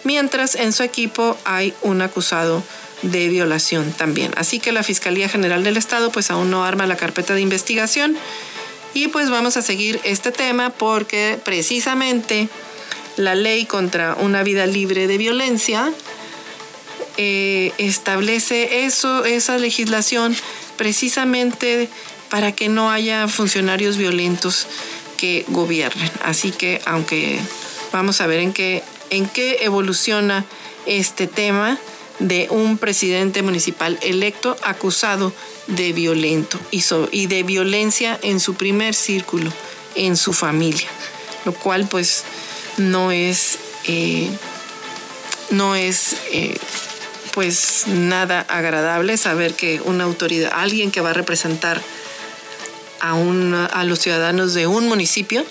mientras 0.04 0.56
en 0.56 0.72
su 0.72 0.84
equipo 0.84 1.38
hay 1.44 1.74
un 1.82 2.02
acusado 2.02 2.64
de 3.02 3.28
violación 3.28 3.92
también. 3.92 4.32
Así 4.38 4.60
que 4.60 4.72
la 4.72 4.84
Fiscalía 4.84 5.30
General 5.30 5.64
del 5.64 5.78
Estado 5.78 6.12
pues 6.12 6.32
aún 6.32 6.50
no 6.50 6.64
arma 6.64 6.88
la 6.88 6.96
carpeta 6.96 7.34
de 7.34 7.42
investigación 7.42 8.18
y 8.94 9.10
pues 9.10 9.30
vamos 9.30 9.58
a 9.58 9.62
seguir 9.62 10.00
este 10.04 10.32
tema 10.32 10.70
porque 10.70 11.38
precisamente 11.44 12.48
la 13.18 13.36
ley 13.36 13.66
contra 13.66 14.16
una 14.16 14.44
vida 14.44 14.66
libre 14.66 15.08
de 15.08 15.18
violencia 15.18 15.92
eh, 17.18 17.74
establece 17.78 18.86
eso, 18.86 19.26
esa 19.26 19.58
legislación 19.58 20.36
precisamente 20.78 21.90
para 22.30 22.52
que 22.52 22.70
no 22.70 22.92
haya 22.92 23.28
funcionarios 23.28 23.98
violentos 23.98 24.68
que 25.18 25.46
gobiernen. 25.48 26.12
Así 26.24 26.52
que 26.52 26.82
aunque 26.86 27.40
vamos 27.92 28.22
a 28.22 28.28
ver 28.28 28.40
en 28.40 28.54
qué, 28.54 28.84
en 29.10 29.28
qué 29.28 29.60
evoluciona 29.62 30.46
este 30.86 31.28
tema 31.28 31.80
de 32.20 32.48
un 32.50 32.78
presidente 32.78 33.42
municipal 33.42 33.98
electo 34.02 34.56
acusado 34.64 35.34
de 35.68 35.94
violento 35.94 36.60
y, 36.72 36.84
y 37.12 37.28
de 37.28 37.44
violencia 37.44 38.18
en 38.22 38.40
su 38.40 38.54
primer 38.54 38.94
círculo, 38.94 39.52
en 39.96 40.16
su 40.16 40.34
familia, 40.34 40.88
lo 41.46 41.54
cual 41.54 41.88
pues 41.90 42.24
no 42.78 43.12
es, 43.12 43.58
eh, 43.86 44.30
no 45.50 45.76
es 45.76 46.16
eh, 46.32 46.58
pues 47.34 47.88
nada 47.88 48.46
agradable 48.48 49.18
saber 49.18 49.54
que 49.56 49.82
una 49.84 50.06
autoridad, 50.06 50.52
alguien 50.54 50.92
que 50.92 51.02
va 51.02 51.10
a 51.10 51.14
representar 51.14 51.82
a, 53.12 53.66
a 53.66 53.84
los 53.84 54.00
ciudadanos 54.00 54.54
de 54.54 54.68
un 54.68 54.88
municipio, 54.88 55.46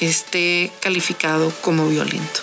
esté 0.00 0.72
calificado 0.80 1.52
como 1.62 1.88
violento. 1.88 2.40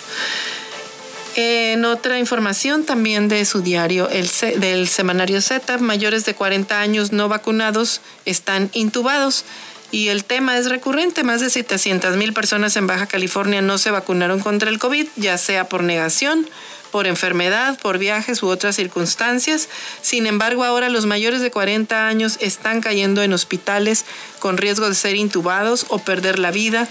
En 1.40 1.84
otra 1.84 2.18
información 2.18 2.84
también 2.84 3.28
de 3.28 3.44
su 3.44 3.62
diario, 3.62 4.08
el 4.08 4.28
del 4.56 4.88
semanario 4.88 5.40
Z, 5.40 5.78
mayores 5.78 6.24
de 6.24 6.34
40 6.34 6.80
años 6.80 7.12
no 7.12 7.28
vacunados 7.28 8.00
están 8.24 8.70
intubados. 8.72 9.44
Y 9.90 10.08
el 10.08 10.24
tema 10.24 10.58
es 10.58 10.68
recurrente. 10.68 11.22
Más 11.22 11.40
de 11.40 11.48
700 11.48 12.16
mil 12.16 12.32
personas 12.32 12.76
en 12.76 12.86
Baja 12.86 13.06
California 13.06 13.62
no 13.62 13.78
se 13.78 13.90
vacunaron 13.90 14.40
contra 14.40 14.68
el 14.68 14.78
COVID, 14.80 15.06
ya 15.16 15.38
sea 15.38 15.68
por 15.68 15.84
negación, 15.84 16.48
por 16.90 17.06
enfermedad, 17.06 17.78
por 17.80 17.98
viajes 17.98 18.42
u 18.42 18.48
otras 18.48 18.76
circunstancias. 18.76 19.68
Sin 20.02 20.26
embargo, 20.26 20.64
ahora 20.64 20.88
los 20.88 21.06
mayores 21.06 21.40
de 21.40 21.50
40 21.50 22.06
años 22.06 22.38
están 22.40 22.80
cayendo 22.80 23.22
en 23.22 23.32
hospitales 23.32 24.04
con 24.38 24.56
riesgo 24.56 24.88
de 24.88 24.94
ser 24.94 25.16
intubados 25.16 25.86
o 25.88 25.98
perder 25.98 26.38
la 26.38 26.50
vida 26.50 26.88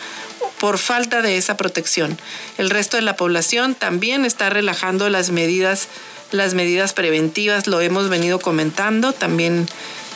por 0.59 0.77
falta 0.77 1.21
de 1.21 1.37
esa 1.37 1.57
protección. 1.57 2.17
El 2.57 2.69
resto 2.69 2.97
de 2.97 3.03
la 3.03 3.15
población 3.15 3.75
también 3.75 4.25
está 4.25 4.49
relajando 4.49 5.09
las 5.09 5.29
medidas, 5.29 5.87
las 6.31 6.53
medidas 6.53 6.93
preventivas, 6.93 7.67
lo 7.67 7.81
hemos 7.81 8.09
venido 8.09 8.39
comentando, 8.39 9.13
también 9.13 9.67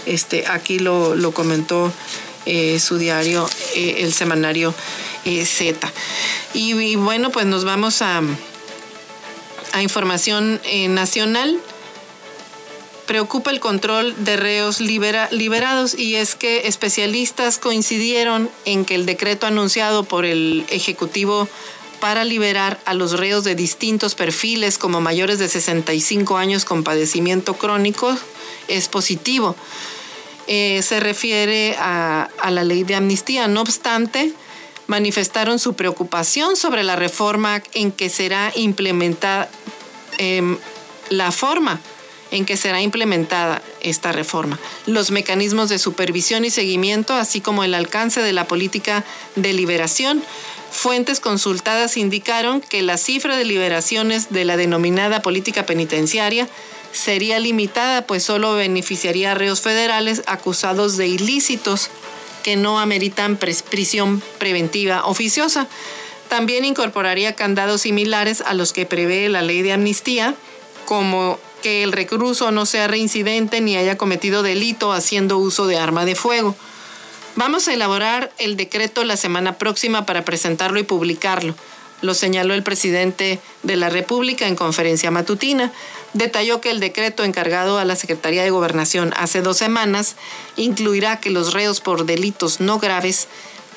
este, 0.06 0.48
aquí 0.48 0.80
lo, 0.80 1.16
lo 1.16 1.32
comentó 1.32 1.94
eh, 2.46 2.80
su 2.80 2.98
diario, 2.98 3.48
eh, 3.76 3.98
el 4.00 4.14
semanario 4.14 4.74
eh, 5.26 5.46
Z. 5.46 5.92
Y, 6.56 6.96
bueno, 6.96 7.32
pues 7.32 7.46
nos 7.46 7.66
vamos 7.66 8.02
a, 8.02 8.24
a 9.74 9.82
información 9.82 10.62
nacional. 10.90 11.60
Preocupa 13.06 13.52
el 13.52 13.60
control 13.60 14.14
de 14.24 14.38
reos 14.38 14.80
liberados 14.80 15.98
y 15.98 16.16
es 16.16 16.36
que 16.36 16.68
especialistas 16.68 17.58
coincidieron 17.58 18.50
en 18.66 18.86
que 18.86 18.96
el 18.96 19.06
decreto 19.06 19.48
anunciado 19.48 20.04
por 20.04 20.26
el 20.26 20.66
Ejecutivo 20.70 21.50
para 22.00 22.26
liberar 22.26 22.80
a 22.86 22.94
los 22.94 23.18
reos 23.18 23.44
de 23.44 23.56
distintos 23.56 24.16
perfiles 24.16 24.78
como 24.78 25.02
mayores 25.02 25.40
de 25.40 25.48
65 25.48 26.38
años 26.38 26.66
con 26.66 26.84
padecimiento 26.84 27.54
crónico 27.54 28.18
es 28.68 28.88
positivo. 28.90 29.56
Eh, 30.48 30.82
se 30.82 31.00
refiere 31.00 31.76
a, 31.80 32.30
la 32.50 32.64
ley 32.64 32.84
de 32.84 32.96
amnistía. 32.96 33.48
No 33.48 33.62
obstante, 33.62 34.34
manifestaron 34.88 35.60
su 35.60 35.74
preocupación 35.74 36.56
sobre 36.56 36.84
la 36.84 36.96
reforma 36.96 37.62
en 37.74 37.92
que 37.92 38.10
será 38.10 38.52
implementada, 38.56 39.50
em, 40.18 40.58
la 41.10 41.32
forma 41.32 41.80
en 42.32 42.46
que 42.46 42.58
será 42.58 42.82
implementada 42.82 43.62
esta 43.82 44.12
reforma, 44.12 44.58
los 44.86 45.12
mecanismos 45.12 45.70
de 45.70 45.80
supervisión 45.80 46.46
y 46.46 46.50
seguimiento, 46.50 47.14
así 47.14 47.42
como 47.42 47.64
el 47.64 47.74
alcance 47.74 48.22
de 48.22 48.34
la 48.34 48.48
política 48.48 49.04
de 49.36 49.54
liberación. 49.54 50.24
Fuentes 50.72 51.20
consultadas 51.20 51.98
indicaron 51.98 52.62
que 52.62 52.82
la 52.82 52.98
cifra 52.98 53.36
de 53.36 53.44
liberaciones 53.44 54.30
de 54.30 54.46
la 54.46 54.56
denominada 54.56 55.22
política 55.22 55.66
penitenciaria 55.66 56.48
sería 56.94 57.40
limitada, 57.40 58.08
pues 58.08 58.24
solo 58.24 58.56
beneficiaría 58.56 59.32
a 59.32 59.36
reos 59.36 59.62
federales 59.62 60.24
acusados 60.28 60.96
de 60.96 61.08
ilícitos 61.08 61.90
que 62.44 62.56
no 62.56 62.80
ameritan 62.80 63.38
prisión 63.38 64.22
preventiva 64.38 65.06
oficiosa. 65.06 65.68
También 66.30 66.66
incorporaría 66.66 67.36
candados 67.36 67.82
similares 67.82 68.42
a 68.42 68.54
los 68.54 68.74
que 68.74 68.86
prevé 68.86 69.28
la 69.30 69.42
ley 69.42 69.62
de 69.62 69.74
amnistía, 69.74 70.36
como 70.86 71.40
que 71.62 71.84
el 71.84 71.92
recluso 71.92 72.52
no 72.52 72.66
sea 72.66 72.88
reincidente 72.88 73.62
ni 73.62 73.76
haya 73.76 73.98
cometido 73.98 74.44
delito 74.44 74.92
haciendo 74.94 75.38
uso 75.38 75.68
de 75.68 75.78
arma 75.78 76.06
de 76.06 76.16
fuego. 76.16 76.56
Vamos 77.36 77.68
a 77.68 77.74
elaborar 77.74 78.32
el 78.38 78.58
decreto 78.58 79.04
la 79.04 79.18
semana 79.18 79.58
próxima 79.58 80.06
para 80.06 80.26
presentarlo 80.26 80.80
y 80.80 80.84
publicarlo 80.84 81.56
lo 82.02 82.14
señaló 82.14 82.54
el 82.54 82.64
presidente 82.64 83.40
de 83.64 83.76
la 83.76 83.90
República 83.90 84.48
en 84.48 84.56
conferencia 84.56 85.12
matutina. 85.12 85.72
Detalló 86.14 86.60
que 86.60 86.72
el 86.72 86.80
decreto 86.80 87.24
encargado 87.24 87.78
a 87.78 87.86
la 87.86 87.96
Secretaría 87.96 88.44
de 88.44 88.50
Gobernación 88.50 89.14
hace 89.16 89.42
dos 89.42 89.58
semanas 89.58 90.16
incluirá 90.58 91.20
que 91.20 91.30
los 91.30 91.54
reos 91.54 91.80
por 91.80 92.06
delitos 92.06 92.60
no 92.60 92.80
graves 92.80 93.28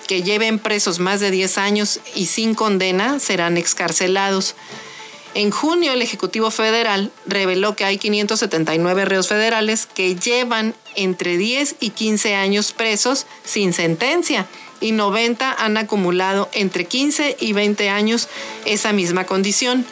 que 0.08 0.22
lleven 0.22 0.58
presos 0.58 0.98
más 0.98 1.20
de 1.20 1.30
10 1.30 1.58
años 1.58 2.00
y 2.14 2.26
sin 2.26 2.54
condena 2.54 3.20
serán 3.20 3.56
excarcelados. 3.56 4.54
En 5.34 5.50
junio, 5.50 5.92
el 5.92 6.02
Ejecutivo 6.02 6.50
Federal 6.50 7.10
reveló 7.26 7.74
que 7.74 7.84
hay 7.84 7.98
579 7.98 9.04
reos 9.04 9.28
federales 9.28 9.86
que 9.86 10.14
llevan 10.14 10.74
entre 10.94 11.36
10 11.36 11.76
y 11.80 11.90
15 11.90 12.34
años 12.34 12.72
presos 12.72 13.26
sin 13.44 13.72
sentencia 13.72 14.46
y 14.80 14.92
90 14.92 15.52
han 15.52 15.76
acumulado 15.76 16.48
entre 16.52 16.84
15 16.84 17.36
y 17.40 17.52
20 17.52 17.88
años 17.88 18.28
esa 18.64 18.92
misma 18.92 19.24
condición. 19.24 19.86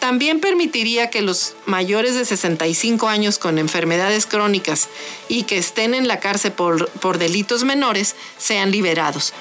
También 0.00 0.40
permitiría 0.40 1.10
que 1.10 1.22
los 1.22 1.54
mayores 1.66 2.14
de 2.14 2.24
65 2.24 3.08
años 3.08 3.38
con 3.38 3.58
enfermedades 3.58 4.26
crónicas 4.26 4.88
y 5.28 5.42
que 5.42 5.58
estén 5.58 5.94
en 5.94 6.06
la 6.06 6.20
cárcel 6.20 6.52
por, 6.52 6.88
por 6.90 7.18
delitos 7.18 7.64
menores 7.64 8.14
sean 8.38 8.70
liberados. 8.70 9.32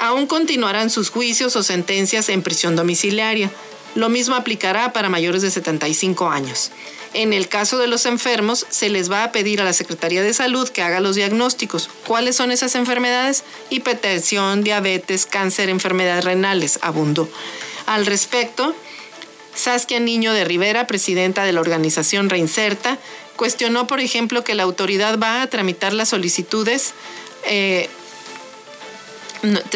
Aún 0.00 0.26
continuarán 0.26 0.90
sus 0.90 1.10
juicios 1.10 1.56
o 1.56 1.62
sentencias 1.62 2.28
en 2.28 2.42
prisión 2.42 2.76
domiciliaria. 2.76 3.50
Lo 3.94 4.08
mismo 4.08 4.34
aplicará 4.34 4.92
para 4.92 5.08
mayores 5.08 5.42
de 5.42 5.50
75 5.50 6.28
años. 6.28 6.70
En 7.12 7.32
el 7.32 7.48
caso 7.48 7.78
de 7.78 7.86
los 7.86 8.06
enfermos, 8.06 8.66
se 8.70 8.88
les 8.88 9.10
va 9.10 9.22
a 9.22 9.30
pedir 9.30 9.60
a 9.60 9.64
la 9.64 9.72
Secretaría 9.72 10.22
de 10.22 10.34
Salud 10.34 10.68
que 10.68 10.82
haga 10.82 10.98
los 10.98 11.14
diagnósticos. 11.14 11.88
¿Cuáles 12.08 12.34
son 12.34 12.50
esas 12.50 12.74
enfermedades? 12.74 13.44
Hipertensión, 13.70 14.64
diabetes, 14.64 15.26
cáncer, 15.26 15.68
enfermedades 15.68 16.24
renales, 16.24 16.80
abundó. 16.82 17.28
Al 17.86 18.04
respecto, 18.04 18.74
Saskia 19.54 20.00
Niño 20.00 20.32
de 20.32 20.44
Rivera, 20.44 20.86
presidenta 20.86 21.44
de 21.44 21.52
la 21.52 21.60
organización 21.60 22.30
Reinserta, 22.30 22.98
cuestionó, 23.36 23.86
por 23.86 24.00
ejemplo, 24.00 24.44
que 24.44 24.54
la 24.54 24.62
autoridad 24.62 25.18
va 25.18 25.42
a 25.42 25.46
tramitar 25.48 25.92
las 25.92 26.10
solicitudes, 26.10 26.94
eh, 27.46 27.88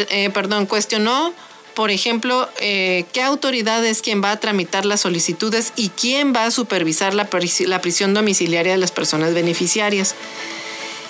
eh, 0.09 0.29
perdón, 0.31 0.65
cuestionó 0.65 1.33
por 1.79 1.91
ejemplo, 1.91 2.49
eh, 2.59 3.05
qué 3.13 3.21
autoridad 3.21 3.85
es 3.85 4.01
quien 4.01 4.21
va 4.21 4.31
a 4.31 4.39
tramitar 4.41 4.85
las 4.85 4.99
solicitudes 4.99 5.71
y 5.77 5.87
quién 5.87 6.33
va 6.35 6.43
a 6.43 6.51
supervisar 6.51 7.13
la, 7.13 7.29
prisión 7.29 8.13
domiciliaria 8.13 8.73
de 8.73 8.77
las 8.77 8.91
personas 8.91 9.33
beneficiarias. 9.33 10.13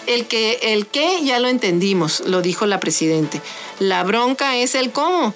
El 0.05 0.28
que, 0.28 0.59
el 0.61 0.86
qué 0.86 1.24
ya 1.24 1.39
lo 1.39 1.47
entendimos, 1.47 2.20
lo 2.20 2.43
dijo 2.43 2.67
la 2.67 2.80
presidente. 2.80 3.41
La 3.80 4.03
bronca 4.03 4.57
es 4.57 4.76
el 4.76 4.91
cómo. 4.91 5.34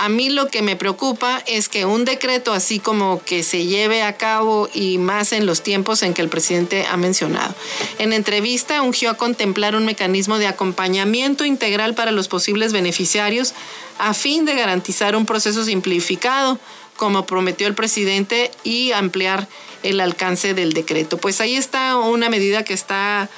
A 0.00 0.08
mí 0.08 0.30
lo 0.30 0.48
que 0.48 0.62
me 0.62 0.76
preocupa 0.76 1.42
es 1.46 1.68
que 1.68 1.84
un 1.84 2.06
decreto 2.06 2.54
así 2.54 2.78
como 2.78 3.22
que 3.22 3.42
se 3.42 3.66
lleve 3.66 4.02
a 4.02 4.16
cabo 4.16 4.66
y 4.72 4.96
más 4.96 5.34
en 5.34 5.44
los 5.44 5.62
tiempos 5.62 6.02
en 6.02 6.14
que 6.14 6.22
el 6.22 6.30
presidente 6.30 6.86
ha 6.86 6.96
mencionado. 6.96 7.54
En 7.98 8.14
entrevista 8.14 8.80
ungió 8.80 9.10
a 9.10 9.18
contemplar 9.18 9.76
un 9.76 9.84
mecanismo 9.84 10.38
de 10.38 10.46
acompañamiento 10.46 11.44
integral 11.44 11.92
para 11.92 12.12
los 12.12 12.28
posibles 12.28 12.72
beneficiarios 12.72 13.52
a 13.98 14.14
fin 14.14 14.46
de 14.46 14.54
garantizar 14.54 15.14
un 15.14 15.26
proceso 15.26 15.66
simplificado, 15.66 16.58
como 16.96 17.26
prometió 17.26 17.66
el 17.66 17.74
presidente, 17.74 18.50
y 18.64 18.92
ampliar 18.92 19.48
el 19.82 20.00
alcance 20.00 20.54
del 20.54 20.72
decreto. 20.72 21.18
Pues 21.18 21.42
ahí 21.42 21.56
está 21.56 21.98
una 21.98 22.30
medida 22.30 22.64
que 22.64 22.72
está 22.72 23.28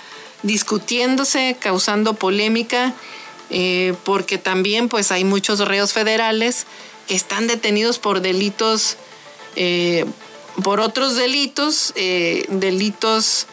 discutiéndose, 0.44 1.56
causando 1.58 2.14
polémica 2.14 2.94
eh, 3.54 3.94
porque 4.04 4.38
también 4.38 4.88
pues 4.88 5.12
hay 5.12 5.24
muchos 5.24 5.58
reos 5.60 5.92
federales 5.92 6.64
que 7.06 7.14
están 7.14 7.46
detenidos 7.46 7.98
por 7.98 8.22
delitos, 8.22 8.96
eh, 9.56 10.06
por 10.64 10.80
otros 10.80 11.16
delitos, 11.16 11.92
eh, 11.94 12.46
delitos 12.48 13.46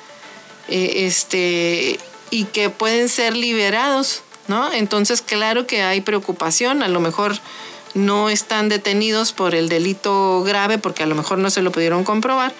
este, 0.69 1.99
y 2.29 2.45
que 2.45 2.69
pueden 2.69 3.09
ser 3.09 3.35
liberados, 3.35 4.21
¿no? 4.47 4.71
Entonces 4.71 5.21
claro 5.21 5.67
que 5.67 5.81
hay 5.81 5.99
preocupación, 5.99 6.81
a 6.81 6.87
lo 6.87 7.01
mejor 7.01 7.37
no 7.93 8.29
están 8.29 8.69
detenidos 8.69 9.33
por 9.33 9.53
el 9.53 9.67
delito 9.67 10.43
grave 10.43 10.77
porque 10.77 11.03
a 11.03 11.07
lo 11.07 11.15
mejor 11.15 11.39
no 11.39 11.49
se 11.49 11.61
lo 11.61 11.73
pudieron 11.73 12.05
comprobar, 12.05 12.53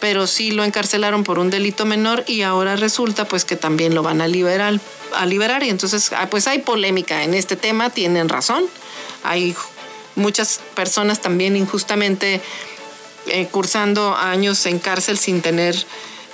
pero 0.00 0.26
sí 0.26 0.50
lo 0.50 0.64
encarcelaron 0.64 1.24
por 1.24 1.38
un 1.38 1.50
delito 1.50 1.84
menor 1.84 2.24
y 2.26 2.42
ahora 2.42 2.76
resulta 2.76 3.28
pues 3.28 3.44
que 3.44 3.56
también 3.56 3.94
lo 3.94 4.02
van 4.02 4.20
a 4.20 4.28
liberar, 4.28 4.80
a 5.14 5.26
liberar 5.26 5.62
y 5.62 5.68
entonces 5.68 6.10
ah, 6.12 6.28
pues 6.30 6.46
hay 6.46 6.60
polémica 6.60 7.22
en 7.22 7.34
este 7.34 7.56
tema, 7.56 7.90
tienen 7.90 8.28
razón, 8.28 8.64
hay 9.22 9.54
muchas 10.16 10.60
personas 10.74 11.20
también 11.20 11.56
injustamente 11.56 12.40
eh, 13.26 13.46
cursando 13.50 14.16
años 14.16 14.64
en 14.66 14.78
cárcel 14.78 15.18
sin 15.18 15.42
tener, 15.42 15.76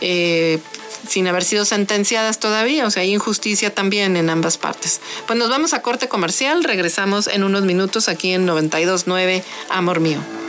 eh, 0.01 0.61
sin 1.09 1.27
haber 1.27 1.45
sido 1.45 1.65
sentenciadas 1.65 2.39
todavía, 2.39 2.87
o 2.87 2.91
sea, 2.91 3.03
hay 3.03 3.13
injusticia 3.13 3.75
también 3.75 4.17
en 4.17 4.31
ambas 4.31 4.57
partes. 4.57 5.01
Pues 5.27 5.39
nos 5.39 5.51
vamos 5.51 5.75
a 5.75 5.83
corte 5.83 6.09
comercial, 6.09 6.63
regresamos 6.63 7.27
en 7.27 7.43
unos 7.43 7.63
minutos 7.63 8.09
aquí 8.09 8.33
en 8.33 8.47
929, 8.47 9.43
Amor 9.69 10.01
Mío. 10.01 10.46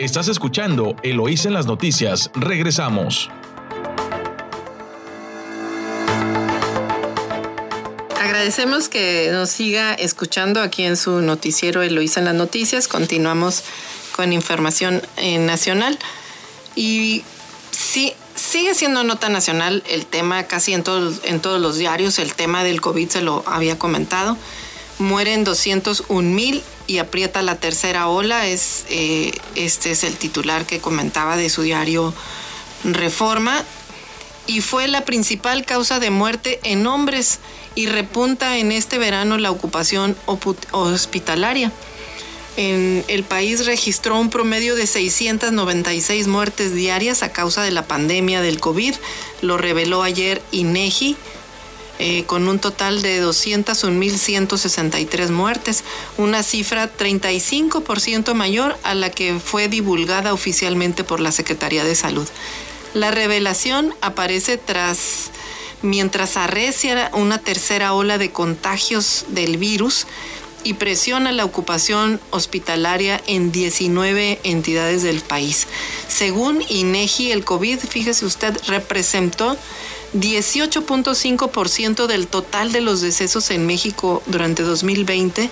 Estás 0.00 0.28
escuchando 0.28 0.96
Eloís 1.02 1.44
en 1.44 1.52
las 1.52 1.66
noticias. 1.66 2.30
Regresamos. 2.32 3.28
Agradecemos 8.18 8.88
que 8.88 9.28
nos 9.30 9.50
siga 9.50 9.92
escuchando 9.92 10.62
aquí 10.62 10.84
en 10.84 10.96
su 10.96 11.20
noticiero 11.20 11.82
Eloísa 11.82 12.20
en 12.20 12.24
las 12.24 12.34
noticias. 12.34 12.88
Continuamos 12.88 13.62
con 14.16 14.32
información 14.32 15.02
eh, 15.18 15.36
nacional. 15.36 15.98
Y 16.74 17.22
sí, 17.70 18.14
sigue 18.34 18.74
siendo 18.74 19.04
nota 19.04 19.28
nacional 19.28 19.82
el 19.86 20.06
tema 20.06 20.44
casi 20.44 20.72
en, 20.72 20.82
en 21.24 21.40
todos 21.40 21.60
los 21.60 21.76
diarios. 21.76 22.18
El 22.18 22.32
tema 22.32 22.64
del 22.64 22.80
COVID 22.80 23.10
se 23.10 23.20
lo 23.20 23.44
había 23.46 23.78
comentado. 23.78 24.38
Mueren 25.00 25.44
201 25.44 26.28
mil 26.28 26.62
y 26.86 26.98
aprieta 26.98 27.40
la 27.40 27.56
tercera 27.56 28.06
ola. 28.06 28.46
Es, 28.46 28.84
eh, 28.90 29.32
este 29.54 29.92
es 29.92 30.04
el 30.04 30.16
titular 30.16 30.66
que 30.66 30.78
comentaba 30.78 31.38
de 31.38 31.48
su 31.48 31.62
diario 31.62 32.12
Reforma. 32.84 33.64
Y 34.46 34.60
fue 34.60 34.88
la 34.88 35.06
principal 35.06 35.64
causa 35.64 36.00
de 36.00 36.10
muerte 36.10 36.60
en 36.64 36.86
hombres 36.86 37.38
y 37.74 37.86
repunta 37.86 38.58
en 38.58 38.72
este 38.72 38.98
verano 38.98 39.38
la 39.38 39.50
ocupación 39.50 40.16
hospitalaria. 40.72 41.72
En 42.58 43.02
el 43.08 43.22
país 43.22 43.64
registró 43.64 44.18
un 44.18 44.28
promedio 44.28 44.74
de 44.74 44.86
696 44.86 46.26
muertes 46.26 46.74
diarias 46.74 47.22
a 47.22 47.32
causa 47.32 47.62
de 47.62 47.70
la 47.70 47.86
pandemia 47.86 48.42
del 48.42 48.60
COVID, 48.60 48.94
lo 49.40 49.56
reveló 49.56 50.02
ayer 50.02 50.42
INEGI 50.50 51.16
eh, 52.02 52.24
con 52.24 52.48
un 52.48 52.58
total 52.58 53.02
de 53.02 53.22
201.163 53.22 55.28
muertes, 55.28 55.84
una 56.16 56.42
cifra 56.42 56.90
35% 56.96 58.32
mayor 58.32 58.78
a 58.84 58.94
la 58.94 59.10
que 59.10 59.38
fue 59.38 59.68
divulgada 59.68 60.32
oficialmente 60.32 61.04
por 61.04 61.20
la 61.20 61.30
Secretaría 61.30 61.84
de 61.84 61.94
Salud. 61.94 62.26
La 62.94 63.10
revelación 63.10 63.94
aparece 64.00 64.56
tras 64.56 65.30
mientras 65.82 66.38
arrecia 66.38 67.10
una 67.12 67.36
tercera 67.36 67.92
ola 67.92 68.16
de 68.16 68.32
contagios 68.32 69.26
del 69.28 69.58
virus 69.58 70.06
y 70.64 70.72
presiona 70.74 71.32
la 71.32 71.44
ocupación 71.44 72.18
hospitalaria 72.30 73.20
en 73.26 73.52
19 73.52 74.40
entidades 74.42 75.02
del 75.02 75.20
país. 75.20 75.66
Según 76.08 76.64
INEGI, 76.66 77.32
el 77.32 77.44
COVID, 77.44 77.78
fíjese 77.78 78.24
usted, 78.24 78.58
representó 78.66 79.58
18.5% 80.14 82.06
del 82.06 82.26
total 82.26 82.72
de 82.72 82.80
los 82.80 83.00
decesos 83.00 83.50
en 83.50 83.66
México 83.66 84.22
durante 84.26 84.62
2020 84.62 85.50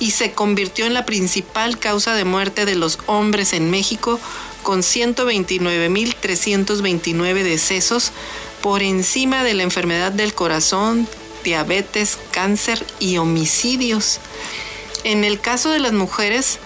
y 0.00 0.10
se 0.10 0.32
convirtió 0.32 0.86
en 0.86 0.94
la 0.94 1.06
principal 1.06 1.78
causa 1.78 2.14
de 2.14 2.24
muerte 2.24 2.64
de 2.64 2.74
los 2.74 2.98
hombres 3.06 3.52
en 3.52 3.70
México 3.70 4.18
con 4.62 4.80
129.329 4.80 7.42
decesos 7.42 8.12
por 8.60 8.82
encima 8.82 9.44
de 9.44 9.54
la 9.54 9.62
enfermedad 9.62 10.12
del 10.12 10.34
corazón, 10.34 11.08
diabetes, 11.44 12.18
cáncer 12.32 12.84
y 12.98 13.18
homicidios. 13.18 14.18
En 15.04 15.22
el 15.24 15.40
caso 15.40 15.70
de 15.70 15.78
las 15.78 15.92
mujeres, 15.92 16.58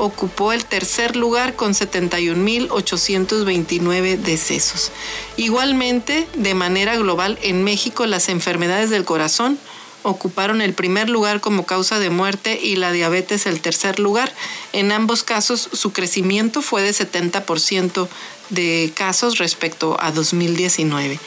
ocupó 0.00 0.52
el 0.52 0.64
tercer 0.64 1.14
lugar 1.14 1.54
con 1.54 1.74
71.829 1.74 4.16
decesos. 4.16 4.90
Igualmente, 5.36 6.26
de 6.34 6.54
manera 6.54 6.96
global, 6.96 7.38
en 7.42 7.62
México 7.62 8.06
las 8.06 8.30
enfermedades 8.30 8.88
del 8.88 9.04
corazón 9.04 9.58
ocuparon 10.02 10.62
el 10.62 10.72
primer 10.72 11.10
lugar 11.10 11.42
como 11.42 11.66
causa 11.66 11.98
de 11.98 12.08
muerte 12.08 12.58
y 12.62 12.76
la 12.76 12.92
diabetes 12.92 13.44
el 13.44 13.60
tercer 13.60 13.98
lugar. 13.98 14.32
En 14.72 14.90
ambos 14.92 15.22
casos 15.22 15.68
su 15.72 15.92
crecimiento 15.92 16.62
fue 16.62 16.80
de 16.82 16.92
70% 16.92 18.08
de 18.48 18.90
casos 18.94 19.36
respecto 19.36 19.98
a 20.00 20.12
2019. 20.12 21.20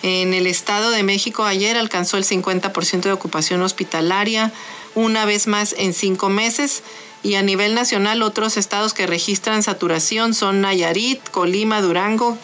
En 0.02 0.32
el 0.32 0.46
Estado 0.46 0.90
de 0.90 1.02
México 1.02 1.44
ayer 1.44 1.76
alcanzó 1.76 2.16
el 2.16 2.24
50% 2.24 3.02
de 3.02 3.12
ocupación 3.12 3.62
hospitalaria, 3.62 4.52
una 4.94 5.26
vez 5.26 5.46
más 5.46 5.74
en 5.76 5.92
cinco 5.92 6.30
meses 6.30 6.82
y 7.22 7.34
a 7.34 7.42
nivel 7.42 7.74
nacional 7.74 8.22
otros 8.22 8.56
estados 8.56 8.94
que 8.94 9.06
registran 9.06 9.62
saturación 9.62 10.34
son 10.34 10.60
Nayarit, 10.60 11.20
Colima, 11.30 11.82
Durango, 11.82 12.38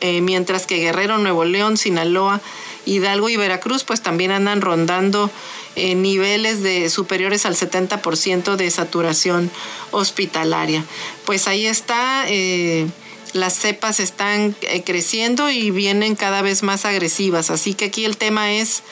eh, 0.00 0.20
mientras 0.20 0.66
que 0.66 0.76
Guerrero, 0.76 1.18
Nuevo 1.18 1.44
León, 1.44 1.76
Sinaloa, 1.76 2.40
Hidalgo 2.86 3.28
y 3.28 3.36
Veracruz 3.36 3.84
pues 3.84 4.02
también 4.02 4.30
andan 4.30 4.60
rondando 4.60 5.30
eh, 5.76 5.94
niveles 5.94 6.62
de 6.62 6.90
superiores 6.90 7.46
al 7.46 7.56
70% 7.56 8.56
de 8.56 8.70
saturación 8.70 9.50
hospitalaria. 9.90 10.84
Pues 11.24 11.48
ahí 11.48 11.66
está, 11.66 12.24
eh, 12.28 12.86
las 13.32 13.54
cepas 13.54 14.00
están 14.00 14.54
creciendo 14.84 15.50
y 15.50 15.70
vienen 15.70 16.14
cada 16.14 16.42
vez 16.42 16.62
más 16.62 16.84
agresivas, 16.84 17.50
así 17.50 17.74
que 17.74 17.86
aquí 17.86 18.04
el 18.04 18.16
tema 18.16 18.52
es 18.52 18.82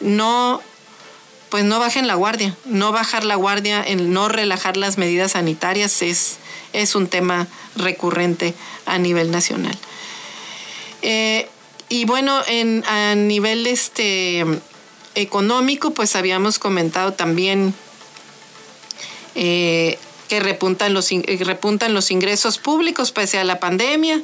no 0.00 0.60
pues 1.48 1.64
no 1.64 1.78
bajen 1.78 2.06
la 2.06 2.14
guardia. 2.14 2.56
No 2.64 2.92
bajar 2.92 3.24
la 3.24 3.36
guardia, 3.36 3.84
no 3.96 4.28
relajar 4.28 4.76
las 4.76 4.98
medidas 4.98 5.32
sanitarias 5.32 6.02
es 6.02 6.38
es 6.72 6.94
un 6.94 7.06
tema 7.06 7.46
recurrente 7.76 8.54
a 8.86 8.98
nivel 8.98 9.30
nacional. 9.30 9.76
Eh, 11.02 11.48
y 11.88 12.04
bueno, 12.04 12.40
en, 12.46 12.84
a 12.86 13.14
nivel 13.14 13.66
este, 13.66 14.44
económico, 15.14 15.92
pues 15.92 16.16
habíamos 16.16 16.58
comentado 16.58 17.12
también 17.12 17.74
eh, 19.34 19.98
que 20.28 20.40
repuntan 20.40 20.92
los, 20.92 21.10
repuntan 21.40 21.94
los 21.94 22.10
ingresos 22.10 22.58
públicos 22.58 23.12
pese 23.12 23.38
a 23.38 23.44
la 23.44 23.60
pandemia. 23.60 24.20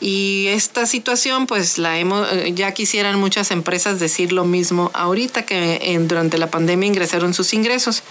Y 0.00 0.48
esta 0.48 0.86
situación, 0.86 1.46
pues 1.46 1.78
la 1.78 1.98
hemos, 1.98 2.30
eh, 2.32 2.52
ya 2.54 2.72
quisieran 2.72 3.18
muchas 3.18 3.50
empresas 3.50 3.98
decir 3.98 4.32
lo 4.32 4.44
mismo 4.44 4.90
ahorita 4.94 5.46
que 5.46 5.98
durante 6.06 6.36
la 6.38 6.50
pandemia 6.50 6.86
ingresaron 6.86 7.32
sus 7.32 7.54
ingresos. 7.54 8.02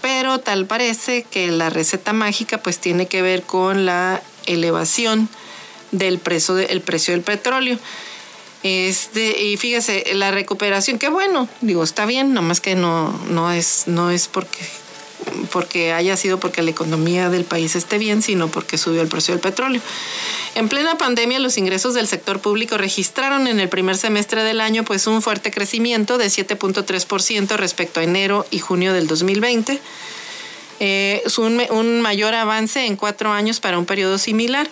Pero 0.00 0.38
tal 0.38 0.66
parece 0.66 1.22
que 1.24 1.50
la 1.50 1.68
receta 1.68 2.12
mágica 2.12 2.58
pues 2.58 2.78
tiene 2.78 3.06
que 3.06 3.22
ver 3.22 3.42
con 3.42 3.84
la 3.84 4.22
elevación 4.46 5.28
del 5.92 6.18
precio, 6.18 6.54
del 6.54 6.80
precio 6.80 7.12
del 7.12 7.22
petróleo. 7.22 7.78
Este, 8.62 9.42
y 9.42 9.56
fíjese, 9.56 10.14
la 10.14 10.30
recuperación, 10.30 10.98
qué 10.98 11.08
bueno, 11.08 11.48
digo, 11.60 11.84
está 11.84 12.06
bien, 12.06 12.34
nomás 12.34 12.60
que 12.60 12.74
no, 12.74 13.12
no, 13.28 13.52
es, 13.52 13.84
no 13.86 14.10
es 14.10 14.28
porque 14.28 14.58
porque 15.50 15.92
haya 15.92 16.16
sido 16.16 16.38
porque 16.38 16.62
la 16.62 16.70
economía 16.70 17.28
del 17.30 17.44
país 17.44 17.76
esté 17.76 17.98
bien, 17.98 18.22
sino 18.22 18.48
porque 18.48 18.78
subió 18.78 19.02
el 19.02 19.08
precio 19.08 19.34
del 19.34 19.40
petróleo. 19.40 19.80
En 20.54 20.68
plena 20.68 20.96
pandemia, 20.96 21.38
los 21.38 21.58
ingresos 21.58 21.94
del 21.94 22.06
sector 22.06 22.40
público 22.40 22.78
registraron 22.78 23.46
en 23.46 23.60
el 23.60 23.68
primer 23.68 23.96
semestre 23.96 24.42
del 24.42 24.60
año 24.60 24.84
pues 24.84 25.06
un 25.06 25.22
fuerte 25.22 25.50
crecimiento 25.50 26.18
de 26.18 26.26
7.3% 26.26 27.56
respecto 27.56 28.00
a 28.00 28.04
enero 28.04 28.46
y 28.50 28.58
junio 28.58 28.92
del 28.92 29.06
2020. 29.06 29.80
Eh, 30.78 31.22
es 31.24 31.38
un, 31.38 31.62
un, 31.70 32.00
mayor 32.00 32.34
avance 32.34 32.84
en 32.84 32.96
cuatro 32.96 33.32
años 33.32 33.60
para 33.60 33.78
un 33.78 33.86
periodo 33.86 34.18
similar. 34.18 34.68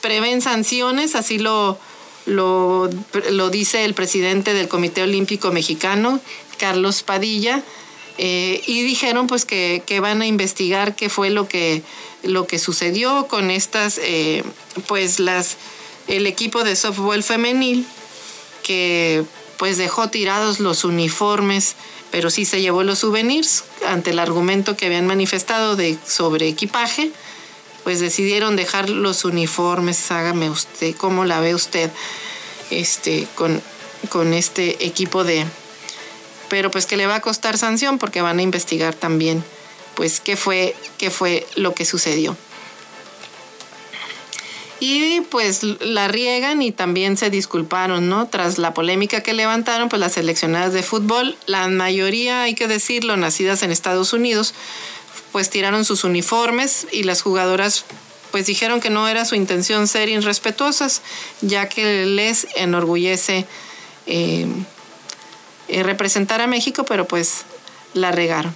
Prevén 0.00 0.42
sanciones, 0.42 1.14
así 1.14 1.38
lo, 1.38 1.78
lo, 2.26 2.90
lo 3.30 3.50
dice 3.50 3.84
el 3.84 3.94
presidente 3.94 4.52
del 4.52 4.68
Comité 4.68 5.02
Olímpico 5.02 5.52
Mexicano, 5.52 6.20
Carlos 6.58 7.02
Padilla 7.02 7.62
eh, 8.18 8.62
y 8.66 8.82
dijeron 8.82 9.26
pues 9.26 9.44
que, 9.44 9.82
van 10.00 10.22
a 10.22 10.26
investigar 10.26 10.94
qué 10.94 11.08
fue 11.08 11.30
lo 11.30 11.48
que, 11.48 11.82
lo 12.22 12.46
que 12.46 12.58
sucedió 12.58 13.26
con 13.28 13.50
estas, 13.50 13.98
eh, 14.02 14.42
pues 14.86 15.20
las, 15.20 15.56
el 16.06 16.26
equipo 16.26 16.64
de 16.64 16.76
softball 16.76 17.22
femenil 17.22 17.86
que 18.62 19.24
pues 19.56 19.76
dejó 19.76 20.08
tirados 20.08 20.60
los 20.60 20.84
uniformes, 20.84 21.76
pero 22.10 22.30
sí 22.30 22.44
se 22.44 22.60
llevó 22.60 22.82
los 22.82 23.00
souvenirs 23.00 23.64
ante 23.86 24.10
el 24.10 24.18
argumento 24.18 24.76
que 24.76 24.86
habían 24.86 25.06
manifestado 25.06 25.76
de 25.76 25.98
sobre 26.06 26.48
equipaje, 26.48 27.10
pues 27.84 28.00
decidieron 28.00 28.56
dejar 28.56 28.90
los 28.90 29.24
uniformes, 29.24 30.10
hágame 30.10 30.50
usted, 30.50 30.94
¿cómo 30.96 31.24
la 31.24 31.40
ve 31.40 31.54
usted? 31.54 31.90
Este, 32.70 33.26
con, 33.34 33.60
con 34.08 34.32
este 34.32 34.86
equipo 34.86 35.24
de, 35.24 35.44
pero 36.50 36.70
pues 36.70 36.84
que 36.84 36.98
le 36.98 37.06
va 37.06 37.14
a 37.14 37.20
costar 37.20 37.56
sanción 37.56 37.98
porque 37.98 38.20
van 38.20 38.38
a 38.38 38.42
investigar 38.42 38.94
también 38.94 39.42
pues 39.94 40.20
qué 40.20 40.36
fue, 40.36 40.74
qué 40.98 41.10
fue 41.10 41.46
lo 41.56 41.74
que 41.74 41.84
sucedió. 41.84 42.36
Y 44.82 45.20
pues 45.20 45.62
la 45.62 46.08
riegan 46.08 46.62
y 46.62 46.72
también 46.72 47.18
se 47.18 47.28
disculparon, 47.28 48.08
¿no? 48.08 48.26
Tras 48.28 48.56
la 48.56 48.72
polémica 48.72 49.22
que 49.22 49.34
levantaron, 49.34 49.90
pues 49.90 50.00
las 50.00 50.12
seleccionadas 50.12 50.72
de 50.72 50.82
fútbol, 50.82 51.36
la 51.44 51.68
mayoría, 51.68 52.42
hay 52.42 52.54
que 52.54 52.66
decirlo, 52.66 53.18
nacidas 53.18 53.62
en 53.62 53.72
Estados 53.72 54.14
Unidos, 54.14 54.54
pues 55.32 55.50
tiraron 55.50 55.84
sus 55.84 56.02
uniformes 56.02 56.86
y 56.90 57.02
las 57.02 57.20
jugadoras 57.20 57.84
pues 58.30 58.46
dijeron 58.46 58.80
que 58.80 58.90
no 58.90 59.06
era 59.06 59.26
su 59.26 59.34
intención 59.34 59.86
ser 59.86 60.08
irrespetuosas, 60.08 61.02
ya 61.42 61.68
que 61.68 62.06
les 62.06 62.46
enorgullece 62.56 63.44
eh, 64.06 64.46
eh, 65.70 65.82
representar 65.82 66.40
a 66.40 66.46
México, 66.46 66.84
pero 66.84 67.06
pues 67.06 67.44
la 67.94 68.10
regaron. 68.12 68.54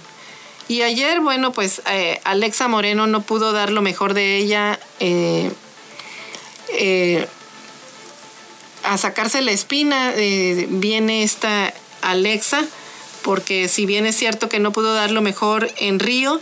Y 0.67 0.81
ayer, 0.81 1.19
bueno, 1.19 1.51
pues 1.51 1.81
eh, 1.89 2.19
Alexa 2.23 2.67
Moreno 2.67 3.07
no 3.07 3.21
pudo 3.21 3.51
dar 3.51 3.71
lo 3.71 3.81
mejor 3.81 4.13
de 4.13 4.37
ella 4.37 4.79
eh, 4.99 5.51
a 8.83 8.97
sacarse 8.97 9.41
la 9.41 9.51
espina. 9.51 10.13
viene 10.15 11.23
esta 11.23 11.73
Alexa, 12.01 12.65
porque 13.21 13.67
si 13.67 13.85
bien 13.85 14.05
es 14.05 14.15
cierto 14.15 14.49
que 14.49 14.59
no 14.59 14.71
pudo 14.71 14.93
dar 14.93 15.11
lo 15.11 15.21
mejor 15.21 15.71
en 15.77 15.99
Río, 15.99 16.39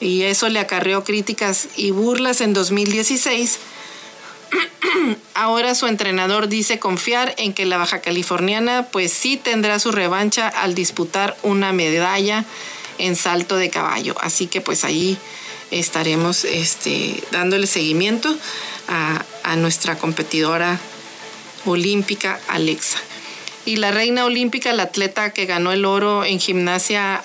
y 0.00 0.22
eso 0.22 0.48
le 0.48 0.58
acarreó 0.58 1.04
críticas 1.04 1.68
y 1.76 1.90
burlas 1.90 2.40
en 2.40 2.52
2016, 2.52 3.58
Ahora 5.34 5.74
su 5.74 5.86
entrenador 5.86 6.48
dice 6.48 6.78
confiar 6.78 7.34
en 7.38 7.52
que 7.52 7.66
la 7.66 7.76
Baja 7.76 8.00
Californiana 8.00 8.86
pues 8.90 9.12
sí 9.12 9.36
tendrá 9.36 9.78
su 9.78 9.92
revancha 9.92 10.48
al 10.48 10.74
disputar 10.74 11.36
una 11.42 11.72
medalla 11.72 12.44
en 12.98 13.16
salto 13.16 13.56
de 13.56 13.70
caballo. 13.70 14.14
Así 14.20 14.46
que 14.46 14.60
pues 14.60 14.84
ahí 14.84 15.18
estaremos 15.70 16.44
este, 16.44 17.22
dándole 17.30 17.66
seguimiento 17.66 18.34
a, 18.88 19.24
nuestra 19.56 19.96
competidora 19.96 20.78
olímpica 21.64 22.40
Alexa. 22.48 22.98
Y 23.64 23.76
la 23.76 23.90
reina 23.90 24.24
olímpica, 24.24 24.72
la 24.72 24.84
atleta 24.84 25.32
que 25.32 25.46
ganó 25.46 25.72
el 25.72 25.84
oro 25.84 26.24
en 26.24 26.40
gimnasia 26.40 27.22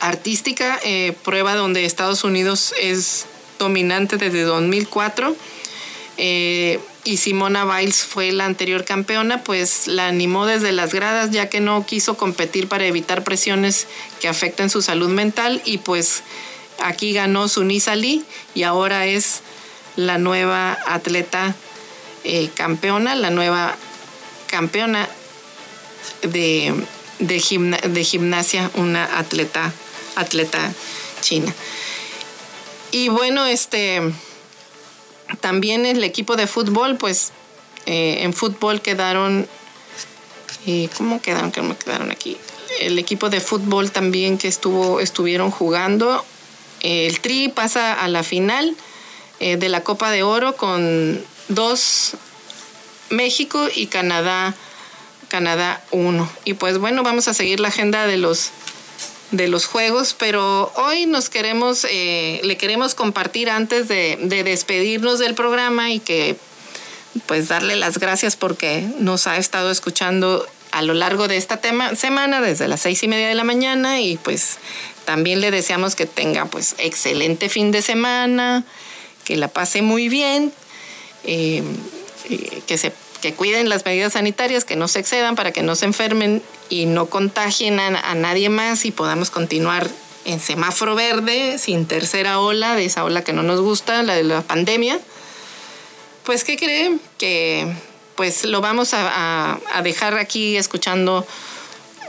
artística, 0.00 0.80
eh, 0.82 1.14
prueba 1.24 1.54
donde 1.54 1.84
Estados 1.84 2.24
Unidos 2.24 2.74
es 2.80 3.26
dominante 3.58 4.16
desde 4.16 4.42
2004 4.42 5.36
eh, 6.18 6.80
y 7.04 7.16
Simona 7.16 7.64
Biles 7.64 8.02
fue 8.02 8.30
la 8.32 8.46
anterior 8.46 8.84
campeona, 8.84 9.42
pues 9.42 9.86
la 9.86 10.06
animó 10.06 10.46
desde 10.46 10.72
las 10.72 10.94
gradas 10.94 11.30
ya 11.30 11.48
que 11.48 11.60
no 11.60 11.84
quiso 11.84 12.16
competir 12.16 12.68
para 12.68 12.86
evitar 12.86 13.24
presiones 13.24 13.86
que 14.20 14.28
afecten 14.28 14.70
su 14.70 14.82
salud 14.82 15.08
mental 15.08 15.60
y 15.64 15.78
pues 15.78 16.22
aquí 16.82 17.12
ganó 17.12 17.48
Sunisa 17.48 17.96
Lee 17.96 18.24
y 18.54 18.62
ahora 18.62 19.06
es 19.06 19.40
la 19.96 20.18
nueva 20.18 20.78
atleta 20.86 21.54
eh, 22.24 22.50
campeona, 22.54 23.14
la 23.16 23.30
nueva 23.30 23.76
campeona 24.46 25.08
de, 26.22 26.74
de, 27.18 28.04
gimnasia, 28.04 28.70
una 28.74 29.18
atleta, 29.18 29.72
atleta 30.14 30.72
china. 31.20 31.52
Y 32.92 33.08
bueno, 33.08 33.46
este 33.46 34.02
también 35.40 35.86
el 35.86 36.04
equipo 36.04 36.36
de 36.36 36.46
fútbol, 36.46 36.96
pues 36.96 37.32
eh, 37.86 38.18
en 38.20 38.32
fútbol 38.32 38.80
quedaron. 38.80 39.46
¿Y 40.64 40.88
¿Cómo 40.88 41.20
quedaron? 41.20 41.50
¿Cómo 41.50 41.76
quedaron 41.76 42.10
aquí? 42.10 42.36
El 42.80 42.98
equipo 42.98 43.28
de 43.30 43.40
fútbol 43.40 43.90
también 43.90 44.38
que 44.38 44.48
estuvo, 44.48 45.00
estuvieron 45.00 45.50
jugando. 45.50 46.24
El 46.80 47.20
Tri 47.20 47.48
pasa 47.48 47.92
a 47.92 48.08
la 48.08 48.22
final 48.22 48.76
eh, 49.40 49.56
de 49.56 49.68
la 49.68 49.82
Copa 49.82 50.10
de 50.10 50.22
Oro 50.22 50.56
con 50.56 51.22
dos 51.48 52.14
México 53.10 53.68
y 53.74 53.86
Canadá, 53.86 54.54
Canadá 55.28 55.82
1. 55.90 56.28
Y 56.44 56.54
pues 56.54 56.78
bueno, 56.78 57.02
vamos 57.02 57.28
a 57.28 57.34
seguir 57.34 57.60
la 57.60 57.68
agenda 57.68 58.06
de 58.06 58.16
los 58.16 58.50
de 59.32 59.48
los 59.48 59.64
juegos, 59.66 60.14
pero 60.16 60.70
hoy 60.76 61.06
nos 61.06 61.30
queremos, 61.30 61.86
eh, 61.90 62.40
le 62.44 62.56
queremos 62.56 62.94
compartir 62.94 63.50
antes 63.50 63.88
de, 63.88 64.18
despedirnos 64.44 65.18
del 65.18 65.34
programa 65.34 65.90
y 65.90 65.98
que 65.98 66.36
pues 67.26 67.48
darle 67.48 67.76
las 67.76 67.98
gracias 67.98 68.36
porque 68.36 68.86
nos 68.98 69.26
ha 69.26 69.38
estado 69.38 69.70
escuchando 69.70 70.46
a 70.70 70.82
lo 70.82 70.94
largo 70.94 71.28
de 71.28 71.36
esta 71.38 71.58
tema, 71.58 71.94
semana 71.96 72.40
desde 72.40 72.68
las 72.68 72.80
seis 72.80 73.02
y 73.02 73.08
media 73.08 73.28
de 73.28 73.34
la 73.34 73.44
mañana 73.44 74.00
y 74.00 74.16
pues 74.18 74.58
también 75.04 75.40
le 75.40 75.50
deseamos 75.50 75.94
que 75.94 76.06
tenga 76.06 76.46
pues 76.46 76.74
excelente 76.78 77.48
fin 77.48 77.70
de 77.70 77.82
semana, 77.82 78.64
que 79.24 79.36
la 79.36 79.48
pase 79.48 79.82
muy 79.82 80.08
bien, 80.08 80.52
eh, 81.24 81.62
que 82.66 82.78
se 82.78 82.92
que 83.22 83.32
cuiden 83.32 83.70
las 83.70 83.86
medidas 83.86 84.12
sanitarias, 84.12 84.64
que 84.64 84.76
no 84.76 84.88
se 84.88 84.98
excedan 84.98 85.36
para 85.36 85.52
que 85.52 85.62
no 85.62 85.76
se 85.76 85.86
enfermen 85.86 86.42
y 86.68 86.84
no 86.84 87.06
contagien 87.06 87.80
a, 87.80 88.14
nadie 88.14 88.50
más 88.50 88.84
y 88.84 88.90
podamos 88.90 89.30
continuar 89.30 89.88
en 90.24 90.40
semáforo 90.40 90.94
verde, 90.94 91.58
sin 91.58 91.86
tercera 91.86 92.40
ola, 92.40 92.74
de 92.74 92.84
esa 92.84 93.04
ola 93.04 93.22
que 93.22 93.32
no 93.32 93.42
nos 93.42 93.60
gusta, 93.60 94.02
la 94.02 94.14
de 94.14 94.24
la 94.24 94.42
pandemia. 94.42 94.98
Pues, 96.24 96.44
¿qué 96.44 96.56
creen? 96.56 97.00
Que 97.16 97.72
pues 98.16 98.44
lo 98.44 98.60
vamos 98.60 98.90
a, 98.92 99.58
dejar 99.82 100.18
aquí 100.18 100.56
escuchando 100.56 101.26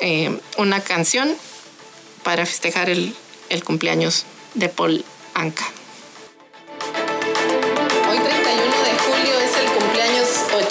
eh, 0.02 0.38
una 0.58 0.82
canción 0.82 1.34
para 2.24 2.46
festejar 2.46 2.90
el, 2.90 3.16
el 3.50 3.64
cumpleaños 3.64 4.26
de 4.56 4.70
Paul 4.70 5.06
Anka. 5.36 5.66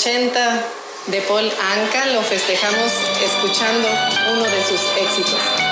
80 0.03 0.65
de 1.07 1.21
Paul 1.21 1.45
Anka 1.45 2.07
lo 2.07 2.23
festejamos 2.23 2.91
escuchando 3.25 3.89
uno 4.33 4.43
de 4.43 4.65
sus 4.65 4.81
éxitos. 5.01 5.72